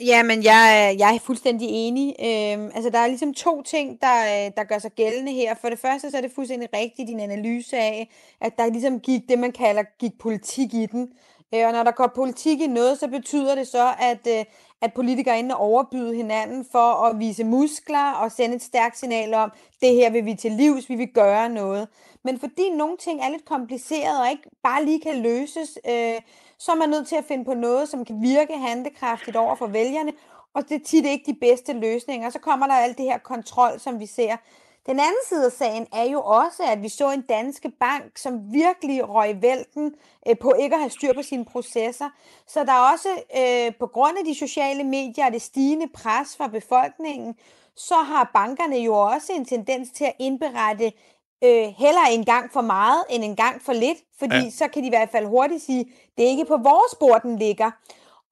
Ja, 0.00 0.22
men 0.22 0.44
jeg, 0.44 0.96
jeg 0.98 1.14
er 1.14 1.18
fuldstændig 1.18 1.68
enig. 1.70 2.14
Øhm, 2.20 2.70
altså, 2.74 2.90
der 2.90 2.98
er 2.98 3.06
ligesom 3.06 3.34
to 3.34 3.62
ting, 3.62 4.00
der, 4.00 4.46
øh, 4.46 4.52
der 4.56 4.64
gør 4.64 4.78
sig 4.78 4.90
gældende 4.90 5.32
her. 5.32 5.54
For 5.60 5.68
det 5.68 5.78
første, 5.78 6.10
så 6.10 6.16
er 6.16 6.20
det 6.20 6.32
fuldstændig 6.34 6.68
rigtigt 6.74 7.08
din 7.08 7.20
analyse 7.20 7.76
af, 7.76 8.10
at 8.40 8.52
der 8.58 8.66
ligesom 8.66 9.00
gik 9.00 9.20
det, 9.28 9.38
man 9.38 9.52
kalder, 9.52 9.82
gik 10.00 10.12
politik 10.20 10.74
i 10.74 10.86
den. 10.86 11.08
Øh, 11.54 11.66
og 11.66 11.72
når 11.72 11.82
der 11.82 11.90
går 11.90 12.06
politik 12.06 12.60
i 12.60 12.66
noget, 12.66 12.98
så 12.98 13.08
betyder 13.08 13.54
det 13.54 13.68
så, 13.68 13.94
at, 13.98 14.26
øh, 14.26 14.44
at 14.80 14.94
politikere 14.94 15.38
inde 15.38 15.56
overbyde 15.56 16.14
hinanden 16.14 16.66
for 16.72 17.04
at 17.06 17.18
vise 17.18 17.44
muskler 17.44 18.12
og 18.12 18.32
sende 18.32 18.56
et 18.56 18.62
stærkt 18.62 18.98
signal 18.98 19.34
om, 19.34 19.52
det 19.80 19.94
her 19.94 20.10
vil 20.10 20.24
vi 20.24 20.34
til 20.34 20.52
livs, 20.52 20.88
vi 20.88 20.94
vil 20.94 21.08
gøre 21.08 21.48
noget. 21.48 21.88
Men 22.22 22.38
fordi 22.40 22.70
nogle 22.70 22.96
ting 22.96 23.20
er 23.20 23.28
lidt 23.30 23.44
komplicerede 23.44 24.20
og 24.20 24.30
ikke 24.30 24.50
bare 24.62 24.84
lige 24.84 25.00
kan 25.00 25.22
løses, 25.22 25.78
øh, 25.88 26.20
så 26.58 26.72
er 26.72 26.76
man 26.76 26.88
nødt 26.88 27.08
til 27.08 27.16
at 27.16 27.24
finde 27.24 27.44
på 27.44 27.54
noget, 27.54 27.88
som 27.88 28.04
kan 28.04 28.22
virke 28.22 28.58
handekraftigt 28.58 29.36
over 29.36 29.54
for 29.54 29.66
vælgerne, 29.66 30.12
og 30.54 30.68
det 30.68 30.74
er 30.74 30.84
tit 30.84 31.06
ikke 31.06 31.32
de 31.32 31.38
bedste 31.40 31.72
løsninger. 31.72 32.30
Så 32.30 32.38
kommer 32.38 32.66
der 32.66 32.74
alt 32.74 32.98
det 32.98 33.04
her 33.04 33.18
kontrol, 33.18 33.80
som 33.80 34.00
vi 34.00 34.06
ser. 34.06 34.36
Den 34.86 35.00
anden 35.00 35.24
side 35.28 35.46
af 35.46 35.52
sagen 35.52 35.86
er 35.92 36.04
jo 36.04 36.22
også, 36.22 36.62
at 36.62 36.82
vi 36.82 36.88
så 36.88 37.10
en 37.10 37.22
danske 37.22 37.70
bank, 37.70 38.18
som 38.18 38.52
virkelig 38.52 39.08
røg 39.08 39.42
vælten 39.42 39.94
øh, 40.28 40.38
på 40.38 40.52
ikke 40.52 40.74
at 40.74 40.80
have 40.80 40.90
styr 40.90 41.12
på 41.12 41.22
sine 41.22 41.44
processer. 41.44 42.10
Så 42.46 42.64
der 42.64 42.72
er 42.72 42.92
også 42.92 43.08
øh, 43.36 43.74
på 43.78 43.86
grund 43.86 44.18
af 44.18 44.24
de 44.24 44.34
sociale 44.34 44.84
medier 44.84 45.26
og 45.26 45.32
det 45.32 45.42
stigende 45.42 45.88
pres 45.94 46.36
fra 46.36 46.46
befolkningen, 46.46 47.34
så 47.76 47.94
har 47.94 48.30
bankerne 48.34 48.76
jo 48.76 48.94
også 48.94 49.32
en 49.32 49.44
tendens 49.44 49.90
til 49.90 50.04
at 50.04 50.14
indberette 50.18 50.92
øh, 51.44 51.66
heller 51.78 52.06
en 52.10 52.24
gang 52.24 52.52
for 52.52 52.60
meget 52.60 53.04
end 53.10 53.24
en 53.24 53.36
gang 53.36 53.62
for 53.62 53.72
lidt, 53.72 53.98
fordi 54.18 54.36
ja. 54.36 54.50
så 54.50 54.68
kan 54.68 54.82
de 54.82 54.86
i 54.86 54.90
hvert 54.90 55.10
fald 55.10 55.26
hurtigt 55.26 55.62
sige, 55.62 55.84
det 56.16 56.24
er 56.24 56.28
ikke 56.28 56.44
på 56.44 56.56
vores 56.56 56.94
bord, 57.00 57.22
den 57.22 57.38
ligger. 57.38 57.70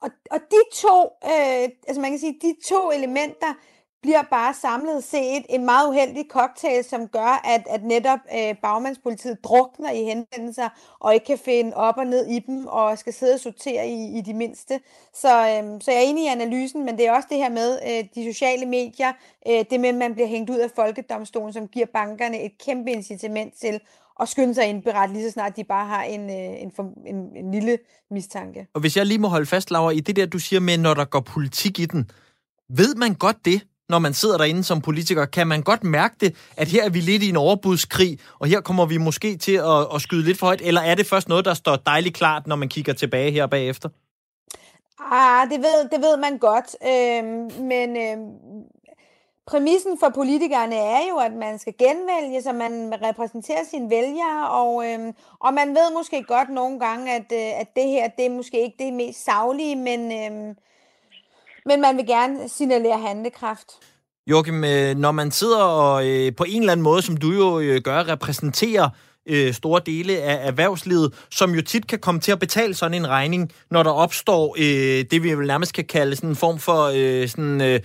Og, 0.03 0.11
og 0.31 0.41
de 0.51 0.57
to, 0.73 1.03
øh, 1.25 1.69
altså 1.89 2.01
man 2.01 2.11
kan 2.11 2.19
sige, 2.19 2.39
de 2.43 2.55
to 2.69 2.91
elementer 2.91 3.55
bliver 4.03 4.23
bare 4.31 4.55
samlet 4.55 5.05
set 5.05 5.45
en 5.49 5.65
meget 5.65 5.89
uheldig 5.89 6.25
cocktail, 6.31 6.85
som 6.85 7.09
gør, 7.09 7.41
at, 7.45 7.63
at 7.71 7.85
netop 7.85 8.19
øh, 8.39 8.55
bagmandspolitiet 8.63 9.45
drukner 9.45 9.91
i 9.91 10.05
henvendelser, 10.05 10.69
og 11.01 11.15
ikke 11.15 11.27
kan 11.27 11.39
finde 11.39 11.77
op 11.77 11.95
og 11.97 12.07
ned 12.07 12.27
i 12.27 12.39
dem, 12.39 12.67
og 12.67 12.99
skal 12.99 13.13
sidde 13.13 13.35
og 13.35 13.41
sortere 13.41 13.89
i, 13.89 14.19
i 14.19 14.21
de 14.21 14.35
mindste. 14.35 14.81
Så, 15.15 15.29
øh, 15.29 15.81
så 15.81 15.91
jeg 15.91 16.01
er 16.01 16.05
enig 16.05 16.25
i 16.25 16.27
analysen, 16.27 16.85
men 16.85 16.99
det 16.99 17.07
er 17.07 17.13
også 17.13 17.29
det 17.31 17.39
her 17.39 17.51
med 17.51 17.79
øh, 17.89 18.05
de 18.15 18.33
sociale 18.33 18.67
medier, 18.67 19.13
øh, 19.49 19.65
det 19.71 19.81
med, 19.81 19.89
at 19.89 19.95
man 19.95 20.15
bliver 20.15 20.29
hængt 20.29 20.51
ud 20.51 20.59
af 20.59 20.71
folkedomstolen, 20.77 21.53
som 21.53 21.69
giver 21.69 21.87
bankerne 21.87 22.43
et 22.43 22.53
kæmpe 22.67 22.91
incitament 22.91 23.55
til 23.55 23.81
at 24.21 24.29
skynde 24.29 24.55
sig 24.55 24.65
indberette 24.65 25.15
lige 25.15 25.25
så 25.25 25.31
snart 25.31 25.57
de 25.57 25.65
bare 25.65 25.87
har 25.87 26.03
en, 26.03 26.31
øh, 26.31 26.63
en, 26.63 26.73
en, 27.07 27.37
en 27.37 27.53
lille 27.53 27.79
mistanke. 28.11 28.67
Og 28.75 28.81
hvis 28.81 28.97
jeg 28.97 29.07
lige 29.07 29.19
må 29.19 29.29
holde 29.29 29.47
fast, 29.47 29.71
Laura, 29.71 29.91
i 29.91 30.01
det 30.01 30.17
der, 30.17 30.27
du 30.27 30.39
siger 30.39 30.61
med, 30.61 30.79
når 30.79 30.95
der 30.95 31.05
går 31.05 31.21
politik 31.21 31.79
i 31.79 31.87
den, 31.87 32.11
ved 32.69 32.95
man 32.95 33.15
godt 33.15 33.45
det, 33.45 33.67
når 33.93 33.99
man 33.99 34.15
sidder 34.15 34.37
derinde 34.39 34.65
som 34.65 34.81
politiker? 34.81 35.25
Kan 35.25 35.47
man 35.47 35.63
godt 35.63 35.85
mærke 35.85 36.15
det, 36.21 36.35
at 36.57 36.69
her 36.69 36.85
er 36.85 36.91
vi 36.91 37.01
lidt 37.01 37.23
i 37.23 37.29
en 37.29 37.37
overbudskrig, 37.37 38.19
og 38.39 38.47
her 38.47 38.61
kommer 38.61 38.87
vi 38.87 38.97
måske 38.97 39.37
til 39.37 39.57
at, 39.57 39.81
at 39.95 40.01
skyde 40.01 40.25
lidt 40.25 40.39
for 40.39 40.47
højt, 40.47 40.61
eller 40.65 40.81
er 40.81 40.95
det 40.95 41.07
først 41.07 41.29
noget, 41.29 41.45
der 41.45 41.55
står 41.55 41.77
dejligt 41.77 42.15
klart, 42.15 42.47
når 42.47 42.57
man 42.57 42.69
kigger 42.69 42.93
tilbage 42.93 43.31
her 43.31 43.47
bagefter? 43.47 43.89
Ah, 45.11 45.51
det 45.51 45.59
ved, 45.59 45.89
det 45.93 46.01
ved 46.01 46.17
man 46.17 46.39
godt, 46.39 46.69
øhm, 46.93 47.65
men 47.73 47.89
øhm, 47.97 48.31
præmissen 49.47 49.99
for 50.01 50.09
politikerne 50.15 50.77
er 50.77 51.03
jo, 51.11 51.17
at 51.17 51.33
man 51.33 51.59
skal 51.59 51.75
genvælge, 51.79 52.43
så 52.43 52.53
man 52.53 52.95
repræsenterer 53.03 53.65
sine 53.71 53.91
vælgere, 53.91 54.51
og, 54.51 54.87
øhm, 54.87 55.13
og 55.41 55.55
man 55.55 55.69
ved 55.69 55.89
måske 55.99 56.23
godt 56.23 56.49
nogle 56.49 56.81
gange, 56.81 57.15
at, 57.15 57.33
øh, 57.33 57.61
at 57.61 57.69
det 57.77 57.89
her, 57.95 58.09
det 58.09 58.27
er 58.27 58.31
måske 58.31 58.63
ikke 58.63 58.85
det 58.85 58.93
mest 58.93 59.25
savlige, 59.25 59.77
men, 59.77 60.01
øhm, 60.13 60.57
men 61.67 61.81
man 61.81 61.97
vil 61.97 62.07
gerne 62.07 62.49
signalere 62.49 62.99
handlekraft. 62.99 63.67
Joachim, 64.27 64.65
øh, 64.65 64.95
når 64.97 65.13
man 65.13 65.31
sidder 65.31 65.63
og 65.63 66.09
øh, 66.09 66.33
på 66.37 66.45
en 66.49 66.63
eller 66.63 66.73
anden 66.73 66.85
måde, 66.85 67.03
som 67.03 67.17
du 67.17 67.33
jo 67.33 67.61
øh, 67.61 67.81
gør, 67.81 68.09
repræsenterer 68.09 68.89
øh, 69.27 69.55
store 69.55 69.81
dele 69.87 70.19
af 70.19 70.49
erhvervslivet, 70.49 71.15
som 71.31 71.55
jo 71.55 71.63
tit 71.63 71.87
kan 71.87 71.99
komme 71.99 72.21
til 72.21 72.33
at 72.33 72.39
betale 72.39 72.75
sådan 72.75 72.95
en 72.95 73.09
regning, 73.09 73.53
når 73.71 73.83
der 73.83 73.91
opstår 73.91 74.57
øh, 74.59 75.05
det, 75.11 75.23
vi 75.23 75.35
vel 75.35 75.47
nærmest 75.47 75.75
kan 75.75 75.85
kalde 75.85 76.17
sådan 76.17 76.31
en 76.31 76.37
form 76.37 76.59
for 76.59 76.91
øh, 76.95 77.29
sådan... 77.29 77.61
Øh, 77.61 77.81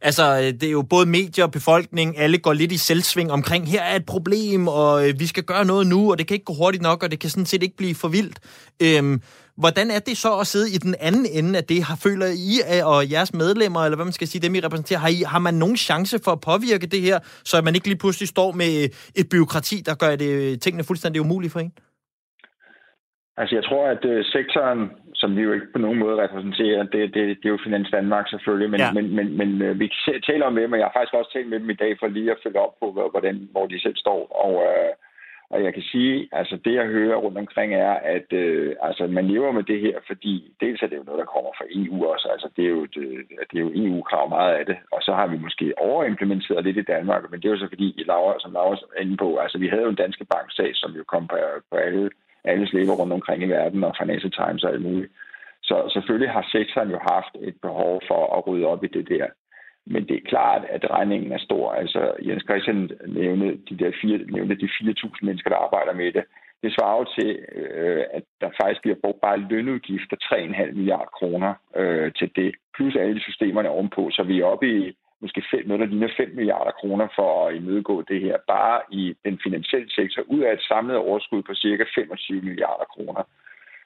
Altså, 0.00 0.38
øh, 0.38 0.44
det 0.44 0.62
er 0.62 0.70
jo 0.70 0.82
både 0.82 1.06
medier 1.06 1.44
og 1.44 1.50
befolkning, 1.50 2.18
alle 2.18 2.38
går 2.38 2.52
lidt 2.52 2.72
i 2.72 2.76
selvsving 2.76 3.32
omkring, 3.32 3.68
her 3.68 3.82
er 3.82 3.96
et 3.96 4.06
problem, 4.06 4.68
og 4.68 5.08
øh, 5.08 5.20
vi 5.20 5.26
skal 5.26 5.42
gøre 5.42 5.64
noget 5.64 5.86
nu, 5.86 6.10
og 6.10 6.18
det 6.18 6.26
kan 6.26 6.34
ikke 6.34 6.44
gå 6.44 6.54
hurtigt 6.54 6.82
nok, 6.82 7.02
og 7.02 7.10
det 7.10 7.18
kan 7.18 7.30
sådan 7.30 7.46
set 7.46 7.62
ikke 7.62 7.76
blive 7.76 7.94
for 7.94 8.08
vildt. 8.08 8.38
Øhm, 8.82 9.22
Hvordan 9.62 9.86
er 9.96 10.00
det 10.08 10.16
så 10.24 10.32
at 10.42 10.46
sidde 10.52 10.68
i 10.76 10.78
den 10.86 10.94
anden 11.08 11.26
ende 11.38 11.52
af 11.60 11.64
det? 11.72 11.80
Har, 11.88 11.96
føler 12.06 12.28
I 12.50 12.52
og 12.92 12.98
jeres 13.14 13.32
medlemmer, 13.42 13.80
eller 13.80 13.96
hvad 13.98 14.08
man 14.10 14.18
skal 14.18 14.28
sige, 14.28 14.44
dem 14.46 14.54
I 14.54 14.60
repræsenterer, 14.66 15.00
har, 15.04 15.12
I, 15.18 15.20
har 15.32 15.42
man 15.48 15.54
nogen 15.54 15.78
chance 15.88 16.16
for 16.24 16.32
at 16.36 16.44
påvirke 16.50 16.86
det 16.94 17.00
her, 17.08 17.18
så 17.50 17.54
man 17.66 17.74
ikke 17.74 17.88
lige 17.90 18.02
pludselig 18.04 18.28
står 18.28 18.50
med 18.62 18.72
et 19.20 19.26
byråkrati, 19.32 19.76
der 19.88 19.94
gør 20.02 20.12
det, 20.22 20.32
tingene 20.64 20.88
fuldstændig 20.88 21.18
umulige 21.24 21.52
for 21.54 21.60
en? 21.60 21.72
Altså, 23.40 23.54
jeg 23.58 23.64
tror, 23.64 23.84
at 23.94 24.02
uh, 24.12 24.18
sektoren, 24.36 24.80
som 25.20 25.36
vi 25.36 25.42
jo 25.46 25.52
ikke 25.52 25.72
på 25.74 25.78
nogen 25.84 25.98
måde 25.98 26.22
repræsenterer, 26.24 26.82
det, 26.92 27.02
det, 27.14 27.22
det 27.40 27.46
er 27.46 27.54
jo 27.56 27.64
Finans 27.64 27.90
Danmark 27.98 28.26
selvfølgelig, 28.28 28.70
men, 28.70 28.80
ja. 28.80 28.92
men, 28.96 29.04
men, 29.16 29.26
men 29.40 29.50
uh, 29.66 29.80
vi 29.80 29.86
taler 30.28 30.46
om 30.46 30.56
dem, 30.60 30.72
og 30.72 30.78
jeg 30.78 30.86
har 30.86 30.96
faktisk 30.96 31.18
også 31.18 31.32
talt 31.32 31.48
med 31.50 31.60
dem 31.60 31.70
i 31.70 31.80
dag 31.82 31.92
for 32.00 32.06
lige 32.08 32.30
at 32.30 32.42
følge 32.42 32.60
op 32.66 32.74
på, 32.80 32.86
hvordan, 33.12 33.48
hvor 33.52 33.66
de 33.66 33.80
selv 33.80 33.96
står. 34.04 34.20
Og, 34.44 34.52
uh, 34.70 34.92
og 35.50 35.64
jeg 35.64 35.74
kan 35.74 35.82
sige, 35.82 36.28
altså 36.32 36.58
det 36.64 36.74
jeg 36.74 36.86
hører 36.86 37.16
rundt 37.16 37.38
omkring 37.38 37.74
er, 37.74 37.92
at 37.92 38.32
øh, 38.32 38.76
altså, 38.82 39.06
man 39.06 39.28
lever 39.28 39.52
med 39.52 39.62
det 39.62 39.80
her, 39.80 39.96
fordi 40.06 40.54
dels 40.60 40.82
er 40.82 40.86
det 40.86 40.96
jo 40.96 41.02
noget, 41.02 41.18
der 41.18 41.32
kommer 41.34 41.50
fra 41.58 41.70
EU 41.70 42.06
også. 42.12 42.28
Altså 42.34 42.48
det 42.56 42.64
er 42.64 42.68
jo, 42.68 42.84
det, 42.84 43.06
øh, 43.12 43.24
det 43.50 43.56
er 43.56 43.64
jo 43.66 43.72
EU-krav 43.74 44.28
meget 44.28 44.54
af 44.54 44.66
det. 44.66 44.76
Og 44.92 45.00
så 45.02 45.12
har 45.14 45.26
vi 45.26 45.38
måske 45.38 45.74
overimplementeret 45.78 46.64
lidt 46.64 46.76
i 46.76 46.90
Danmark, 46.94 47.30
men 47.30 47.40
det 47.40 47.48
er 47.48 47.52
jo 47.52 47.58
så 47.58 47.68
fordi, 47.68 48.04
Laura, 48.06 48.34
som 48.40 48.52
Laura 48.52 48.76
er 48.96 49.00
inde 49.00 49.16
på, 49.16 49.36
altså 49.36 49.58
vi 49.58 49.68
havde 49.68 49.82
jo 49.82 49.88
en 49.88 50.02
danske 50.04 50.24
banksag, 50.24 50.70
som 50.74 50.90
jo 50.92 51.04
kom 51.04 51.26
på, 51.26 51.36
på 51.70 51.76
alle, 51.76 52.10
alle 52.44 52.68
slæber 52.68 52.94
rundt 53.00 53.12
omkring 53.12 53.42
i 53.42 53.52
verden, 53.56 53.84
og 53.84 53.94
Financial 54.00 54.32
Times 54.40 54.64
og 54.64 54.70
alt 54.72 54.82
muligt. 54.82 55.12
Så 55.62 55.76
selvfølgelig 55.94 56.30
har 56.30 56.48
sektoren 56.52 56.90
jo 56.90 56.98
haft 57.12 57.34
et 57.48 57.56
behov 57.62 58.00
for 58.08 58.36
at 58.36 58.46
rydde 58.46 58.66
op 58.66 58.84
i 58.84 58.86
det 58.96 59.08
der. 59.08 59.26
Men 59.92 60.08
det 60.08 60.16
er 60.16 60.28
klart, 60.28 60.62
at 60.68 60.90
regningen 60.90 61.32
er 61.32 61.38
stor. 61.38 61.72
Altså, 61.72 62.12
Jens 62.26 62.44
Christian 62.48 62.90
nævnte 63.06 63.58
de, 63.68 63.78
der 63.78 63.92
fire, 64.02 64.18
nævnte 64.18 64.54
de 64.54 64.68
4.000 64.80 65.18
mennesker, 65.22 65.50
der 65.50 65.56
arbejder 65.56 65.94
med 65.94 66.12
det. 66.12 66.24
Det 66.62 66.74
svarer 66.74 66.98
jo 66.98 67.06
til, 67.18 67.30
øh, 67.52 68.04
at 68.12 68.22
der 68.40 68.50
faktisk 68.60 68.82
bliver 68.82 68.96
brugt 69.02 69.20
bare 69.20 69.46
lønudgifter 69.50 70.16
3,5 70.22 70.72
milliarder 70.72 71.12
kroner 71.18 71.54
øh, 71.76 72.12
til 72.18 72.30
det, 72.36 72.54
plus 72.76 72.96
alle 72.96 73.20
systemerne 73.20 73.68
ovenpå. 73.68 74.10
Så 74.10 74.22
vi 74.22 74.40
er 74.40 74.44
oppe 74.44 74.66
i 74.78 74.96
måske 75.20 75.42
5, 75.50 75.66
noget, 75.66 75.80
der 75.80 75.86
ligner 75.86 76.08
5 76.16 76.30
milliarder 76.34 76.70
kroner 76.70 77.08
for 77.16 77.46
at 77.46 77.54
imødegå 77.54 78.02
det 78.02 78.20
her, 78.20 78.36
bare 78.48 78.80
i 78.90 79.14
den 79.24 79.38
finansielle 79.44 79.90
sektor, 79.90 80.22
ud 80.26 80.40
af 80.40 80.52
et 80.52 80.62
samlet 80.68 80.96
overskud 80.96 81.42
på 81.42 81.54
cirka 81.54 81.84
25 81.94 82.40
milliarder 82.42 82.84
kroner. 82.84 83.22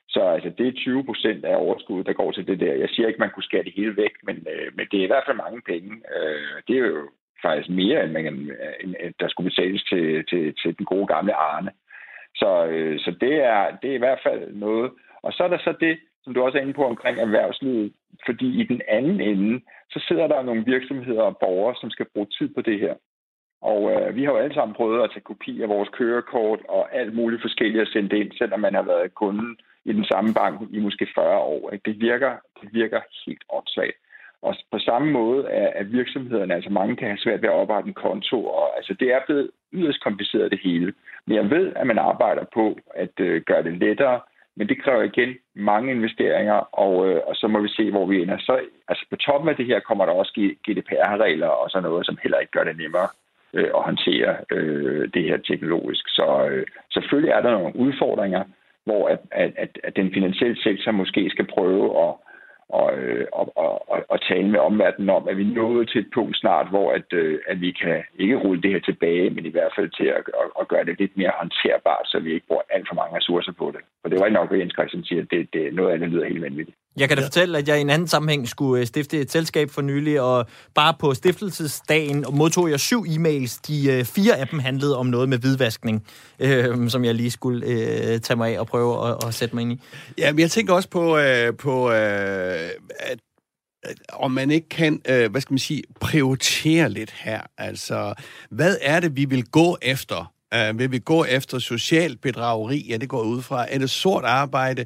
Så 0.08 0.20
altså, 0.20 0.50
det 0.58 0.68
er 0.68 0.72
20 0.72 1.04
procent 1.04 1.44
af 1.44 1.56
overskuddet, 1.56 2.06
der 2.06 2.12
går 2.12 2.32
til 2.32 2.46
det 2.46 2.60
der. 2.60 2.74
Jeg 2.74 2.88
siger 2.88 3.08
ikke, 3.08 3.20
man 3.20 3.30
kunne 3.30 3.42
skære 3.42 3.62
det 3.62 3.72
hele 3.76 3.96
væk, 3.96 4.14
men, 4.22 4.36
øh, 4.52 4.68
men 4.76 4.86
det 4.90 5.00
er 5.00 5.04
i 5.04 5.12
hvert 5.12 5.26
fald 5.26 5.36
mange 5.36 5.62
penge. 5.66 5.90
Øh, 6.16 6.62
det 6.68 6.74
er 6.76 6.86
jo 6.86 7.10
faktisk 7.42 7.68
mere, 7.70 8.04
end, 8.04 8.12
man, 8.12 8.26
øh, 8.26 8.74
end 8.80 9.14
der 9.20 9.28
skulle 9.28 9.50
betales 9.50 9.82
til, 9.84 10.24
til, 10.30 10.54
til 10.62 10.78
den 10.78 10.86
gode 10.86 11.06
gamle 11.06 11.34
Arne. 11.34 11.70
Så, 12.34 12.66
øh, 12.66 13.00
så 13.00 13.10
det, 13.20 13.34
er, 13.34 13.76
det 13.82 13.90
er 13.90 13.94
i 13.94 14.04
hvert 14.04 14.20
fald 14.22 14.54
noget. 14.54 14.90
Og 15.22 15.32
så 15.32 15.44
er 15.44 15.48
der 15.48 15.58
så 15.58 15.74
det, 15.80 15.98
som 16.24 16.34
du 16.34 16.42
også 16.42 16.58
er 16.58 16.62
inde 16.62 16.72
på 16.72 16.86
omkring 16.86 17.18
erhvervslivet, 17.18 17.92
fordi 18.26 18.60
i 18.60 18.64
den 18.64 18.80
anden 18.88 19.20
ende, 19.20 19.60
så 19.90 20.04
sidder 20.08 20.26
der 20.26 20.42
nogle 20.42 20.64
virksomheder 20.64 21.22
og 21.22 21.38
borgere, 21.38 21.74
som 21.80 21.90
skal 21.90 22.06
bruge 22.14 22.26
tid 22.26 22.48
på 22.54 22.60
det 22.60 22.80
her. 22.80 22.94
Og 23.62 23.92
øh, 23.92 24.16
vi 24.16 24.24
har 24.24 24.32
jo 24.32 24.38
alle 24.38 24.54
sammen 24.54 24.74
prøvet 24.74 25.04
at 25.04 25.10
tage 25.10 25.28
kopi 25.30 25.62
af 25.62 25.68
vores 25.68 25.88
kørekort 25.88 26.60
og 26.68 26.94
alt 26.94 27.14
muligt 27.14 27.42
forskelligt 27.42 27.82
at 27.82 27.88
sende 27.88 28.08
det 28.08 28.16
ind, 28.16 28.32
selvom 28.32 28.60
man 28.60 28.74
har 28.74 28.82
været 28.82 29.14
kunden 29.14 29.56
i 29.84 29.92
den 29.92 30.04
samme 30.04 30.34
bank 30.34 30.60
i 30.70 30.78
måske 30.78 31.06
40 31.14 31.38
år. 31.38 31.70
Ikke? 31.70 31.90
Det, 31.90 32.00
virker, 32.00 32.32
det 32.60 32.68
virker 32.72 33.00
helt 33.26 33.44
åndssvagt. 33.52 33.98
Og 34.42 34.54
på 34.72 34.78
samme 34.78 35.12
måde 35.12 35.44
er, 35.48 35.68
at 35.80 35.92
virksomhederne, 35.92 36.54
altså 36.54 36.70
mange 36.70 36.96
kan 36.96 37.08
have 37.08 37.18
svært 37.18 37.42
ved 37.42 37.48
at 37.48 37.54
oprette 37.54 37.88
en 37.88 37.94
konto, 37.94 38.46
og 38.46 38.76
altså 38.76 38.94
det 39.00 39.12
er 39.12 39.20
blevet 39.26 39.50
yderst 39.72 40.04
kompliceret 40.04 40.50
det 40.50 40.60
hele. 40.64 40.92
Men 41.26 41.36
jeg 41.36 41.50
ved, 41.50 41.72
at 41.76 41.86
man 41.86 41.98
arbejder 41.98 42.44
på 42.54 42.78
at 42.94 43.20
øh, 43.20 43.42
gøre 43.42 43.62
det 43.62 43.78
lettere, 43.78 44.20
men 44.56 44.68
det 44.68 44.82
kræver 44.82 45.02
igen 45.02 45.34
mange 45.54 45.90
investeringer, 45.90 46.58
og, 46.84 47.08
øh, 47.08 47.20
og 47.26 47.36
så 47.36 47.48
må 47.48 47.60
vi 47.60 47.68
se, 47.68 47.90
hvor 47.90 48.06
vi 48.06 48.22
ender. 48.22 48.38
Så 48.38 48.60
altså 48.88 49.06
på 49.10 49.16
toppen 49.16 49.48
af 49.50 49.56
det 49.56 49.66
her 49.66 49.80
kommer 49.80 50.04
der 50.06 50.12
også 50.12 50.32
GDPR-regler 50.66 51.46
og 51.46 51.70
sådan 51.70 51.88
noget, 51.88 52.06
som 52.06 52.18
heller 52.22 52.38
ikke 52.38 52.52
gør 52.52 52.64
det 52.64 52.76
nemmere 52.76 53.08
øh, 53.54 53.70
at 53.76 53.82
håndtere 53.82 54.36
øh, 54.50 55.08
det 55.14 55.24
her 55.24 55.36
teknologisk. 55.36 56.08
Så 56.08 56.48
øh, 56.50 56.66
selvfølgelig 56.92 57.30
er 57.30 57.42
der 57.42 57.50
nogle 57.50 57.76
udfordringer, 57.76 58.44
hvor 58.84 59.08
at, 59.08 59.18
at, 59.30 59.78
at 59.84 59.96
den 59.96 60.12
finansielle 60.12 60.62
sektor 60.62 60.92
måske 60.92 61.30
skal 61.30 61.46
prøve 61.46 61.84
at, 62.04 62.14
og, 62.80 62.90
og, 63.32 63.46
og, 63.56 64.04
og, 64.08 64.20
tale 64.28 64.48
med 64.48 64.60
omverdenen 64.60 65.10
om, 65.10 65.28
at 65.28 65.36
vi 65.36 65.42
er 65.42 65.54
nået 65.54 65.88
til 65.88 66.00
et 66.00 66.10
punkt 66.14 66.36
snart, 66.36 66.68
hvor 66.68 66.92
at, 66.92 67.12
øh, 67.12 67.38
at 67.48 67.60
vi 67.60 67.70
kan 67.72 68.02
ikke 68.18 68.36
rulle 68.36 68.62
det 68.62 68.70
her 68.70 68.80
tilbage, 68.80 69.30
men 69.30 69.46
i 69.46 69.54
hvert 69.54 69.72
fald 69.76 69.90
til 69.90 70.04
at, 70.04 70.24
at, 70.42 70.48
at 70.60 70.68
gøre 70.68 70.84
det 70.84 70.98
lidt 70.98 71.16
mere 71.16 71.32
håndterbart, 71.38 72.06
så 72.08 72.20
vi 72.20 72.32
ikke 72.32 72.46
bruger 72.46 72.62
alt 72.70 72.88
for 72.88 72.94
mange 72.94 73.16
ressourcer 73.16 73.52
på 73.52 73.70
det. 73.74 73.80
For 74.02 74.08
det 74.08 74.20
var 74.20 74.26
ikke 74.26 74.40
nok, 74.40 74.52
at 74.52 74.58
Jens 74.58 74.72
Christian 74.72 75.04
siger, 75.04 75.22
det, 75.24 75.48
det, 75.52 75.74
noget 75.74 75.92
andet 75.94 76.08
lyder 76.08 76.24
helt 76.24 76.42
vanvittigt. 76.42 76.76
Jeg 76.96 77.08
kan 77.08 77.16
da 77.16 77.22
ja. 77.22 77.26
fortælle, 77.26 77.58
at 77.58 77.68
jeg 77.68 77.78
i 77.78 77.80
en 77.80 77.90
anden 77.90 78.08
sammenhæng 78.08 78.48
skulle 78.48 78.80
øh, 78.80 78.86
stifte 78.86 79.20
et 79.20 79.32
selskab 79.32 79.70
for 79.70 79.82
nylig, 79.82 80.20
og 80.20 80.46
bare 80.74 80.94
på 80.98 81.14
stiftelsesdagen 81.14 82.24
modtog 82.32 82.70
jeg 82.70 82.80
syv 82.80 83.04
e-mails. 83.04 83.60
De 83.66 83.92
øh, 83.92 84.04
fire 84.04 84.36
af 84.36 84.48
dem 84.48 84.58
handlede 84.58 84.96
om 84.96 85.06
noget 85.06 85.28
med 85.28 85.38
hvidvaskning, 85.38 86.06
øh, 86.38 86.90
som 86.90 87.04
jeg 87.04 87.14
lige 87.14 87.30
skulle 87.30 87.66
øh, 87.66 88.20
tage 88.20 88.36
mig 88.36 88.54
af 88.54 88.60
og 88.60 88.66
prøve 88.66 89.08
at, 89.08 89.16
at 89.26 89.34
sætte 89.34 89.54
mig 89.54 89.62
ind 89.62 89.72
i. 89.72 89.80
Ja, 90.18 90.32
men 90.32 90.38
jeg 90.40 90.50
tænker 90.50 90.74
også 90.74 90.88
på, 90.88 91.18
øh, 91.18 91.56
på 91.56 91.90
øh, 91.90 92.70
at 92.98 93.18
om 94.12 94.30
man 94.30 94.50
ikke 94.50 94.68
kan, 94.68 95.00
øh, 95.08 95.30
hvad 95.30 95.40
skal 95.40 95.52
man 95.52 95.58
sige, 95.58 95.82
prioritere 96.00 96.90
lidt 96.90 97.10
her. 97.10 97.40
Altså, 97.58 98.14
hvad 98.50 98.76
er 98.80 99.00
det, 99.00 99.16
vi 99.16 99.24
vil 99.24 99.44
gå 99.44 99.78
efter? 99.82 100.32
Uh, 100.56 100.78
vil 100.78 100.92
vi 100.92 100.98
gå 100.98 101.24
efter 101.24 101.58
social 101.58 102.16
bedrageri? 102.16 102.86
Ja, 102.88 102.96
det 102.96 103.08
går 103.08 103.22
ud 103.22 103.42
fra. 103.42 103.66
Er 103.70 103.78
det 103.78 103.90
sort 103.90 104.24
arbejde? 104.24 104.84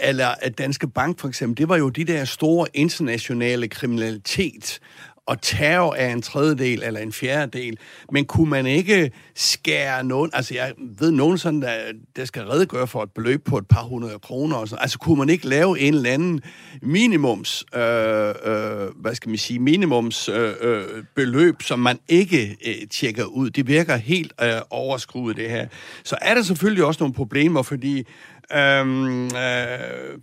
Eller 0.00 0.28
at 0.40 0.58
Danske 0.58 0.88
Bank 0.88 1.20
for 1.20 1.28
eksempel, 1.28 1.58
det 1.58 1.68
var 1.68 1.76
jo 1.76 1.88
de 1.88 2.04
der 2.04 2.24
store 2.24 2.66
internationale 2.74 3.68
kriminalitet, 3.68 4.80
og 5.26 5.42
terror 5.42 5.94
er 5.94 6.12
en 6.12 6.22
tredjedel 6.22 6.82
eller 6.82 7.00
en 7.00 7.12
fjerdedel. 7.12 7.78
Men 8.12 8.24
kunne 8.24 8.50
man 8.50 8.66
ikke 8.66 9.10
skære 9.34 10.04
nogen... 10.04 10.30
Altså, 10.34 10.54
jeg 10.54 10.72
ved 10.98 11.10
nogen 11.10 11.38
sådan, 11.38 11.62
der, 11.62 11.74
der 12.16 12.24
skal 12.24 12.42
redegøre 12.42 12.86
for 12.86 13.02
et 13.02 13.10
beløb 13.10 13.44
på 13.44 13.58
et 13.58 13.66
par 13.66 13.82
hundrede 13.82 14.18
kroner. 14.18 14.56
Og 14.56 14.68
sådan. 14.68 14.82
Altså, 14.82 14.98
kunne 14.98 15.18
man 15.18 15.28
ikke 15.28 15.48
lave 15.48 15.80
en 15.80 15.94
eller 15.94 16.10
anden 16.10 16.40
minimums... 16.82 17.64
Øh, 17.74 17.82
øh, 17.82 18.88
hvad 19.00 19.14
skal 19.14 19.28
man 19.28 19.38
sige? 19.38 19.58
Minimums 19.58 20.28
øh, 20.28 20.54
øh, 20.60 20.84
beløb, 21.14 21.62
som 21.62 21.78
man 21.78 21.98
ikke 22.08 22.56
øh, 22.66 22.88
tjekker 22.90 23.24
ud. 23.24 23.50
Det 23.50 23.66
virker 23.66 23.96
helt 23.96 24.32
øh, 24.42 24.52
overskruet, 24.70 25.36
det 25.36 25.50
her. 25.50 25.66
Så 26.04 26.16
er 26.22 26.34
der 26.34 26.42
selvfølgelig 26.42 26.84
også 26.84 27.02
nogle 27.02 27.14
problemer, 27.14 27.62
fordi 27.62 28.06
Øhm, 28.52 29.24
øh, 29.24 29.30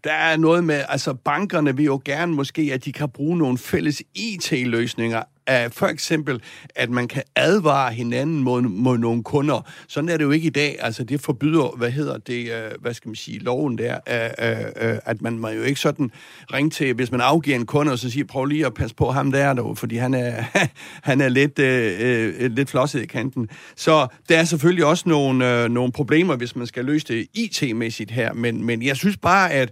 der 0.03 0.13
er 0.13 0.38
noget 0.38 0.63
med, 0.63 0.84
altså 0.89 1.13
bankerne 1.13 1.76
vil 1.76 1.86
jo 1.86 2.01
gerne 2.05 2.34
måske, 2.34 2.70
at 2.74 2.86
de 2.86 2.93
kan 2.93 3.09
bruge 3.09 3.38
nogle 3.38 3.57
fælles 3.57 4.01
IT-løsninger 4.15 5.24
af 5.50 5.72
for 5.72 5.88
eksempel, 5.88 6.41
at 6.76 6.89
man 6.89 7.08
kan 7.08 7.24
advare 7.36 7.93
hinanden 7.93 8.43
mod, 8.43 8.62
mod 8.62 8.97
nogle 8.97 9.24
kunder. 9.24 9.68
Sådan 9.88 10.10
er 10.10 10.18
det 10.18 10.24
jo 10.24 10.32
ikke 10.32 10.47
i 10.47 10.50
dag. 10.50 10.78
Altså, 10.80 11.04
det 11.04 11.22
forbyder, 11.22 11.76
hvad 11.78 11.91
hedder 11.91 12.18
det, 12.18 12.52
øh, 12.52 12.72
hvad 12.82 12.93
skal 12.93 13.10
man 13.10 13.16
sige, 13.16 13.39
loven 13.39 13.78
der, 13.78 13.97
øh, 14.10 14.50
øh, 14.50 14.91
øh 14.91 15.00
at 15.06 15.22
man 15.22 15.39
må 15.39 15.47
jo 15.47 15.62
ikke 15.62 15.80
sådan 15.80 16.12
ringe 16.54 16.70
til, 16.70 16.93
hvis 16.93 17.12
man 17.12 17.22
afgiver 17.22 17.56
en 17.56 17.66
kunde, 17.66 17.91
og 17.91 18.00
så 18.00 18.10
siger, 18.10 18.26
prøv 18.26 18.45
lige 18.45 18.66
at 18.66 18.74
passe 18.74 18.95
på 18.95 19.12
ham 19.12 19.32
der, 19.32 19.54
der 19.54 19.74
fordi 19.74 19.95
han 19.95 20.14
er, 20.14 20.43
han 21.10 21.22
er 21.22 21.30
lidt, 21.30 21.60
øh, 21.60 21.95
øh, 22.00 22.52
lidt 22.52 22.70
flosset 22.70 23.02
i 23.02 23.06
kanten. 23.06 23.50
Så 23.76 24.08
der 24.30 24.38
er 24.38 24.43
selvfølgelig 24.43 24.86
også 24.86 25.10
nogle, 25.10 25.64
øh, 25.64 25.70
nogle 25.70 25.91
problemer, 25.91 26.36
hvis 26.36 26.56
man 26.56 26.68
skal 26.68 26.86
løse 26.86 27.08
det 27.08 27.28
IT-mæssigt 27.34 28.12
her, 28.12 28.34
men, 28.34 28.66
men 28.66 28.84
jeg 28.84 28.95
synes 28.95 29.18
bare, 29.18 29.52
at 29.52 29.72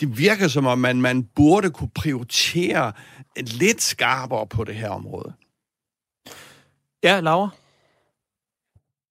det 0.00 0.18
virker 0.18 0.48
som 0.48 0.66
om, 0.66 0.78
man, 0.78 1.00
man 1.00 1.24
burde 1.24 1.70
kunne 1.70 1.90
prioritere 1.94 2.92
lidt 3.36 3.82
skarpere 3.82 4.46
på 4.46 4.64
det 4.64 4.74
her 4.74 4.90
område. 4.90 5.32
Ja, 7.02 7.20
Laura? 7.20 7.48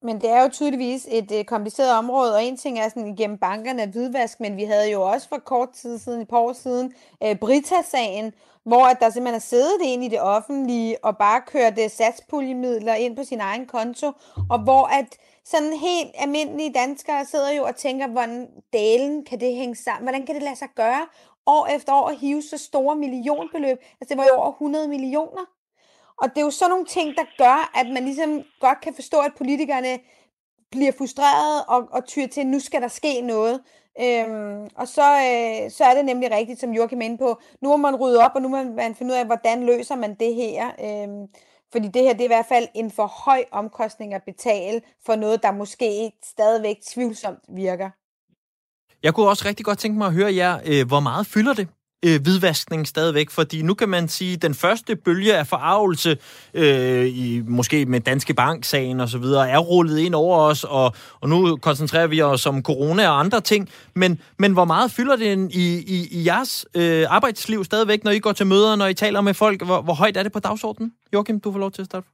Men 0.06 0.22
det 0.22 0.30
er 0.30 0.42
jo 0.42 0.50
tydeligvis 0.50 1.08
et 1.12 1.32
øh, 1.32 1.46
kompliceret 1.46 1.98
område, 1.98 2.36
og 2.36 2.44
en 2.44 2.58
ting 2.58 2.80
er 2.80 2.90
sådan 2.90 3.08
igennem 3.08 3.38
bankerne 3.38 3.84
og 3.84 3.90
hvidvask, 3.90 4.40
men 4.40 4.58
vi 4.58 4.64
havde 4.64 4.92
jo 4.92 5.02
også 5.02 5.30
for 5.30 5.38
kort 5.38 5.70
tid 5.70 5.98
siden, 5.98 6.22
et 6.22 6.28
par 6.28 6.38
år 6.38 6.54
siden, 6.54 6.94
øh, 7.24 7.36
Brita-sagen, 7.36 8.34
hvor 8.64 8.86
at 8.86 8.98
der 9.00 9.10
simpelthen 9.10 9.36
er 9.36 9.40
siddet 9.40 9.82
ind 9.84 10.04
i 10.04 10.08
det 10.08 10.22
offentlige 10.22 11.06
og 11.06 11.18
bare 11.18 11.42
kørt 11.48 11.80
øh, 11.84 11.90
satspuljemidler 11.90 12.94
ind 12.94 13.16
på 13.16 13.24
sin 13.24 13.42
egen 13.42 13.66
konto, 13.66 14.12
og 14.50 14.60
hvor 14.60 14.86
at 14.86 15.08
sådan 15.46 15.74
helt 15.74 16.12
almindelige 16.16 16.74
danskere 16.74 17.26
sidder 17.26 17.52
jo 17.52 17.64
og 17.64 17.76
tænker, 17.76 18.08
hvordan 18.08 18.48
dalen 18.74 19.26
kan 19.26 19.40
det 19.40 19.56
hænge 19.56 19.76
sammen? 19.76 20.04
Hvordan 20.04 20.26
kan 20.26 20.36
det 20.36 20.44
lade 20.44 20.56
sig 20.56 20.68
gøre 20.76 21.08
år 21.46 21.68
efter 21.76 21.94
år 21.94 22.08
at 22.08 22.18
hive 22.18 22.42
så 22.42 22.58
store 22.58 22.96
millionbeløb? 22.96 23.78
Altså 24.02 24.10
det 24.10 24.18
var 24.18 24.24
jo 24.24 24.36
over 24.36 24.52
100 24.52 24.88
millioner. 24.88 25.46
Og 26.18 26.30
det 26.30 26.38
er 26.38 26.46
jo 26.46 26.52
sådan 26.52 26.70
nogle 26.70 26.86
ting, 26.86 27.16
der 27.16 27.24
gør, 27.38 27.72
at 27.80 27.88
man 27.94 28.06
ligesom 28.06 28.44
godt 28.60 28.82
kan 28.82 28.94
forstå, 28.94 29.18
at 29.20 29.32
politikerne 29.38 30.00
bliver 30.72 30.92
frustreret 30.92 31.66
og, 31.68 31.88
og 31.92 32.06
tyr 32.06 32.28
til, 32.28 32.42
at 32.42 32.48
nu 32.48 32.60
skal 32.60 32.82
der 32.82 32.88
ske 32.88 33.22
noget. 33.22 33.62
Øhm, 34.02 34.70
og 34.76 34.88
så, 34.88 35.02
øh, 35.02 35.72
så 35.72 35.84
er 35.84 35.94
det 35.94 36.06
nemlig 36.06 36.32
rigtigt, 36.32 36.60
som 36.60 36.74
Joachim 36.74 37.02
er 37.02 37.06
inde 37.06 37.18
på. 37.18 37.42
Nu 37.62 37.70
må 37.70 37.78
man 37.78 37.96
rydde 37.96 38.20
op, 38.26 38.32
og 38.36 38.42
nu 38.42 38.48
må 38.48 38.64
man 38.64 38.96
finde 38.96 39.14
ud 39.14 39.18
af, 39.18 39.26
hvordan 39.26 39.66
løser 39.66 39.96
man 39.96 40.16
det 40.16 40.36
her. 40.36 40.72
Øhm, 40.80 41.28
fordi 41.76 41.88
det 41.88 42.02
her 42.02 42.14
det 42.14 42.22
er 42.22 42.26
i 42.26 42.36
hvert 42.36 42.46
fald 42.50 42.68
en 42.76 42.92
for 42.92 43.08
høj 43.26 43.44
omkostning 43.52 44.14
at 44.14 44.24
betale 44.24 44.82
for 45.06 45.16
noget, 45.16 45.44
der 45.44 45.52
måske 45.52 46.12
stadigvæk 46.24 46.78
tvivlsomt 46.88 47.40
virker. 47.50 47.90
Jeg 49.04 49.14
kunne 49.14 49.30
også 49.30 49.46
rigtig 49.48 49.66
godt 49.66 49.80
tænke 49.80 49.98
mig 49.98 50.08
at 50.08 50.14
høre 50.14 50.36
jer, 50.36 50.60
øh, 50.66 50.88
hvor 50.88 51.00
meget 51.00 51.28
fylder 51.28 51.54
det 51.54 51.68
øh, 52.06 52.22
hvidvaskning 52.22 52.88
stadigvæk? 52.88 53.30
Fordi 53.30 53.62
nu 53.62 53.74
kan 53.74 53.90
man 53.90 54.08
sige, 54.08 54.34
at 54.34 54.42
den 54.42 54.54
første 54.54 54.96
bølge 54.96 55.38
af 55.38 55.48
forarvelse, 55.48 56.18
øh, 56.54 57.06
i, 57.06 57.42
måske 57.48 57.86
med 57.86 58.00
Danske 58.00 58.34
Bank-sagen 58.34 59.00
og 59.00 59.10
så 59.10 59.18
videre, 59.18 59.50
er 59.50 59.58
rullet 59.58 60.00
ind 60.00 60.16
over 60.16 60.40
os, 60.40 60.64
og, 60.64 60.96
og 61.22 61.30
nu 61.30 61.56
koncentrerer 61.56 62.08
vi 62.08 62.22
os 62.22 62.46
om 62.46 62.64
corona 62.64 63.08
og 63.10 63.20
andre 63.20 63.42
ting. 63.42 63.70
Men, 63.94 64.20
men 64.40 64.54
hvor 64.54 64.66
meget 64.66 64.92
fylder 64.92 65.16
det 65.16 65.52
i, 65.52 65.78
i, 65.78 66.08
i 66.12 66.26
jeres 66.26 66.66
øh, 66.76 67.06
arbejdsliv 67.10 67.64
stadigvæk, 67.64 68.04
når 68.04 68.12
I 68.12 68.20
går 68.20 68.32
til 68.32 68.48
møder, 68.48 68.76
når 68.76 68.88
I 68.88 68.94
taler 68.94 69.22
med 69.22 69.34
folk? 69.34 69.66
Hvor, 69.66 69.82
hvor 69.82 69.94
højt 69.94 70.18
er 70.18 70.24
det 70.24 70.32
på 70.32 70.40
dagsordenen? 70.40 70.92
Joachim, 71.14 71.40
du 71.40 71.52
får 71.52 71.60
lov 71.60 71.72
til 71.72 71.82
at 71.82 71.86
starte. 71.86 72.08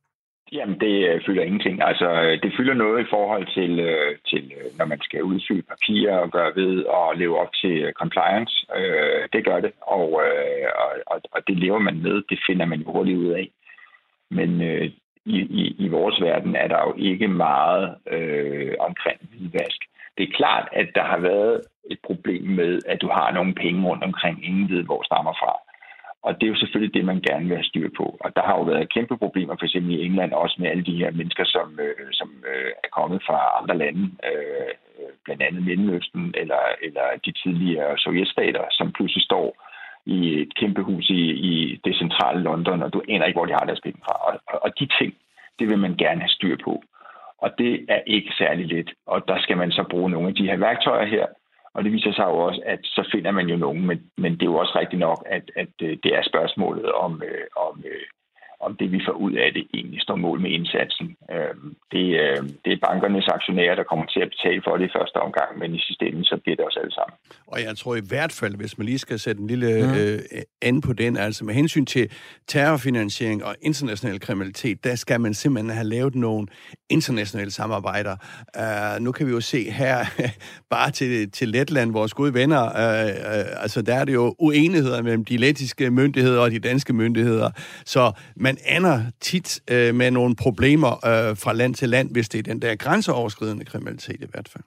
Jamen, 0.52 0.80
det 0.80 1.10
øh, 1.10 1.22
fylder 1.26 1.44
ingenting. 1.44 1.82
Altså, 1.84 2.08
øh, 2.12 2.42
det 2.44 2.54
fylder 2.58 2.74
noget 2.74 3.02
i 3.02 3.10
forhold 3.10 3.46
til, 3.58 3.80
øh, 3.80 4.18
til 4.30 4.54
når 4.78 4.86
man 4.86 5.02
skal 5.02 5.24
udfylde 5.24 5.62
papirer 5.62 6.18
og 6.18 6.32
gøre 6.32 6.56
ved 6.56 6.84
og 6.84 7.18
leve 7.18 7.40
op 7.40 7.54
til 7.54 7.94
compliance. 7.96 8.56
Det 9.34 9.46
gør 9.46 9.60
det, 9.60 9.72
og, 9.82 10.22
og, 11.08 11.22
og 11.32 11.48
det 11.48 11.58
lever 11.58 11.80
man 11.80 12.02
med. 12.02 12.24
Det 12.30 12.40
finder 12.48 12.66
man 12.66 12.80
jo 12.80 12.92
hurtigt 12.92 13.18
ud 13.18 13.28
af. 13.28 13.52
Men 14.32 14.62
i, 15.26 15.38
i, 15.62 15.76
i 15.80 15.88
vores 15.88 16.22
verden 16.22 16.56
er 16.56 16.68
der 16.68 16.80
jo 16.88 16.94
ikke 16.98 17.28
meget 17.28 17.96
øh, 18.12 18.74
omkring 18.80 19.20
hvidvask. 19.30 19.82
Det 20.18 20.24
er 20.24 20.38
klart, 20.38 20.70
at 20.72 20.90
der 20.96 21.04
har 21.04 21.20
været 21.20 21.62
et 21.92 22.00
problem 22.04 22.44
med, 22.44 22.80
at 22.88 23.02
du 23.02 23.08
har 23.08 23.32
nogle 23.32 23.54
penge 23.54 23.88
rundt 23.88 24.04
omkring, 24.04 24.46
ingen 24.46 24.70
ved, 24.70 24.84
hvor 24.84 25.04
stammer 25.04 25.34
fra. 25.34 25.71
Og 26.24 26.32
det 26.36 26.44
er 26.44 26.54
jo 26.54 26.62
selvfølgelig 26.62 26.94
det, 26.94 27.06
man 27.06 27.22
gerne 27.30 27.46
vil 27.48 27.58
have 27.58 27.72
styr 27.72 27.90
på. 27.98 28.18
Og 28.20 28.36
der 28.36 28.44
har 28.48 28.56
jo 28.58 28.64
været 28.64 28.94
kæmpe 28.94 29.18
problemer, 29.18 29.56
for 29.56 29.66
eksempel 29.66 29.92
i 29.92 30.06
England, 30.06 30.34
også 30.34 30.56
med 30.60 30.70
alle 30.70 30.84
de 30.84 30.98
her 31.02 31.12
mennesker, 31.12 31.46
som, 31.46 31.80
øh, 31.80 32.08
som 32.12 32.30
øh, 32.52 32.72
er 32.84 32.90
kommet 33.00 33.24
fra 33.28 33.38
andre 33.60 33.78
lande, 33.78 34.04
øh, 34.30 34.72
øh, 35.00 35.12
blandt 35.26 35.42
andet 35.44 35.64
Mellemøsten 35.64 36.34
eller, 36.38 36.62
eller 36.82 37.06
de 37.26 37.32
tidligere 37.32 37.98
sovjetstater, 37.98 38.66
som 38.72 38.92
pludselig 38.92 39.24
står 39.24 39.48
i 40.06 40.42
et 40.42 40.56
kæmpe 40.56 40.82
hus 40.82 41.10
i, 41.10 41.22
i 41.50 41.82
det 41.86 41.96
centrale 41.96 42.42
London, 42.42 42.84
og 42.84 42.94
du 42.94 43.02
aner 43.10 43.26
ikke, 43.26 43.38
hvor 43.38 43.46
de 43.46 43.58
har 43.60 43.66
deres 43.66 43.82
penge 43.82 44.02
fra. 44.06 44.16
Og, 44.28 44.40
og, 44.48 44.64
og 44.64 44.80
de 44.80 44.88
ting, 45.00 45.14
det 45.60 45.70
vil 45.70 45.80
man 45.80 45.96
gerne 45.96 46.22
have 46.22 46.36
styr 46.38 46.58
på. 46.64 46.84
Og 47.38 47.50
det 47.58 47.86
er 47.90 48.02
ikke 48.08 48.32
særlig 48.38 48.66
let. 48.68 48.90
Og 49.06 49.28
der 49.28 49.42
skal 49.42 49.58
man 49.58 49.72
så 49.72 49.84
bruge 49.90 50.10
nogle 50.10 50.28
af 50.28 50.36
de 50.36 50.48
her 50.50 50.58
værktøjer 50.58 51.06
her, 51.06 51.26
og 51.74 51.84
det 51.84 51.92
viser 51.92 52.14
sig 52.14 52.24
jo 52.24 52.38
også, 52.38 52.62
at 52.66 52.80
så 52.84 53.10
finder 53.12 53.32
man 53.32 53.48
jo 53.48 53.58
nogen, 53.58 53.86
men, 53.88 54.12
men 54.18 54.32
det 54.34 54.42
er 54.42 54.52
jo 54.54 54.58
også 54.58 54.80
rigtigt 54.80 55.00
nok, 55.00 55.24
at, 55.26 55.52
at 55.56 55.74
øh, 55.82 55.98
det 56.04 56.16
er 56.18 56.24
spørgsmålet 56.32 56.92
om, 56.92 57.24
øh, 57.26 57.48
om, 57.68 57.84
øh, 57.86 58.06
om 58.66 58.72
det, 58.80 58.88
vi 58.92 59.00
får 59.08 59.16
ud 59.26 59.34
af 59.44 59.50
det, 59.56 59.64
egentlig 59.74 60.02
står 60.02 60.16
mål 60.16 60.40
med 60.46 60.52
indsatsen. 60.58 61.08
Øh, 61.34 61.56
det, 61.94 62.06
øh, 62.24 62.40
det 62.66 62.72
er 62.74 62.80
bankernes 62.88 63.28
aktionærer, 63.28 63.76
der 63.76 63.84
kommer 63.84 64.06
til 64.06 64.22
at 64.26 64.30
betale 64.34 64.62
for 64.66 64.78
det 64.78 64.86
i 64.86 64.96
første 64.98 65.18
omgang, 65.26 65.50
men 65.60 65.76
i 65.76 65.80
sidste 65.88 66.06
ende, 66.08 66.26
så 66.26 66.36
bliver 66.44 66.56
det 66.56 66.66
også 66.66 66.80
alle 66.84 66.96
sammen. 67.00 67.16
Og 67.48 67.58
jeg 67.68 67.78
tror 67.78 67.96
i 67.96 68.08
hvert 68.12 68.34
fald, 68.40 68.56
hvis 68.56 68.78
man 68.78 68.86
lige 68.86 69.00
skal 69.00 69.20
sætte 69.20 69.42
en 69.42 69.48
lille 69.48 69.72
mm. 69.88 69.94
øh, 70.02 70.20
an 70.62 70.82
på 70.82 70.94
den, 70.94 71.18
altså 71.18 71.46
med 71.46 71.54
hensyn 71.54 71.86
til 71.86 72.06
terrorfinansiering 72.48 73.46
og 73.46 73.56
international 73.62 74.20
kriminalitet, 74.20 74.84
der 74.84 74.96
skal 74.96 75.22
man 75.22 75.34
simpelthen 75.34 75.70
have 75.70 75.88
lavet 75.88 76.16
nogle 76.16 76.48
internationale 76.90 77.52
samarbejder. 77.52 78.16
Uh, 78.58 79.04
nu 79.04 79.12
kan 79.12 79.28
vi 79.28 79.32
jo 79.32 79.42
se 79.42 79.72
her, 79.72 80.06
bare 80.76 80.92
til, 80.92 81.32
til 81.32 81.50
Letland, 81.50 81.92
vores 81.92 82.14
gode 82.14 82.34
venner, 82.34 82.64
uh, 82.64 83.10
uh, 83.10 83.64
altså 83.64 83.82
der 83.82 83.96
er 83.96 84.06
det 84.06 84.14
jo 84.14 84.36
uenigheder 84.40 85.02
mellem 85.02 85.26
de 85.26 85.38
lettiske 85.38 85.92
myndigheder 85.92 86.42
og 86.42 86.52
de 86.52 86.60
danske 86.60 86.94
myndigheder, 86.94 87.50
så 87.86 88.12
man 88.36 88.51
ender 88.68 89.04
tit 89.22 89.60
øh, 89.68 89.96
med 89.96 90.12
nogle 90.12 90.36
problemer 90.36 91.06
øh, 91.06 91.38
fra 91.38 91.54
land 91.54 91.76
til 91.76 91.90
land, 91.90 92.12
hvis 92.12 92.30
det 92.30 92.40
er 92.40 92.44
den 92.44 92.62
der 92.62 92.76
grænseoverskridende 92.76 93.66
kriminalitet 93.66 94.22
i 94.22 94.28
hvert 94.32 94.50
fald. 94.50 94.64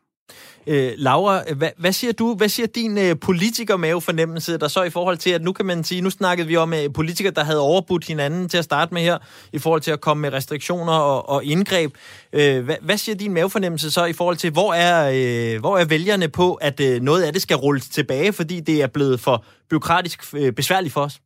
Øh, 0.66 0.92
Laura, 0.96 1.42
hvad, 1.56 1.70
hvad 1.76 1.92
siger 1.92 2.12
du? 2.12 2.34
Hvad 2.34 2.48
siger 2.48 2.66
din 2.66 2.98
øh, 2.98 3.16
politikermavefornemmelse 3.20 4.58
der 4.58 4.68
så 4.68 4.82
i 4.82 4.90
forhold 4.90 5.16
til, 5.16 5.30
at 5.30 5.42
nu 5.42 5.52
kan 5.52 5.66
man 5.66 5.84
sige, 5.84 6.00
nu 6.00 6.10
snakkede 6.10 6.48
vi 6.48 6.56
om 6.56 6.74
øh, 6.74 6.92
politikere, 6.94 7.32
der 7.32 7.44
havde 7.44 7.60
overbudt 7.60 8.06
hinanden 8.06 8.48
til 8.48 8.58
at 8.58 8.64
starte 8.64 8.94
med 8.94 9.02
her, 9.02 9.18
i 9.52 9.58
forhold 9.58 9.80
til 9.80 9.90
at 9.90 10.00
komme 10.00 10.20
med 10.20 10.32
restriktioner 10.32 10.92
og, 10.92 11.28
og 11.28 11.44
indgreb. 11.44 11.94
Øh, 12.32 12.64
hvad, 12.64 12.76
hvad 12.82 12.96
siger 12.96 13.16
din 13.16 13.34
mavefornemmelse 13.34 13.90
så 13.90 14.04
i 14.04 14.12
forhold 14.12 14.36
til, 14.36 14.50
hvor 14.50 14.74
er, 14.74 15.10
øh, 15.14 15.60
hvor 15.60 15.78
er 15.78 15.84
vælgerne 15.84 16.28
på, 16.28 16.54
at 16.54 16.80
øh, 16.80 17.02
noget 17.02 17.22
af 17.22 17.32
det 17.32 17.42
skal 17.42 17.56
rulles 17.56 17.88
tilbage, 17.88 18.32
fordi 18.32 18.60
det 18.60 18.82
er 18.82 18.86
blevet 18.86 19.20
for 19.20 19.44
byråkratisk 19.70 20.34
øh, 20.34 20.52
besværligt 20.52 20.92
for 20.92 21.00
os? 21.00 21.20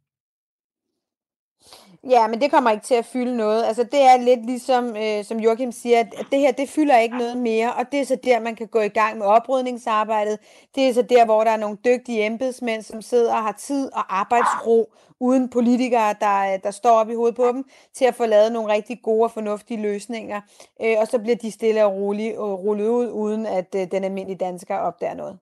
Ja, 2.04 2.28
men 2.28 2.40
det 2.40 2.50
kommer 2.50 2.70
ikke 2.70 2.84
til 2.84 2.94
at 2.94 3.04
fylde 3.04 3.36
noget. 3.36 3.64
Altså, 3.64 3.82
det 3.82 4.02
er 4.02 4.16
lidt 4.16 4.46
ligesom, 4.46 4.96
øh, 4.96 5.24
som 5.24 5.38
Joachim 5.40 5.72
siger, 5.72 6.00
at 6.00 6.14
det 6.30 6.38
her, 6.38 6.52
det 6.52 6.68
fylder 6.68 6.98
ikke 6.98 7.18
noget 7.18 7.36
mere, 7.36 7.74
og 7.74 7.92
det 7.92 8.00
er 8.00 8.04
så 8.04 8.16
der, 8.24 8.40
man 8.40 8.56
kan 8.56 8.66
gå 8.66 8.80
i 8.80 8.88
gang 8.88 9.18
med 9.18 9.26
oprydningsarbejdet. 9.26 10.38
Det 10.74 10.88
er 10.88 10.94
så 10.94 11.02
der, 11.02 11.24
hvor 11.24 11.44
der 11.44 11.50
er 11.50 11.56
nogle 11.56 11.78
dygtige 11.84 12.26
embedsmænd, 12.26 12.82
som 12.82 13.02
sidder 13.02 13.34
og 13.34 13.42
har 13.42 13.52
tid 13.52 13.92
og 13.92 14.18
arbejdsro, 14.20 14.92
uden 15.20 15.48
politikere, 15.50 16.14
der, 16.20 16.52
øh, 16.54 16.58
der 16.62 16.70
står 16.70 16.90
op 16.90 17.10
i 17.10 17.14
hovedet 17.14 17.36
på 17.36 17.48
dem, 17.52 17.64
til 17.94 18.04
at 18.04 18.14
få 18.14 18.26
lavet 18.26 18.52
nogle 18.52 18.72
rigtig 18.72 19.00
gode 19.02 19.24
og 19.24 19.30
fornuftige 19.30 19.82
løsninger. 19.82 20.40
Øh, 20.82 20.96
og 20.98 21.06
så 21.06 21.18
bliver 21.18 21.36
de 21.36 21.50
stille 21.50 21.84
og 21.84 21.92
roligt 21.92 22.36
og 22.36 22.64
rullet 22.64 22.88
ud, 22.88 23.10
uden 23.10 23.46
at 23.46 23.74
øh, 23.76 23.90
den 23.90 24.04
almindelige 24.04 24.38
dansker 24.38 24.76
opdager 24.76 25.14
noget. 25.14 25.38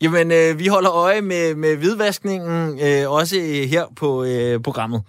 Jamen, 0.00 0.32
øh, 0.32 0.58
vi 0.58 0.66
holder 0.66 0.92
øje 0.92 1.20
med, 1.20 1.54
med 1.54 1.76
hvidvaskningen, 1.76 2.80
øh, 2.80 3.10
også 3.10 3.36
her 3.70 3.84
på 3.96 4.24
øh, 4.24 4.60
programmet. 4.60 5.02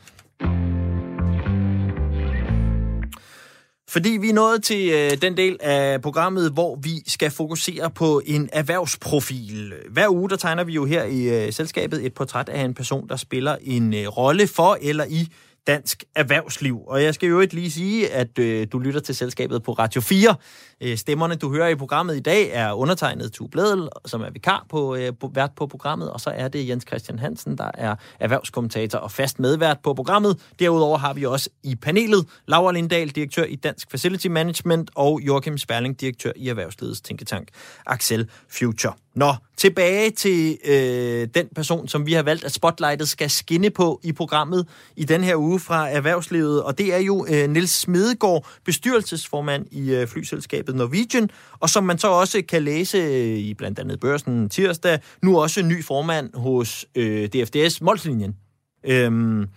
Fordi 3.90 4.10
vi 4.10 4.30
er 4.30 4.34
nået 4.34 4.64
til 4.64 4.90
øh, 4.90 5.22
den 5.22 5.38
del 5.38 5.58
af 5.60 6.02
programmet, 6.02 6.52
hvor 6.52 6.76
vi 6.76 7.04
skal 7.08 7.32
fokusere 7.32 7.90
på 7.90 8.22
en 8.26 8.50
erhvervsprofil. 8.54 9.74
Hver 9.90 10.10
uge, 10.10 10.30
der 10.30 10.36
tegner 10.36 10.64
vi 10.64 10.74
jo 10.74 10.86
her 10.86 11.04
i 11.04 11.46
øh, 11.46 11.54
selskabet 11.54 12.06
et 12.06 12.14
portræt 12.14 12.50
af 12.50 12.62
en 12.62 12.74
person, 12.74 13.10
der 13.10 13.16
spiller 13.16 13.58
en 13.62 13.94
øh, 13.94 14.08
rolle 14.08 14.48
for 14.48 14.78
eller 14.82 15.06
i 15.10 15.28
dansk 15.70 16.04
erhvervsliv. 16.16 16.82
Og 16.88 17.04
jeg 17.04 17.14
skal 17.14 17.30
jo 17.30 17.40
ikke 17.40 17.54
lige 17.54 17.72
sige, 17.72 18.14
at 18.14 18.40
øh, 18.40 18.68
du 18.72 18.80
lytter 18.80 19.00
til 19.00 19.16
selskabet 19.16 19.64
på 19.64 19.72
Radio 19.72 20.02
4. 20.02 20.36
Øh, 20.82 20.98
stemmerne, 20.98 21.36
du 21.36 21.54
hører 21.54 21.68
i 21.68 21.76
programmet 21.76 22.18
i 22.18 22.20
dag, 22.20 22.50
er 22.52 22.74
undertegnet 22.74 23.32
Tue 23.32 23.50
Bledel, 23.50 23.90
som 24.06 24.22
er 24.22 24.30
vikar 24.30 24.66
på, 24.70 24.96
øh, 24.96 25.12
på, 25.20 25.32
vært 25.34 25.52
på 25.56 25.68
programmet, 25.68 26.12
og 26.12 26.20
så 26.20 26.30
er 26.30 26.48
det 26.48 26.70
Jens 26.70 26.84
Christian 26.88 27.20
Hansen, 27.20 27.58
der 27.58 27.72
er 27.74 27.96
erhvervskommentator 28.20 29.00
og 29.00 29.12
fast 29.12 29.40
medvært 29.40 29.78
på 29.84 29.94
programmet. 29.94 30.40
Derudover 30.60 30.98
har 30.98 31.14
vi 31.14 31.26
også 31.26 31.50
i 31.64 31.76
panelet 31.76 32.26
Laura 32.48 32.72
Lindahl, 32.72 33.10
direktør 33.10 33.44
i 33.44 33.56
Dansk 33.56 33.92
Facility 33.92 34.28
Management, 34.28 34.92
og 34.96 35.20
Joachim 35.22 35.58
Sperling, 35.58 36.02
direktør 36.02 36.32
i 36.36 36.50
Erhvervslivets 36.50 37.02
tænketank 37.02 37.48
Axel 37.86 38.30
Future. 38.50 38.94
Nå, 39.16 39.36
tilbage 39.58 40.12
til 40.12 40.58
øh, 40.66 41.28
den 41.34 41.48
person, 41.56 41.88
som 41.88 42.06
vi 42.06 42.14
har 42.14 42.24
valgt, 42.24 42.44
at 42.44 42.52
Spotlightet 42.52 43.10
skal 43.10 43.30
skinne 43.30 43.70
på 43.70 44.00
i 44.04 44.12
programmet 44.12 44.68
i 44.96 45.04
den 45.04 45.24
her 45.24 45.36
uge 45.36 45.60
fra 45.60 45.90
erhvervslivet, 45.90 46.64
og 46.64 46.78
det 46.78 46.94
er 46.94 46.98
jo 46.98 47.26
øh, 47.30 47.50
Nils 47.50 47.72
Smedegaard, 47.72 48.48
bestyrelsesformand 48.66 49.66
i 49.72 49.92
øh, 49.96 50.08
flyselskabet 50.08 50.76
Norwegian, 50.76 51.30
og 51.60 51.70
som 51.70 51.84
man 51.84 51.98
så 51.98 52.08
også 52.08 52.42
kan 52.50 52.64
læse 52.64 52.98
øh, 52.98 53.38
i 53.38 53.54
blandt 53.54 53.80
andet 53.80 54.00
børsen 54.00 54.50
tirsdag, 54.50 55.00
nu 55.24 55.40
også 55.40 55.62
ny 55.62 55.84
formand 55.84 56.30
hos 56.34 56.86
øh, 56.96 57.28
DFDS 57.28 57.82
Molslinjen. 57.82 58.36
Øh, 58.84 59.48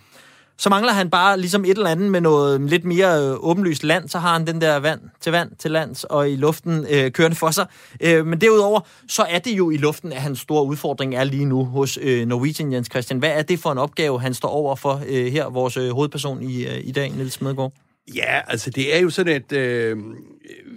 så 0.62 0.70
mangler 0.70 0.92
han 0.92 1.10
bare 1.10 1.40
ligesom 1.40 1.64
et 1.64 1.70
eller 1.70 1.90
andet 1.90 2.10
med 2.10 2.20
noget 2.20 2.60
lidt 2.60 2.84
mere 2.84 3.22
øh, 3.22 3.36
åbenlyst 3.40 3.84
land, 3.84 4.08
så 4.08 4.18
har 4.18 4.32
han 4.32 4.46
den 4.46 4.60
der 4.60 4.76
vand 4.76 5.00
til 5.20 5.32
vand 5.32 5.50
til 5.58 5.70
lands 5.70 6.04
og 6.04 6.30
i 6.30 6.36
luften 6.36 6.86
øh, 6.90 7.10
kørende 7.10 7.36
for 7.36 7.50
sig. 7.50 7.66
Øh, 8.00 8.26
men 8.26 8.40
derudover, 8.40 8.80
så 9.08 9.22
er 9.22 9.38
det 9.38 9.50
jo 9.58 9.70
i 9.70 9.76
luften, 9.76 10.12
at 10.12 10.20
hans 10.20 10.38
store 10.38 10.64
udfordring 10.64 11.14
er 11.14 11.24
lige 11.24 11.44
nu 11.44 11.64
hos 11.64 11.98
øh, 12.02 12.26
Norwegian 12.26 12.72
Jens 12.72 12.88
Christian. 12.90 13.18
Hvad 13.18 13.30
er 13.30 13.42
det 13.42 13.58
for 13.58 13.72
en 13.72 13.78
opgave, 13.78 14.20
han 14.20 14.34
står 14.34 14.48
over 14.48 14.76
for 14.76 15.02
øh, 15.08 15.32
her, 15.32 15.48
vores 15.50 15.76
øh, 15.76 15.90
hovedperson 15.90 16.42
i, 16.42 16.66
øh, 16.66 16.80
i 16.84 16.92
dag, 16.92 17.10
Niels 17.10 17.32
Smedegaard? 17.32 17.72
Ja, 18.14 18.40
altså 18.46 18.70
det 18.70 18.96
er 18.96 19.00
jo 19.00 19.10
sådan, 19.10 19.34
at 19.34 19.52
øh, 19.52 19.98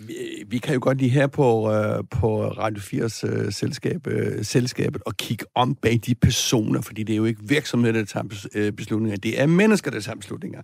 vi, 0.07 0.13
vi 0.47 0.57
kan 0.57 0.73
jo 0.73 0.79
godt 0.83 0.97
lige 0.97 1.09
her 1.09 1.27
på, 1.27 1.71
øh, 1.71 2.03
på 2.11 2.47
Radio 2.47 2.81
4's 2.81 3.27
øh, 3.27 3.51
selskab, 3.51 4.07
øh, 4.07 4.45
selskabet 4.45 5.01
og 5.05 5.17
kigge 5.17 5.45
om 5.55 5.75
bag 5.75 5.99
de 6.05 6.15
personer, 6.15 6.81
fordi 6.81 7.03
det 7.03 7.13
er 7.13 7.17
jo 7.17 7.25
ikke 7.25 7.41
virksomheder, 7.43 7.93
der 7.93 8.05
tager 8.05 8.47
øh, 8.55 8.71
beslutninger, 8.71 9.17
det 9.17 9.41
er 9.41 9.45
mennesker, 9.45 9.91
der 9.91 9.99
tager 9.99 10.15
beslutninger. 10.15 10.61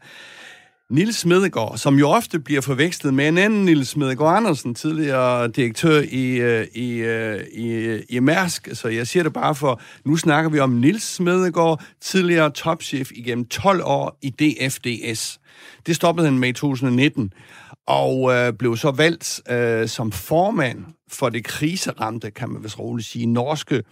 Nils 0.92 1.16
Smedegaard, 1.16 1.78
som 1.78 1.96
jo 2.00 2.10
ofte 2.10 2.40
bliver 2.40 2.62
forvekslet 2.62 3.14
med 3.14 3.28
en 3.28 3.38
anden 3.38 3.66
Nils 3.66 3.88
Smedegaard 3.88 4.38
Andersen, 4.38 4.76
tidligere 4.76 5.48
direktør 5.48 6.02
i, 6.12 6.36
øh, 6.36 6.68
i, 6.74 6.92
øh, 6.98 7.44
i, 7.54 7.98
i 8.10 8.20
Mærsk. 8.20 8.70
Så 8.74 8.88
jeg 8.88 9.08
siger 9.08 9.24
det 9.24 9.34
bare 9.34 9.56
for, 9.56 9.82
nu 10.06 10.18
snakker 10.18 10.50
vi 10.50 10.60
om 10.60 10.70
Nils 10.70 11.04
Smedegaard, 11.04 11.84
tidligere 12.02 12.50
topchef 12.50 13.12
igennem 13.12 13.46
12 13.46 13.82
år 13.84 14.18
i 14.22 14.30
DFDS. 14.30 15.40
Det 15.86 15.96
stoppede 15.96 16.28
han 16.28 16.40
med 16.40 16.50
i 16.50 16.54
2019, 16.54 17.34
og 17.88 18.34
øh, 18.34 18.54
blev 18.54 18.78
så 18.78 18.92
valgt 18.92 19.42
øh, 19.50 19.88
som 19.88 20.12
formand 20.12 20.86
for 21.12 21.30
det 21.30 21.44
kriseramte, 21.44 22.32
kan 22.32 22.50
man 22.50 22.64
vist 22.64 22.80
roligt 22.80 23.08
sige, 23.08 23.26
norske 23.26 23.84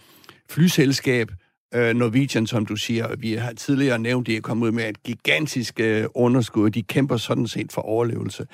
flyselskab, 0.50 1.30
øh, 1.74 1.94
Norwegian, 1.94 2.46
som 2.46 2.66
du 2.66 2.76
siger. 2.76 3.16
Vi 3.18 3.32
har 3.32 3.52
tidligere 3.52 3.98
nævnt, 3.98 4.26
de 4.26 4.36
er 4.36 4.40
kommet 4.40 4.66
ud 4.66 4.72
med 4.72 4.88
et 4.88 5.02
gigantisk 5.02 5.80
øh, 5.80 6.06
underskud. 6.14 6.70
De 6.70 6.82
kæmper 6.82 7.16
sådan 7.16 7.46
set 7.46 7.72
for 7.72 7.82
overlevelse. 7.82 8.46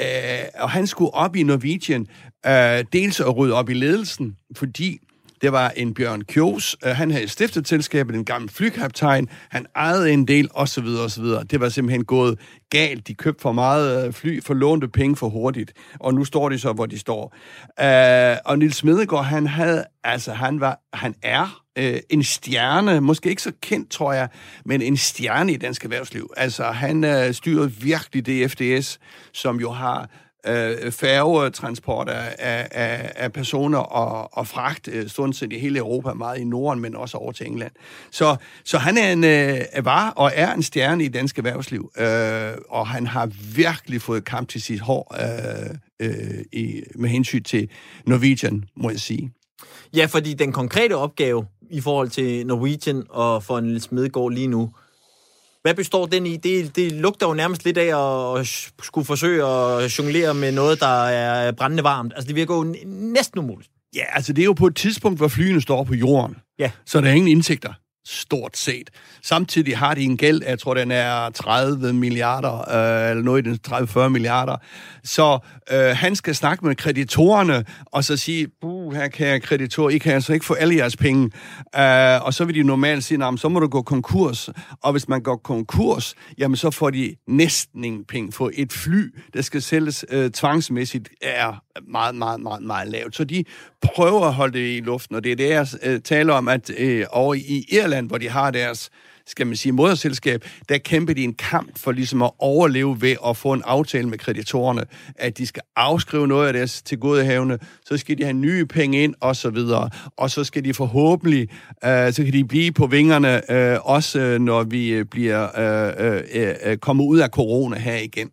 Øh, 0.00 0.06
og 0.54 0.70
han 0.70 0.86
skulle 0.86 1.14
op 1.14 1.36
i 1.36 1.42
Norwegian, 1.42 2.06
øh, 2.46 2.84
dels 2.92 3.20
at 3.20 3.36
rydde 3.36 3.54
op 3.54 3.70
i 3.70 3.74
ledelsen, 3.74 4.36
fordi 4.56 4.98
det 5.42 5.52
var 5.52 5.72
en 5.76 5.94
Bjørn 5.94 6.22
Kjos. 6.22 6.76
Øh, 6.84 6.90
han 6.90 7.10
havde 7.10 7.28
stiftet 7.28 7.68
selskabet, 7.68 8.14
en 8.14 8.24
gammel 8.24 8.50
flykaptajn. 8.50 9.28
Han 9.50 9.66
ejede 9.76 10.12
en 10.12 10.28
del, 10.28 10.48
osv. 10.54 10.84
osv. 10.84 11.24
Det 11.24 11.60
var 11.60 11.68
simpelthen 11.68 12.04
gået 12.04 12.38
galt. 12.70 13.08
De 13.08 13.14
købte 13.14 13.42
for 13.42 13.52
meget 13.52 14.06
øh, 14.06 14.12
fly, 14.12 14.42
for 14.42 14.54
lånte 14.54 14.88
penge 14.88 15.16
for 15.16 15.28
hurtigt. 15.28 15.72
Og 16.00 16.14
nu 16.14 16.24
står 16.24 16.48
de 16.48 16.58
så, 16.58 16.72
hvor 16.72 16.86
de 16.86 16.98
står. 16.98 17.34
Uh, 17.82 18.38
og 18.44 18.58
Nils 18.58 18.84
Medegaard, 18.84 19.24
han 19.24 19.46
havde, 19.46 19.84
altså 20.04 20.32
han 20.32 20.60
var, 20.60 20.80
han 20.92 21.14
er 21.22 21.62
en 22.10 22.22
stjerne, 22.22 23.00
måske 23.00 23.30
ikke 23.30 23.42
så 23.42 23.52
kendt, 23.60 23.90
tror 23.90 24.12
jeg, 24.12 24.28
men 24.64 24.82
en 24.82 24.96
stjerne 24.96 25.52
i 25.52 25.56
dansk 25.56 25.84
erhvervsliv. 25.84 26.30
Altså, 26.36 26.64
han 26.64 27.04
øh, 27.04 27.34
styrede 27.34 27.72
virkelig 27.72 28.26
DFDS, 28.26 28.98
som 29.32 29.60
jo 29.60 29.70
har 29.70 30.10
øh, 30.46 30.92
færgetransport 30.92 32.08
af, 32.08 32.36
af, 32.70 33.12
af 33.16 33.32
personer 33.32 33.78
og, 33.78 34.38
og 34.38 34.46
fragt, 34.46 34.88
øh, 34.88 35.08
stort 35.08 35.36
set 35.36 35.52
i 35.52 35.58
hele 35.58 35.78
Europa, 35.78 36.12
meget 36.12 36.38
i 36.38 36.44
Norden, 36.44 36.82
men 36.82 36.96
også 36.96 37.18
over 37.18 37.32
til 37.32 37.46
England. 37.46 37.72
Så, 38.10 38.36
så 38.64 38.78
han 38.78 38.98
er 38.98 39.12
en, 39.12 39.24
øh, 39.24 39.84
var 39.84 40.10
og 40.10 40.32
er 40.34 40.54
en 40.54 40.62
stjerne 40.62 41.04
i 41.04 41.08
dansk 41.08 41.38
erhvervsliv, 41.38 41.92
øh, 41.98 42.52
og 42.68 42.86
han 42.86 43.06
har 43.06 43.30
virkelig 43.54 44.02
fået 44.02 44.24
kamp 44.24 44.48
til 44.48 44.62
sit 44.62 44.80
hår 44.80 45.16
øh, 45.20 45.76
øh, 46.00 46.44
i, 46.52 46.82
med 46.94 47.08
hensyn 47.08 47.42
til 47.42 47.68
Norwegian, 48.06 48.64
må 48.76 48.90
jeg 48.90 49.00
sige. 49.00 49.32
Ja, 49.96 50.06
fordi 50.06 50.34
den 50.34 50.52
konkrete 50.52 50.96
opgave 50.96 51.46
i 51.70 51.80
forhold 51.80 52.08
til 52.08 52.46
Norwegian 52.46 53.02
og 53.08 53.42
for 53.42 53.60
Niels 53.60 53.92
Medgaard 53.92 54.32
lige 54.32 54.46
nu, 54.46 54.70
hvad 55.62 55.74
består 55.74 56.06
den 56.06 56.26
i? 56.26 56.36
Det, 56.36 56.76
det 56.76 56.92
lugter 56.92 57.28
jo 57.28 57.34
nærmest 57.34 57.64
lidt 57.64 57.78
af 57.78 58.38
at 58.38 58.46
skulle 58.82 59.04
forsøge 59.04 59.46
at 59.46 59.98
jonglere 59.98 60.34
med 60.34 60.52
noget, 60.52 60.80
der 60.80 61.04
er 61.04 61.52
brændende 61.52 61.84
varmt. 61.84 62.12
Altså, 62.16 62.28
det 62.28 62.36
virker 62.36 62.54
jo 62.54 62.74
næsten 62.86 63.38
umuligt. 63.38 63.70
Ja, 63.94 64.04
altså 64.12 64.32
det 64.32 64.42
er 64.42 64.46
jo 64.46 64.52
på 64.52 64.66
et 64.66 64.76
tidspunkt, 64.76 65.18
hvor 65.18 65.28
flyene 65.28 65.60
står 65.60 65.84
på 65.84 65.94
jorden. 65.94 66.36
Ja. 66.58 66.70
Så 66.86 67.00
der 67.00 67.08
er 67.08 67.12
ingen 67.12 67.28
indtægter 67.28 67.72
stort 68.06 68.56
set. 68.56 68.90
Samtidig 69.22 69.78
har 69.78 69.94
de 69.94 70.02
en 70.02 70.16
gæld, 70.16 70.42
jeg 70.46 70.58
tror, 70.58 70.74
den 70.74 70.90
er 70.90 71.30
30 71.30 71.92
milliarder, 71.92 72.58
øh, 72.58 73.10
eller 73.10 73.22
noget 73.22 73.46
i 73.46 73.50
den 73.50 73.58
30-40 73.68 74.08
milliarder. 74.08 74.56
Så 75.04 75.38
øh, 75.72 75.96
han 75.96 76.16
skal 76.16 76.34
snakke 76.34 76.66
med 76.66 76.76
kreditorerne, 76.76 77.64
og 77.86 78.04
så 78.04 78.16
sige, 78.16 78.48
buh, 78.60 78.94
her 78.94 79.08
kan 79.08 79.26
jeg 79.26 79.42
kreditor, 79.42 79.90
I 79.90 79.98
kan 79.98 80.14
altså 80.14 80.32
ikke 80.32 80.46
få 80.46 80.54
alle 80.54 80.76
jeres 80.76 80.96
penge. 80.96 81.30
Øh, 81.76 82.24
og 82.24 82.34
så 82.34 82.44
vil 82.44 82.54
de 82.54 82.62
normalt 82.62 83.04
sige, 83.04 83.38
så 83.38 83.48
må 83.48 83.60
du 83.60 83.66
gå 83.66 83.82
konkurs. 83.82 84.48
Og 84.82 84.92
hvis 84.92 85.08
man 85.08 85.22
går 85.22 85.36
konkurs, 85.36 86.14
jamen 86.38 86.56
så 86.56 86.70
får 86.70 86.90
de 86.90 87.16
næsten 87.28 87.84
ingen 87.84 88.04
penge. 88.04 88.32
For 88.32 88.50
et 88.54 88.72
fly, 88.72 89.14
der 89.34 89.42
skal 89.42 89.62
sælges 89.62 90.04
øh, 90.10 90.30
tvangsmæssigt, 90.30 91.08
er 91.22 91.62
meget, 91.88 92.14
meget, 92.14 92.40
meget, 92.40 92.62
meget 92.62 92.88
lavt. 92.88 93.16
Så 93.16 93.24
de 93.24 93.44
prøver 93.82 94.26
at 94.26 94.34
holde 94.34 94.58
det 94.58 94.76
i 94.76 94.80
luften, 94.80 95.16
og 95.16 95.24
det 95.24 95.32
er 95.32 95.36
det, 95.36 95.48
jeg 95.48 95.66
øh, 95.82 96.00
taler 96.00 96.34
om, 96.34 96.48
at 96.48 96.70
øh, 96.78 97.06
over 97.10 97.34
i 97.34 97.64
Irland, 97.68 98.08
hvor 98.08 98.18
de 98.18 98.28
har 98.28 98.50
deres 98.50 98.90
skal 99.30 99.46
man 99.46 99.56
sige, 99.56 99.72
moderselskab, 99.72 100.44
der 100.68 100.78
kæmper 100.78 101.14
de 101.14 101.24
en 101.24 101.34
kamp 101.34 101.78
for 101.78 101.92
ligesom 101.92 102.22
at 102.22 102.30
overleve 102.38 103.02
ved 103.02 103.16
at 103.26 103.36
få 103.36 103.52
en 103.52 103.62
aftale 103.64 104.08
med 104.08 104.18
kreditorerne, 104.18 104.84
at 105.16 105.38
de 105.38 105.46
skal 105.46 105.62
afskrive 105.76 106.28
noget 106.28 106.46
af 106.46 106.52
deres 106.52 106.82
til 106.82 106.98
godehavne, 106.98 107.58
så 107.84 107.96
skal 107.96 108.18
de 108.18 108.24
have 108.24 108.32
nye 108.32 108.66
penge 108.66 109.02
ind, 109.02 109.14
og 109.20 109.36
så 109.36 109.50
videre. 109.50 109.90
Og 110.16 110.30
så 110.30 110.44
skal 110.44 110.64
de 110.64 110.74
forhåbentlig, 110.74 111.48
øh, 111.84 112.12
så 112.12 112.24
kan 112.24 112.32
de 112.32 112.44
blive 112.44 112.72
på 112.72 112.86
vingerne, 112.86 113.52
øh, 113.52 113.78
også 113.82 114.20
øh, 114.20 114.40
når 114.40 114.62
vi 114.62 114.88
øh, 114.88 115.04
bliver 115.04 115.58
øh, 115.58 116.22
øh, 116.34 116.54
øh, 116.64 116.76
kommet 116.76 117.04
ud 117.04 117.18
af 117.18 117.28
corona 117.28 117.78
her 117.78 117.96
igen. 117.96 118.30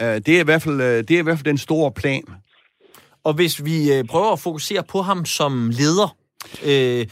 Øh, 0.00 0.06
det, 0.06 0.28
er 0.28 0.40
i 0.40 0.44
hvert 0.44 0.62
fald, 0.62 0.80
øh, 0.80 0.98
det 1.08 1.10
er 1.10 1.18
i 1.18 1.22
hvert 1.22 1.38
fald 1.38 1.44
den 1.44 1.58
store 1.58 1.92
plan. 1.92 2.22
Og 3.24 3.34
hvis 3.34 3.64
vi 3.64 3.92
øh, 3.92 4.04
prøver 4.04 4.32
at 4.32 4.40
fokusere 4.40 4.82
på 4.82 5.02
ham 5.02 5.24
som 5.24 5.70
leder, 5.70 6.16
øh, 6.64 7.06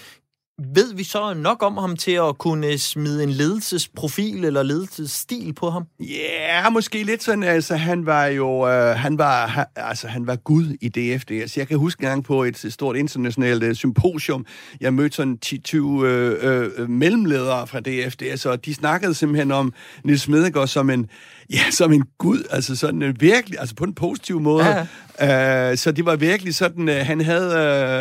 ved 0.75 0.95
vi 0.95 1.05
så 1.05 1.35
nok 1.35 1.63
om 1.63 1.77
ham 1.77 1.97
til 1.97 2.13
at 2.13 2.39
kunne 2.39 2.79
smide 2.79 3.23
en 3.23 3.31
ledelsesprofil 3.31 4.45
eller 4.45 4.63
ledelsesstil 4.63 5.55
på 5.55 5.71
ham? 5.71 5.85
Ja, 6.01 6.63
yeah, 6.63 6.73
måske 6.73 7.03
lidt 7.03 7.23
sådan, 7.23 7.43
altså 7.43 7.77
han 7.77 8.07
var 8.07 8.27
jo, 8.27 8.69
øh, 8.69 8.97
han 8.97 9.19
var, 9.19 9.47
ha, 9.47 9.65
altså 9.77 10.09
han 10.09 10.27
var 10.27 10.37
gud 10.37 10.77
i 10.81 10.89
DFD. 10.89 11.31
Altså 11.31 11.61
jeg 11.61 11.69
kan 11.69 11.79
huske 11.79 12.03
en 12.03 12.09
gang 12.09 12.25
på 12.25 12.45
et 12.45 12.73
stort 12.73 12.97
internationalt 12.97 13.63
øh, 13.63 13.75
symposium, 13.75 14.47
jeg 14.81 14.95
mødte 14.95 15.17
sådan 15.17 15.39
10-20 15.47 15.77
øh, 15.77 16.71
øh, 16.79 16.91
mellemledere 16.91 17.67
fra 17.67 17.81
DFD, 17.81 18.23
altså 18.23 18.57
de 18.57 18.75
snakkede 18.75 19.15
simpelthen 19.15 19.53
om 19.53 19.73
Nils 20.05 20.23
Smedegaard 20.23 20.69
som 20.69 20.91
en, 20.91 21.07
ja, 21.51 21.71
som 21.71 21.93
en 21.93 22.05
gud, 22.19 22.43
altså 22.51 22.77
sådan 22.77 23.03
en 23.03 23.21
virkelig, 23.21 23.61
altså 23.61 23.75
på 23.75 23.85
en 23.85 23.95
positiv 23.95 24.41
måde. 24.41 24.87
Ja. 25.21 25.71
Uh, 25.71 25.77
så 25.77 25.93
det 25.93 26.05
var 26.05 26.17
virkelig 26.17 26.55
sådan, 26.55 26.89
uh, 26.89 26.95
han 26.95 27.21
havde, 27.21 27.49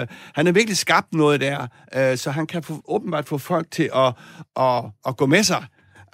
uh, 0.01 0.15
han 0.33 0.45
havde 0.45 0.53
virkelig 0.53 0.77
skabt 0.77 1.13
noget 1.13 1.41
der, 1.41 1.67
uh, 1.97 2.17
så 2.17 2.31
han 2.31 2.47
kan 2.47 2.63
få, 2.63 2.81
åbenbart 2.87 3.27
få 3.27 3.37
folk 3.37 3.71
til 3.71 3.89
at, 3.95 4.13
at, 4.59 4.83
at 5.07 5.17
gå 5.17 5.25
med 5.25 5.43
sig. 5.43 5.65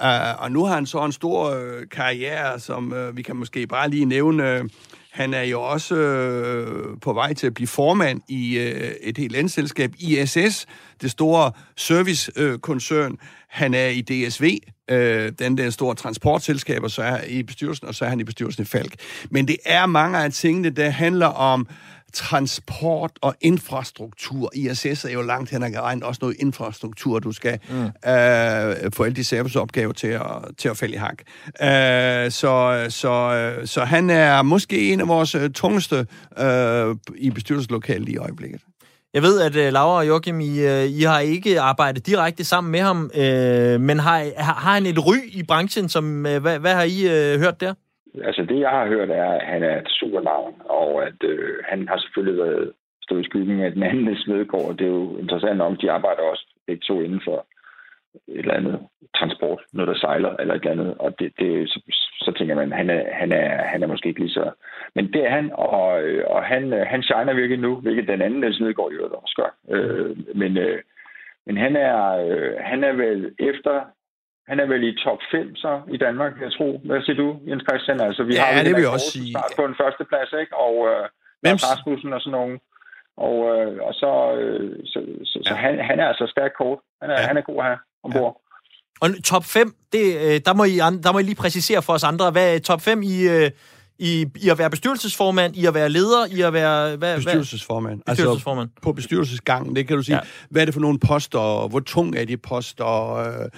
Uh, 0.01 0.41
og 0.43 0.51
nu 0.51 0.65
har 0.65 0.75
han 0.75 0.85
så 0.85 1.05
en 1.05 1.11
stor 1.11 1.49
uh, 1.49 1.89
karriere, 1.91 2.59
som 2.59 2.93
uh, 2.93 3.17
vi 3.17 3.21
kan 3.21 3.35
måske 3.35 3.67
bare 3.67 3.89
lige 3.89 4.05
nævne. 4.05 4.61
Uh, 4.61 4.69
han 5.13 5.33
er 5.33 5.41
jo 5.41 5.61
også 5.61 5.95
øh, 5.95 6.97
på 7.01 7.13
vej 7.13 7.33
til 7.33 7.47
at 7.47 7.53
blive 7.53 7.67
formand 7.67 8.21
i 8.27 8.57
øh, 8.57 8.91
et 9.01 9.17
helt 9.17 9.35
andet 9.35 9.51
selskab, 9.51 9.93
ISS, 9.99 10.65
det 11.01 11.11
store 11.11 11.51
servicekoncern. 11.75 13.11
Øh, 13.11 13.17
han 13.49 13.73
er 13.73 13.87
i 13.87 14.01
DSV, 14.01 14.57
øh, 14.89 15.31
den 15.39 15.57
der 15.57 15.69
store 15.69 15.95
transportselskab, 15.95 16.83
og 16.83 16.91
så 16.91 17.01
er 17.01 17.23
i 17.23 17.43
bestyrelsen, 17.43 17.87
og 17.87 17.95
så 17.95 18.05
er 18.05 18.09
han 18.09 18.19
i 18.19 18.23
bestyrelsen 18.23 18.63
i 18.63 18.65
Falk. 18.65 18.95
Men 19.29 19.47
det 19.47 19.57
er 19.65 19.85
mange 19.85 20.17
af 20.17 20.31
tingene, 20.31 20.69
der 20.69 20.89
handler 20.89 21.27
om 21.27 21.67
transport 22.13 23.11
og 23.21 23.35
infrastruktur. 23.41 24.51
ISS 24.55 25.05
er 25.05 25.11
jo 25.13 25.21
langt 25.21 25.49
hen 25.49 25.63
ad 25.63 25.71
vejen 25.71 26.03
også 26.03 26.19
noget 26.21 26.35
infrastruktur, 26.39 27.19
du 27.19 27.31
skal 27.31 27.59
mm. 27.69 27.75
øh, 28.11 28.91
få 28.93 29.03
alle 29.03 29.15
de 29.15 29.23
serviceopgaver 29.23 29.93
til 29.93 30.07
at, 30.07 30.21
til 30.57 30.69
at 30.69 30.77
falde 30.77 30.93
i 30.93 30.97
hak. 30.97 31.17
Øh, 31.61 32.31
så, 32.31 32.85
så, 32.89 33.53
så 33.65 33.83
han 33.83 34.09
er 34.09 34.41
måske 34.41 34.93
en 34.93 35.01
af 35.01 35.07
vores 35.07 35.35
øh, 35.35 35.49
tungeste 35.49 36.07
øh, 36.39 36.95
i 37.15 37.29
bestyrelseslokalet 37.29 38.09
i 38.09 38.17
øjeblikket. 38.17 38.61
Jeg 39.13 39.21
ved, 39.21 39.41
at 39.41 39.55
uh, 39.55 39.73
Laura 39.73 39.97
og 39.97 40.07
Joachim, 40.07 40.39
I, 40.39 40.65
uh, 40.65 40.83
I 40.83 41.01
har 41.01 41.19
ikke 41.19 41.61
arbejdet 41.61 42.05
direkte 42.05 42.43
sammen 42.43 42.71
med 42.71 42.79
ham, 42.79 43.11
uh, 43.15 43.81
men 43.81 43.99
har, 43.99 44.31
har 44.37 44.73
han 44.73 44.85
et 44.85 45.05
ry 45.05 45.15
i 45.27 45.43
branchen? 45.43 45.89
Som, 45.89 46.05
uh, 46.05 46.37
hvad, 46.37 46.59
hvad 46.59 46.73
har 46.73 46.83
I 46.83 47.05
uh, 47.05 47.41
hørt 47.41 47.61
der? 47.61 47.73
Altså 48.21 48.41
det, 48.41 48.59
jeg 48.59 48.69
har 48.69 48.87
hørt, 48.87 49.09
er, 49.09 49.31
at 49.31 49.45
han 49.45 49.63
er 49.63 49.81
et 49.81 49.89
supernavn, 49.89 50.61
og 50.65 51.07
at 51.07 51.23
øh, 51.23 51.63
han 51.69 51.87
har 51.87 51.97
selvfølgelig 51.97 52.43
været 52.43 52.73
stået 53.01 53.21
i 53.21 53.29
skyggen 53.29 53.59
af 53.59 53.71
den 53.71 53.83
anden 53.83 54.17
Smedegaard. 54.17 54.77
Det 54.77 54.85
er 54.85 54.91
jo 54.91 55.17
interessant 55.17 55.61
om, 55.61 55.77
de 55.77 55.91
arbejder 55.91 56.21
også 56.21 56.45
begge 56.67 56.81
to 56.87 57.01
inden 57.01 57.21
for 57.25 57.45
et 58.27 58.39
eller 58.39 58.53
andet 58.53 58.79
transport, 59.15 59.61
noget 59.73 59.87
der 59.87 59.95
sejler 59.95 60.35
eller 60.35 60.53
et 60.53 60.59
eller 60.59 60.71
andet. 60.71 60.97
Og 60.99 61.19
det, 61.19 61.33
det, 61.39 61.69
så, 61.69 61.79
så 62.19 62.31
tænker 62.37 62.55
man, 62.55 62.71
han 62.71 62.89
er, 62.89 63.13
han, 63.13 63.31
er, 63.31 63.63
han 63.63 63.83
er 63.83 63.87
måske 63.87 64.09
ikke 64.09 64.19
lige 64.19 64.37
så... 64.39 64.51
Men 64.95 65.13
det 65.13 65.25
er 65.25 65.29
han, 65.29 65.51
og, 65.53 66.03
øh, 66.03 66.23
og 66.27 66.43
han, 66.43 66.73
øh, 66.73 66.87
han 66.87 67.03
shiner 67.03 67.33
virkelig 67.33 67.59
nu, 67.59 67.75
hvilket 67.75 68.07
den 68.07 68.21
anden 68.21 68.39
Niels 68.39 68.59
Nødgaard 68.59 68.91
jo 68.91 69.07
også 69.07 69.35
gør. 69.35 69.75
Øh, 69.75 70.17
men, 70.35 70.57
øh, 70.57 70.81
men 71.45 71.57
han 71.57 71.75
er, 71.75 71.97
øh, 72.27 72.53
han 72.59 72.83
er 72.83 72.93
vel 72.93 73.35
efter... 73.39 73.81
Han 74.49 74.59
er 74.59 74.67
vel 74.73 74.83
i 74.83 74.93
top 75.05 75.21
5 75.31 75.55
så 75.55 75.81
i 75.95 75.97
Danmark, 75.97 76.33
jeg 76.45 76.51
tror. 76.57 76.73
Hvad 76.87 77.01
siger 77.05 77.17
du, 77.23 77.27
Jens 77.47 77.63
Christian? 77.67 77.99
Altså, 78.07 78.23
vi 78.23 78.33
ja, 78.33 78.43
har 78.43 78.63
det 78.63 78.75
vil 78.75 78.81
jeg 78.87 78.95
også 78.97 79.11
sige. 79.11 79.35
på 79.59 79.65
en 79.65 79.75
første 79.81 80.03
plads, 80.11 80.31
ikke? 80.41 80.53
Og 80.65 80.75
øh, 80.89 81.03
Rasmussen 81.45 82.13
og 82.13 82.21
sådan 82.21 82.37
nogen. 82.39 82.55
Og, 83.27 83.35
øh, 83.51 83.75
og 83.87 83.93
så, 84.01 84.11
øh, 84.39 84.71
så, 84.91 84.99
så, 85.31 85.39
ja. 85.45 85.49
så 85.49 85.53
han, 85.55 85.73
han 85.89 85.99
er 85.99 86.07
altså 86.11 86.25
stærk 86.35 86.51
kort. 86.57 86.79
Han 87.01 87.09
er, 87.09 87.19
ja. 87.21 87.27
han 87.27 87.37
er 87.37 87.41
god 87.41 87.59
her 87.63 87.77
ombord. 88.03 88.33
Ja. 88.35 88.43
Og 89.03 89.07
top 89.23 89.45
5, 89.45 89.75
det, 89.93 90.05
øh, 90.25 90.37
der, 90.47 90.53
må 90.59 90.63
I, 90.63 90.77
der 91.03 91.11
må 91.13 91.19
I 91.19 91.23
lige 91.23 91.43
præcisere 91.43 91.81
for 91.81 91.93
os 91.93 92.03
andre, 92.03 92.31
hvad 92.31 92.55
er 92.55 92.59
top 92.59 92.81
5 92.81 93.03
i, 93.03 93.15
øh, 93.35 93.51
i, 94.03 94.25
i 94.35 94.49
at 94.49 94.57
være 94.57 94.69
bestyrelsesformand, 94.69 95.55
i 95.55 95.65
at 95.65 95.73
være 95.73 95.89
leder, 95.89 96.25
i 96.31 96.41
at 96.41 96.53
være... 96.53 96.95
Hvad, 96.95 97.15
bestyrelsesformand. 97.15 98.01
Hvad? 98.05 98.15
bestyrelsesformand. 98.15 98.69
Altså, 98.69 98.81
på 98.81 98.93
bestyrelsesgangen, 98.93 99.75
det 99.75 99.87
kan 99.87 99.97
du 99.97 100.03
sige. 100.03 100.15
Ja. 100.15 100.21
Hvad 100.49 100.61
er 100.61 100.65
det 100.65 100.73
for 100.73 100.81
nogle 100.81 100.99
poster, 100.99 101.67
hvor 101.67 101.79
tung 101.79 102.15
er 102.15 102.25
de 102.25 102.37
poster? 102.37 103.15
Øh, 103.15 103.49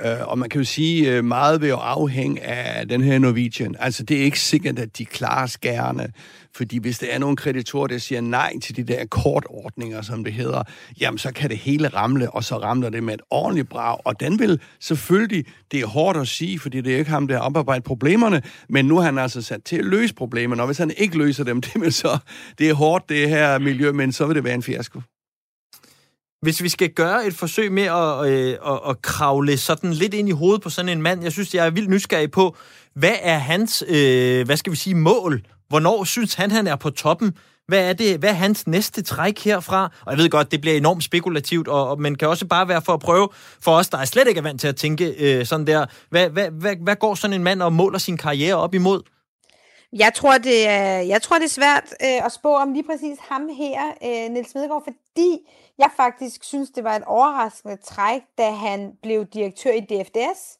ja. 0.00 0.20
øh, 0.20 0.28
og 0.28 0.38
man 0.38 0.48
kan 0.48 0.60
jo 0.60 0.64
sige, 0.64 1.12
øh, 1.12 1.24
meget 1.24 1.60
vil 1.60 1.68
jo 1.68 1.76
afhænge 1.76 2.42
af 2.42 2.88
den 2.88 3.02
her 3.02 3.18
Norwegian. 3.18 3.74
Altså, 3.78 4.02
det 4.02 4.20
er 4.20 4.22
ikke 4.22 4.40
sikkert, 4.40 4.78
at 4.78 4.98
de 4.98 5.04
klarer 5.04 5.46
skærne. 5.46 6.08
Fordi 6.56 6.78
hvis 6.78 6.98
der 6.98 7.06
er 7.10 7.18
nogle 7.18 7.36
kreditorer, 7.36 7.86
der 7.86 7.98
siger 7.98 8.20
nej 8.20 8.52
til 8.62 8.76
de 8.76 8.84
der 8.84 9.06
kortordninger, 9.06 10.02
som 10.02 10.24
det 10.24 10.32
hedder, 10.32 10.62
jamen 11.00 11.18
så 11.18 11.32
kan 11.32 11.50
det 11.50 11.58
hele 11.58 11.88
ramle, 11.88 12.30
og 12.30 12.44
så 12.44 12.56
ramler 12.56 12.90
det 12.90 13.02
med 13.02 13.14
et 13.14 13.20
ordentligt 13.30 13.68
brag. 13.68 13.98
Og 14.04 14.20
den 14.20 14.38
vil 14.38 14.60
selvfølgelig, 14.80 15.44
det 15.72 15.80
er 15.80 15.86
hårdt 15.86 16.18
at 16.18 16.28
sige, 16.28 16.58
fordi 16.58 16.80
det 16.80 16.94
er 16.94 16.98
ikke 16.98 17.10
ham, 17.10 17.28
der 17.28 17.34
har 17.34 17.42
oparbejdet 17.42 17.84
problemerne, 17.84 18.42
men 18.68 18.84
nu 18.84 18.96
har 18.96 19.04
han 19.04 19.18
altså 19.18 19.42
sat 19.42 19.64
til 19.64 19.76
at 19.76 19.84
løse 19.84 20.14
problemerne, 20.14 20.62
og 20.62 20.66
hvis 20.66 20.78
han 20.78 20.92
ikke 20.96 21.18
løser 21.18 21.44
dem, 21.44 21.60
det, 21.66 21.80
vil 21.80 21.92
så, 21.92 22.18
det 22.58 22.70
er 22.70 22.74
hårdt, 22.74 23.08
det 23.08 23.28
her 23.28 23.58
miljø, 23.58 23.92
men 23.92 24.12
så 24.12 24.26
vil 24.26 24.36
det 24.36 24.44
være 24.44 24.54
en 24.54 24.62
fiasko. 24.62 25.00
Hvis 26.42 26.62
vi 26.62 26.68
skal 26.68 26.90
gøre 26.90 27.26
et 27.26 27.34
forsøg 27.34 27.72
med 27.72 27.82
at, 27.82 28.32
øh, 28.32 28.56
at, 28.66 28.80
at 28.88 29.02
kravle 29.02 29.56
sådan 29.56 29.92
lidt 29.92 30.14
ind 30.14 30.28
i 30.28 30.32
hovedet 30.32 30.62
på 30.62 30.70
sådan 30.70 30.88
en 30.88 31.02
mand, 31.02 31.22
jeg 31.22 31.32
synes, 31.32 31.54
jeg 31.54 31.66
er 31.66 31.70
vildt 31.70 31.90
nysgerrig 31.90 32.30
på, 32.30 32.56
hvad 32.94 33.14
er 33.22 33.38
hans, 33.38 33.84
øh, 33.88 34.46
hvad 34.46 34.56
skal 34.56 34.72
vi 34.72 34.76
sige, 34.76 34.94
mål 34.94 35.42
Hvornår 35.68 36.04
synes 36.04 36.34
han, 36.34 36.50
han 36.50 36.66
er 36.66 36.76
på 36.76 36.90
toppen? 36.90 37.36
Hvad 37.66 37.88
er, 37.88 37.92
det, 37.92 38.18
hvad 38.18 38.28
er 38.28 38.34
hans 38.34 38.66
næste 38.66 39.02
træk 39.02 39.38
herfra? 39.38 39.90
Og 40.06 40.12
jeg 40.12 40.18
ved 40.18 40.30
godt, 40.30 40.50
det 40.50 40.60
bliver 40.60 40.76
enormt 40.76 41.04
spekulativt, 41.04 41.68
og, 41.68 41.88
og 41.88 42.00
man 42.00 42.14
kan 42.14 42.28
også 42.28 42.46
bare 42.46 42.68
være 42.68 42.82
for 42.82 42.92
at 42.92 43.00
prøve, 43.00 43.28
for 43.60 43.72
os, 43.72 43.88
der 43.88 43.98
er 43.98 44.04
slet 44.04 44.28
ikke 44.28 44.38
er 44.38 44.42
vant 44.42 44.60
til 44.60 44.68
at 44.68 44.76
tænke 44.76 45.14
øh, 45.18 45.46
sådan 45.46 45.66
der, 45.66 45.86
hvad, 46.10 46.30
hvad, 46.30 46.50
hvad, 46.50 46.76
hvad 46.76 46.96
går 46.96 47.14
sådan 47.14 47.34
en 47.34 47.44
mand 47.44 47.62
og 47.62 47.72
måler 47.72 47.98
sin 47.98 48.16
karriere 48.16 48.54
op 48.54 48.74
imod? 48.74 49.02
Jeg 49.92 50.12
tror, 50.14 50.38
det 50.38 50.68
er, 50.68 50.98
jeg 50.98 51.22
tror, 51.22 51.36
det 51.36 51.44
er 51.44 51.48
svært 51.48 51.84
øh, 52.02 52.26
at 52.26 52.32
spå 52.32 52.54
om 52.54 52.72
lige 52.72 52.84
præcis 52.90 53.18
ham 53.20 53.48
her, 53.58 53.80
øh, 54.04 54.32
Niels 54.32 54.50
Smedegaard, 54.50 54.82
fordi 54.84 55.38
jeg 55.78 55.90
faktisk 55.96 56.44
synes, 56.44 56.70
det 56.70 56.84
var 56.84 56.96
et 56.96 57.04
overraskende 57.06 57.76
træk, 57.76 58.22
da 58.38 58.50
han 58.50 58.92
blev 59.02 59.24
direktør 59.24 59.70
i 59.70 59.80
DFDS. 59.80 60.58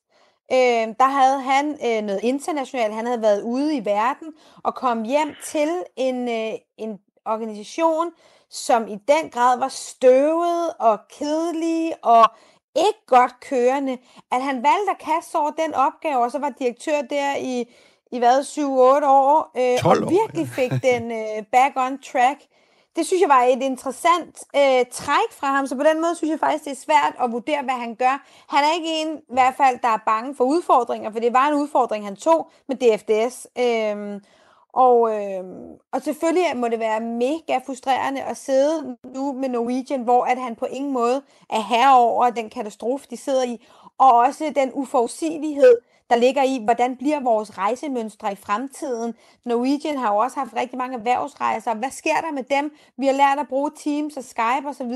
Øh, 0.52 0.86
der 1.00 1.08
havde 1.08 1.40
han 1.40 1.78
øh, 1.86 2.02
noget 2.02 2.20
internationalt. 2.22 2.94
Han 2.94 3.06
havde 3.06 3.22
været 3.22 3.42
ude 3.42 3.76
i 3.76 3.84
verden 3.84 4.28
og 4.64 4.74
kom 4.74 5.02
hjem 5.02 5.34
til 5.44 5.68
en, 5.96 6.28
øh, 6.28 6.58
en 6.76 6.98
organisation, 7.24 8.10
som 8.50 8.88
i 8.88 8.98
den 9.08 9.30
grad 9.30 9.58
var 9.58 9.68
støvet 9.68 10.70
og 10.78 10.98
kedelig 11.18 11.92
og 12.02 12.24
ikke 12.76 13.06
godt 13.06 13.40
kørende. 13.40 13.98
At 14.32 14.42
han 14.42 14.54
valgte 14.54 14.90
at 14.90 14.98
kaste 14.98 15.36
over 15.36 15.50
den 15.50 15.74
opgave, 15.74 16.24
og 16.24 16.30
så 16.30 16.38
var 16.38 16.52
direktør 16.58 17.00
der 17.10 17.36
i, 17.36 17.74
i 18.12 18.18
hvad, 18.18 18.40
7-8 18.40 18.60
år, 19.06 19.50
øh, 19.56 19.78
og 19.84 20.10
virkelig 20.10 20.48
fik 20.48 20.70
den 20.82 21.12
øh, 21.12 21.44
back 21.52 21.76
on 21.76 22.02
track 22.02 22.40
det 22.96 23.06
synes 23.06 23.20
jeg 23.20 23.28
var 23.28 23.42
et 23.42 23.62
interessant 23.62 24.44
øh, 24.56 24.84
træk 24.92 25.30
fra 25.30 25.46
ham, 25.46 25.66
så 25.66 25.76
på 25.76 25.82
den 25.82 26.00
måde 26.00 26.14
synes 26.16 26.30
jeg 26.30 26.40
faktisk, 26.40 26.64
det 26.64 26.70
er 26.70 26.76
svært 26.76 27.14
at 27.24 27.32
vurdere, 27.32 27.62
hvad 27.62 27.74
han 27.74 27.94
gør. 27.94 28.26
Han 28.48 28.64
er 28.64 28.74
ikke 28.74 29.02
en, 29.02 29.16
i 29.16 29.32
hvert 29.32 29.54
fald, 29.56 29.78
der 29.82 29.88
er 29.88 30.02
bange 30.06 30.34
for 30.36 30.44
udfordringer, 30.44 31.10
for 31.10 31.18
det 31.18 31.32
var 31.32 31.48
en 31.48 31.54
udfordring, 31.54 32.04
han 32.04 32.16
tog 32.16 32.50
med 32.68 32.76
DFDS. 32.76 33.46
Øh, 33.58 34.20
og, 34.72 35.22
øh, 35.22 35.44
og 35.92 36.02
selvfølgelig 36.02 36.56
må 36.56 36.68
det 36.68 36.78
være 36.78 37.00
mega 37.00 37.58
frustrerende 37.66 38.22
at 38.22 38.36
sidde 38.36 38.96
nu 39.04 39.32
med 39.32 39.48
Norwegian, 39.48 40.02
hvor 40.02 40.24
at 40.24 40.38
han 40.38 40.56
på 40.56 40.66
ingen 40.66 40.92
måde 40.92 41.22
er 41.50 41.60
herover 41.60 42.30
den 42.30 42.50
katastrofe, 42.50 43.06
de 43.10 43.16
sidder 43.16 43.44
i, 43.44 43.66
og 43.98 44.12
også 44.16 44.52
den 44.56 44.70
uforudsigelighed, 44.72 45.78
der 46.10 46.16
ligger 46.16 46.42
i, 46.42 46.60
hvordan 46.64 46.96
bliver 46.96 47.20
vores 47.20 47.58
rejsemønstre 47.58 48.32
i 48.32 48.36
fremtiden. 48.36 49.14
Norwegian 49.44 49.98
har 49.98 50.12
jo 50.12 50.18
også 50.18 50.38
haft 50.38 50.56
rigtig 50.56 50.78
mange 50.78 50.96
erhvervsrejser. 50.96 51.74
Hvad 51.74 51.90
sker 51.90 52.20
der 52.20 52.32
med 52.32 52.42
dem? 52.42 52.76
Vi 52.96 53.06
har 53.06 53.12
lært 53.12 53.38
at 53.38 53.48
bruge 53.48 53.70
Teams 53.76 54.16
og 54.16 54.24
Skype 54.24 54.68
osv. 54.68 54.94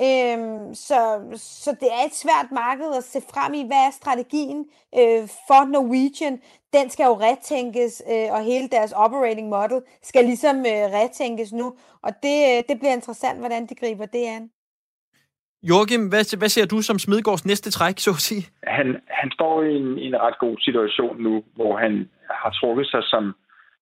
Øhm, 0.00 0.74
så, 0.74 1.20
så 1.36 1.76
det 1.80 1.88
er 1.92 2.06
et 2.06 2.14
svært 2.14 2.52
marked 2.52 2.94
at 2.94 3.04
se 3.04 3.20
frem 3.20 3.54
i, 3.54 3.66
hvad 3.66 3.76
er 3.76 3.90
strategien 3.90 4.66
øh, 4.94 5.28
for 5.46 5.64
Norwegian. 5.64 6.40
Den 6.72 6.90
skal 6.90 7.04
jo 7.04 7.14
retænkes, 7.20 8.02
øh, 8.10 8.32
og 8.32 8.42
hele 8.42 8.68
deres 8.68 8.92
operating 8.92 9.48
model 9.48 9.82
skal 10.02 10.24
ligesom 10.24 10.56
øh, 10.58 10.84
retænkes 10.98 11.52
nu. 11.52 11.74
Og 12.02 12.12
det, 12.22 12.58
øh, 12.58 12.62
det 12.68 12.78
bliver 12.78 12.92
interessant, 12.92 13.38
hvordan 13.38 13.66
de 13.66 13.74
griber 13.74 14.06
det 14.06 14.24
an. 14.26 14.50
Joachim, 15.62 16.08
hvad, 16.08 16.38
hvad 16.38 16.48
ser 16.48 16.66
du 16.66 16.82
som 16.82 16.98
Smidgårds 16.98 17.46
næste 17.46 17.70
træk, 17.70 17.98
så 17.98 18.10
at 18.10 18.24
sige? 18.28 18.42
Han, 18.62 19.00
han 19.08 19.30
står 19.30 19.62
i 19.62 19.76
en, 19.76 19.98
en 19.98 20.16
ret 20.20 20.38
god 20.38 20.56
situation 20.60 21.22
nu, 21.22 21.44
hvor 21.54 21.76
han 21.76 22.08
har 22.30 22.50
trukket 22.50 22.86
sig 22.86 23.02
som, 23.02 23.34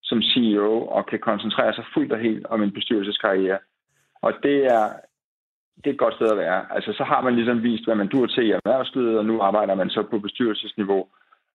som 0.03 0.23
CEO 0.23 0.87
og 0.87 1.07
kan 1.07 1.19
koncentrere 1.19 1.75
sig 1.75 1.85
fuldt 1.95 2.13
og 2.13 2.19
helt 2.19 2.47
om 2.47 2.63
en 2.63 2.73
bestyrelseskarriere. 2.73 3.59
Og 4.23 4.33
det 4.43 4.59
er, 4.65 4.85
det 5.77 5.87
er 5.87 5.95
et 5.95 6.05
godt 6.05 6.15
sted 6.15 6.29
at 6.31 6.39
være. 6.39 6.61
Altså, 6.75 6.93
så 6.93 7.05
har 7.05 7.21
man 7.21 7.35
ligesom 7.35 7.63
vist, 7.63 7.85
hvad 7.85 7.95
man 7.95 8.09
dur 8.09 8.27
til 8.27 8.47
i 8.47 8.51
erhvervslivet, 8.51 9.19
og 9.19 9.25
nu 9.25 9.41
arbejder 9.41 9.75
man 9.75 9.91
så 9.91 10.03
på 10.11 10.19
bestyrelsesniveau 10.19 11.07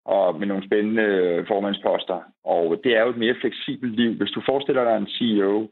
og 0.05 0.39
med 0.39 0.47
nogle 0.47 0.65
spændende 0.67 1.07
formandsposter. 1.47 2.19
Og 2.43 2.81
det 2.83 2.97
er 2.97 3.01
jo 3.03 3.09
et 3.09 3.17
mere 3.17 3.35
fleksibelt 3.41 3.95
liv. 3.95 4.11
Hvis 4.13 4.31
du 4.31 4.41
forestiller 4.49 4.83
dig 4.83 4.97
en 4.97 5.07
CEO, 5.07 5.69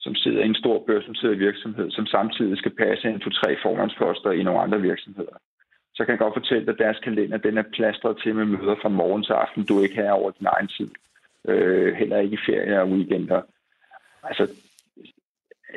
som 0.00 0.14
sidder 0.14 0.42
i 0.42 0.46
en 0.46 0.54
stor 0.62 0.84
børsnoteret 0.86 1.38
virksomhed, 1.38 1.90
som 1.90 2.06
samtidig 2.06 2.58
skal 2.58 2.74
passe 2.76 3.08
en 3.08 3.20
to-tre 3.20 3.56
formandsposter 3.62 4.30
i 4.30 4.42
nogle 4.42 4.60
andre 4.60 4.80
virksomheder. 4.80 5.36
Så 5.94 6.04
kan 6.04 6.12
jeg 6.12 6.18
godt 6.18 6.34
fortælle 6.34 6.66
dig, 6.66 6.72
at 6.72 6.78
deres 6.78 6.98
kalender 6.98 7.36
den 7.36 7.58
er 7.58 7.72
plastret 7.72 8.16
til 8.22 8.34
med 8.34 8.44
møder 8.44 8.76
fra 8.82 8.88
morgen 8.88 9.22
til 9.22 9.32
aften, 9.32 9.64
du 9.64 9.82
ikke 9.82 9.94
her 9.94 10.10
over 10.10 10.30
din 10.30 10.46
egen 10.46 10.68
tid. 10.68 10.90
Øh, 11.48 11.94
heller 11.94 12.18
ikke 12.18 12.34
i 12.34 12.44
ferie 12.46 12.80
og 12.80 12.88
weekender. 12.88 13.42
Altså, 14.22 14.44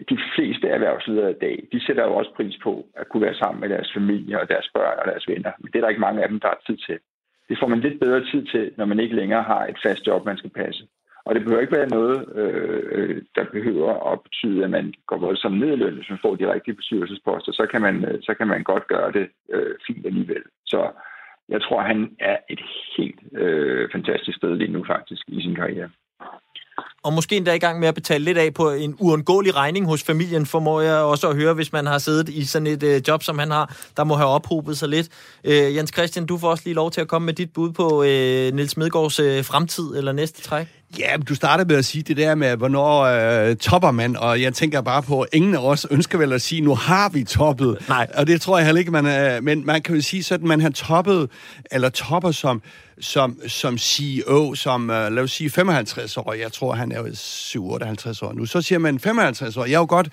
de 0.09 0.17
fleste 0.35 0.67
erhvervsledere 0.67 1.31
i 1.31 1.39
dag, 1.41 1.67
de 1.71 1.85
sætter 1.85 2.03
jo 2.03 2.15
også 2.15 2.31
pris 2.35 2.57
på 2.63 2.85
at 2.95 3.09
kunne 3.09 3.25
være 3.25 3.35
sammen 3.35 3.61
med 3.61 3.69
deres 3.69 3.91
familie 3.93 4.41
og 4.41 4.49
deres 4.49 4.69
børn 4.73 4.99
og 4.99 5.05
deres 5.11 5.27
venner. 5.27 5.51
Men 5.59 5.71
det 5.71 5.75
er 5.75 5.81
der 5.81 5.89
ikke 5.89 6.07
mange 6.07 6.23
af 6.23 6.29
dem, 6.29 6.39
der 6.39 6.47
har 6.47 6.61
tid 6.67 6.77
til. 6.77 6.99
Det 7.49 7.57
får 7.59 7.67
man 7.67 7.79
lidt 7.79 7.99
bedre 7.99 8.25
tid 8.31 8.45
til, 8.45 8.71
når 8.77 8.85
man 8.85 8.99
ikke 8.99 9.15
længere 9.15 9.43
har 9.43 9.65
et 9.65 9.77
fast 9.83 10.07
job, 10.07 10.25
man 10.25 10.37
skal 10.37 10.49
passe. 10.49 10.87
Og 11.25 11.35
det 11.35 11.43
behøver 11.43 11.61
ikke 11.61 11.77
være 11.77 11.95
noget, 11.97 12.19
øh, 12.35 12.81
øh, 12.91 13.21
der 13.35 13.45
behøver 13.51 14.11
at 14.11 14.21
betyde, 14.21 14.63
at 14.63 14.69
man 14.69 14.93
går 15.07 15.17
voldsomt 15.17 15.59
ned 15.59 15.73
i 15.73 15.75
løn, 15.75 15.95
hvis 15.95 16.09
man 16.09 16.19
får 16.21 16.35
de 16.35 16.53
rigtige 16.53 16.75
bestyrelsesposter. 16.75 17.51
Så 17.51 17.67
kan 17.71 17.81
man, 17.81 18.05
øh, 18.05 18.21
så 18.21 18.33
kan 18.33 18.47
man 18.47 18.63
godt 18.63 18.87
gøre 18.87 19.11
det 19.11 19.29
øh, 19.53 19.75
fint 19.87 20.05
alligevel. 20.05 20.43
Så 20.65 20.91
jeg 21.49 21.61
tror, 21.61 21.81
han 21.81 22.15
er 22.19 22.37
et 22.49 22.61
helt 22.97 23.19
øh, 23.33 23.89
fantastisk 23.91 24.37
sted 24.37 24.55
lige 24.55 24.71
nu 24.71 24.83
faktisk 24.85 25.23
i 25.27 25.41
sin 25.41 25.55
karriere. 25.55 25.89
Og 27.03 27.13
måske 27.13 27.37
endda 27.37 27.53
i 27.53 27.59
gang 27.59 27.79
med 27.79 27.87
at 27.87 27.95
betale 27.95 28.23
lidt 28.23 28.37
af 28.37 28.53
på 28.53 28.71
en 28.71 28.95
uundgåelig 28.99 29.55
regning 29.55 29.85
hos 29.85 30.03
familien, 30.03 30.45
formår 30.45 30.81
jeg 30.81 30.95
også 30.95 31.29
at 31.29 31.35
høre, 31.35 31.53
hvis 31.53 31.73
man 31.73 31.85
har 31.85 31.97
siddet 31.97 32.29
i 32.29 32.45
sådan 32.45 32.67
et 32.67 32.83
øh, 32.83 33.01
job, 33.07 33.23
som 33.23 33.39
han 33.39 33.51
har, 33.51 33.75
der 33.97 34.03
må 34.03 34.15
have 34.15 34.29
ophobet 34.29 34.77
sig 34.77 34.89
lidt. 34.89 35.07
Øh, 35.43 35.75
Jens 35.75 35.91
Christian, 35.93 36.25
du 36.25 36.37
får 36.37 36.49
også 36.49 36.63
lige 36.65 36.73
lov 36.73 36.91
til 36.91 37.01
at 37.01 37.07
komme 37.07 37.25
med 37.25 37.33
dit 37.33 37.53
bud 37.53 37.71
på 37.71 38.03
øh, 38.03 38.53
Niels 38.53 38.77
Medgaards 38.77 39.19
øh, 39.19 39.45
fremtid 39.45 39.97
eller 39.97 40.11
næste 40.11 40.41
træk. 40.41 40.67
Ja, 40.99 41.17
du 41.29 41.35
startede 41.35 41.67
med 41.67 41.75
at 41.75 41.85
sige 41.85 42.03
det 42.03 42.17
der 42.17 42.35
med, 42.35 42.55
hvornår 42.55 43.01
øh, 43.01 43.55
topper 43.55 43.91
man, 43.91 44.17
og 44.17 44.41
jeg 44.41 44.53
tænker 44.53 44.81
bare 44.81 45.03
på, 45.03 45.25
ingen 45.33 45.55
af 45.55 45.59
os 45.59 45.87
ønsker 45.91 46.17
vel 46.17 46.33
at 46.33 46.41
sige, 46.41 46.61
nu 46.61 46.75
har 46.75 47.09
vi 47.09 47.23
toppet. 47.23 47.77
Nej. 47.87 48.07
Og 48.15 48.27
det 48.27 48.41
tror 48.41 48.57
jeg 48.57 48.65
heller 48.65 48.79
ikke, 48.79 48.91
man 48.91 49.05
er, 49.05 49.41
men 49.41 49.65
man 49.65 49.81
kan 49.81 49.95
jo 49.95 50.01
sige 50.01 50.23
sådan, 50.23 50.47
man 50.47 50.61
har 50.61 50.69
toppet, 50.69 51.29
eller 51.71 51.89
topper 51.89 52.31
som, 52.31 52.61
som, 53.01 53.39
som 53.47 53.77
CEO, 53.77 54.55
som, 54.55 54.89
øh, 54.89 55.11
lad 55.11 55.23
os 55.23 55.31
sige, 55.31 55.49
55 55.49 56.17
år, 56.17 56.33
jeg 56.43 56.51
tror, 56.51 56.73
han 56.73 56.91
er 56.91 56.99
jo 56.99 57.07
57 57.13 58.21
år 58.21 58.33
nu, 58.33 58.45
så 58.45 58.61
siger 58.61 58.79
man 58.79 58.99
55 58.99 59.57
år, 59.57 59.65
jeg 59.65 59.73
er 59.73 59.79
jo 59.79 59.85
godt, 59.89 60.09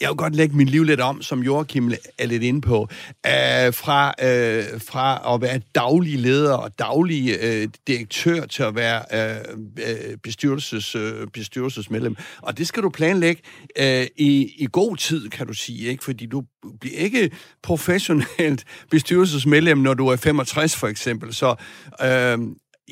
jeg 0.00 0.08
vil 0.08 0.16
godt 0.16 0.36
lægge 0.36 0.56
min 0.56 0.66
liv 0.66 0.84
lidt 0.84 1.00
om, 1.00 1.22
som 1.22 1.42
Joachim 1.42 1.92
er 2.18 2.26
lidt 2.26 2.42
inde 2.42 2.60
på. 2.60 2.80
Uh, 2.80 3.74
fra, 3.74 4.14
øh, 4.22 4.80
fra 4.80 5.34
at 5.34 5.40
være 5.40 5.60
daglig 5.74 6.18
leder 6.18 6.54
og 6.54 6.78
daglig 6.78 7.38
øh, 7.40 7.68
direktør 7.86 8.46
til 8.46 8.62
at 8.62 8.74
være 8.74 9.02
øh, 9.12 9.56
øh, 9.78 10.16
bestyrelses, 10.16 10.94
øh, 10.94 11.26
bestyrelsesmedlem. 11.26 12.16
Og 12.42 12.58
det 12.58 12.66
skal 12.66 12.82
du 12.82 12.88
planlægge 12.88 13.42
øh, 13.78 14.06
i, 14.16 14.54
i 14.58 14.68
god 14.72 14.96
tid, 14.96 15.28
kan 15.28 15.46
du 15.46 15.52
sige, 15.52 15.88
ikke? 15.88 16.04
fordi 16.04 16.26
du 16.26 16.42
bliver 16.80 16.98
ikke 16.98 17.30
professionelt 17.62 18.64
bestyrelsesmedlem, 18.90 19.78
når 19.78 19.94
du 19.94 20.08
er 20.08 20.16
65 20.16 20.76
for 20.76 20.88
eksempel. 20.88 21.34
Så 21.34 21.54
øh, 22.02 22.38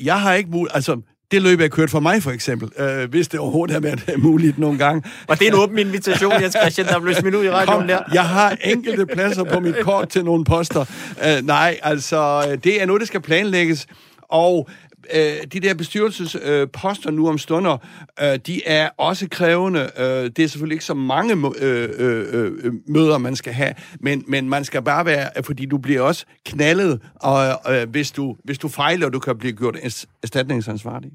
jeg 0.05 0.21
har 0.21 0.33
ikke 0.33 0.49
mulighed... 0.49 0.75
Altså, 0.75 1.01
det 1.31 1.41
løb 1.41 1.59
er 1.59 1.67
kørt 1.67 1.89
for 1.89 1.99
mig, 1.99 2.23
for 2.23 2.31
eksempel, 2.31 2.69
øh, 2.79 3.09
hvis 3.09 3.27
det 3.27 3.39
overhovedet 3.39 3.73
har 3.73 3.81
været 3.81 4.13
muligt 4.17 4.57
nogle 4.57 4.77
gange. 4.77 5.03
Og 5.27 5.39
det 5.39 5.47
er 5.47 5.51
en 5.51 5.57
åben 5.57 5.77
invitation, 5.77 6.33
Jens 6.41 6.55
Christian, 6.61 6.87
der 6.87 6.99
blev 6.99 7.15
smidt 7.15 7.35
ud 7.35 7.43
i 7.45 7.49
radioen 7.49 7.79
Kom, 7.79 7.87
der. 7.87 7.99
jeg 8.13 8.25
har 8.25 8.57
enkelte 8.63 9.05
pladser 9.05 9.43
på 9.43 9.59
mit 9.59 9.75
kort 9.81 10.09
til 10.09 10.25
nogle 10.25 10.45
poster. 10.45 10.85
Uh, 11.17 11.45
nej, 11.47 11.79
altså, 11.83 12.41
det 12.63 12.81
er 12.81 12.85
noget, 12.85 12.99
der 12.99 13.05
skal 13.05 13.21
planlægges. 13.21 13.87
Og 14.29 14.69
øh, 15.13 15.43
de 15.53 15.59
der 15.59 15.73
bestyrelsesposter 15.73 17.09
øh, 17.09 17.15
nu 17.15 17.29
om 17.29 17.37
stunder, 17.37 17.77
øh, 18.21 18.39
de 18.47 18.65
er 18.65 18.89
også 18.97 19.27
krævende. 19.31 19.91
Øh, 19.97 20.05
det 20.05 20.39
er 20.39 20.47
selvfølgelig 20.47 20.75
ikke 20.75 20.85
så 20.85 20.93
mange 20.93 21.53
øh, 21.59 21.89
øh, 21.97 22.27
øh, 22.33 22.73
møder, 22.87 23.17
man 23.17 23.35
skal 23.35 23.53
have, 23.53 23.73
men, 23.99 24.23
men 24.27 24.49
man 24.49 24.65
skal 24.65 24.81
bare 24.81 25.05
være, 25.05 25.29
fordi 25.43 25.65
du 25.65 25.77
bliver 25.77 26.01
også 26.01 26.25
knaldet, 26.45 27.01
og, 27.15 27.57
øh, 27.73 27.89
hvis, 27.89 28.11
du, 28.11 28.35
hvis 28.43 28.57
du 28.57 28.67
fejler, 28.67 29.09
du 29.09 29.19
kan 29.19 29.37
blive 29.37 29.53
gjort 29.53 29.77
erstatningsansvarlig. 30.23 31.11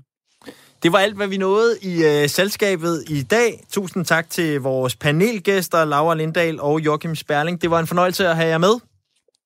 Det 0.83 0.93
var 0.93 0.99
alt, 0.99 1.17
hvad 1.17 1.27
vi 1.27 1.37
nåede 1.37 1.79
i 1.83 2.05
øh, 2.05 2.29
selskabet 2.29 3.05
i 3.09 3.23
dag. 3.23 3.65
Tusind 3.73 4.05
tak 4.05 4.31
til 4.31 4.61
vores 4.61 4.97
panelgæster, 4.97 5.85
Laura 5.85 6.15
Lindahl 6.15 6.61
og 6.61 6.81
Joachim 6.81 7.15
Sperling. 7.15 7.63
Det 7.63 7.71
var 7.71 7.81
en 7.81 7.87
fornøjelse 7.87 8.29
at 8.29 8.37
have 8.37 8.49
jer 8.49 8.59
med. 8.59 8.75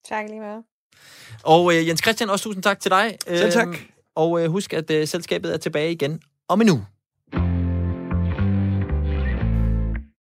Tak 0.09 0.25
lige 0.29 0.41
meget. 0.41 0.63
Og 1.43 1.77
øh, 1.77 1.89
Jens 1.89 2.01
Christian, 2.03 2.31
også 2.31 2.45
tusind 2.45 2.63
tak 2.63 2.81
til 2.81 2.91
dig. 2.91 3.17
Selv 3.29 3.53
tak. 3.53 3.67
Øhm, 3.67 3.77
og 4.15 4.43
øh, 4.43 4.51
husk, 4.51 4.73
at 4.73 4.91
øh, 4.91 5.09
selskabet 5.09 5.55
er 5.55 5.57
tilbage 5.57 5.93
igen 5.93 6.21
om 6.49 6.61
en 6.61 6.71
uge. 6.71 6.87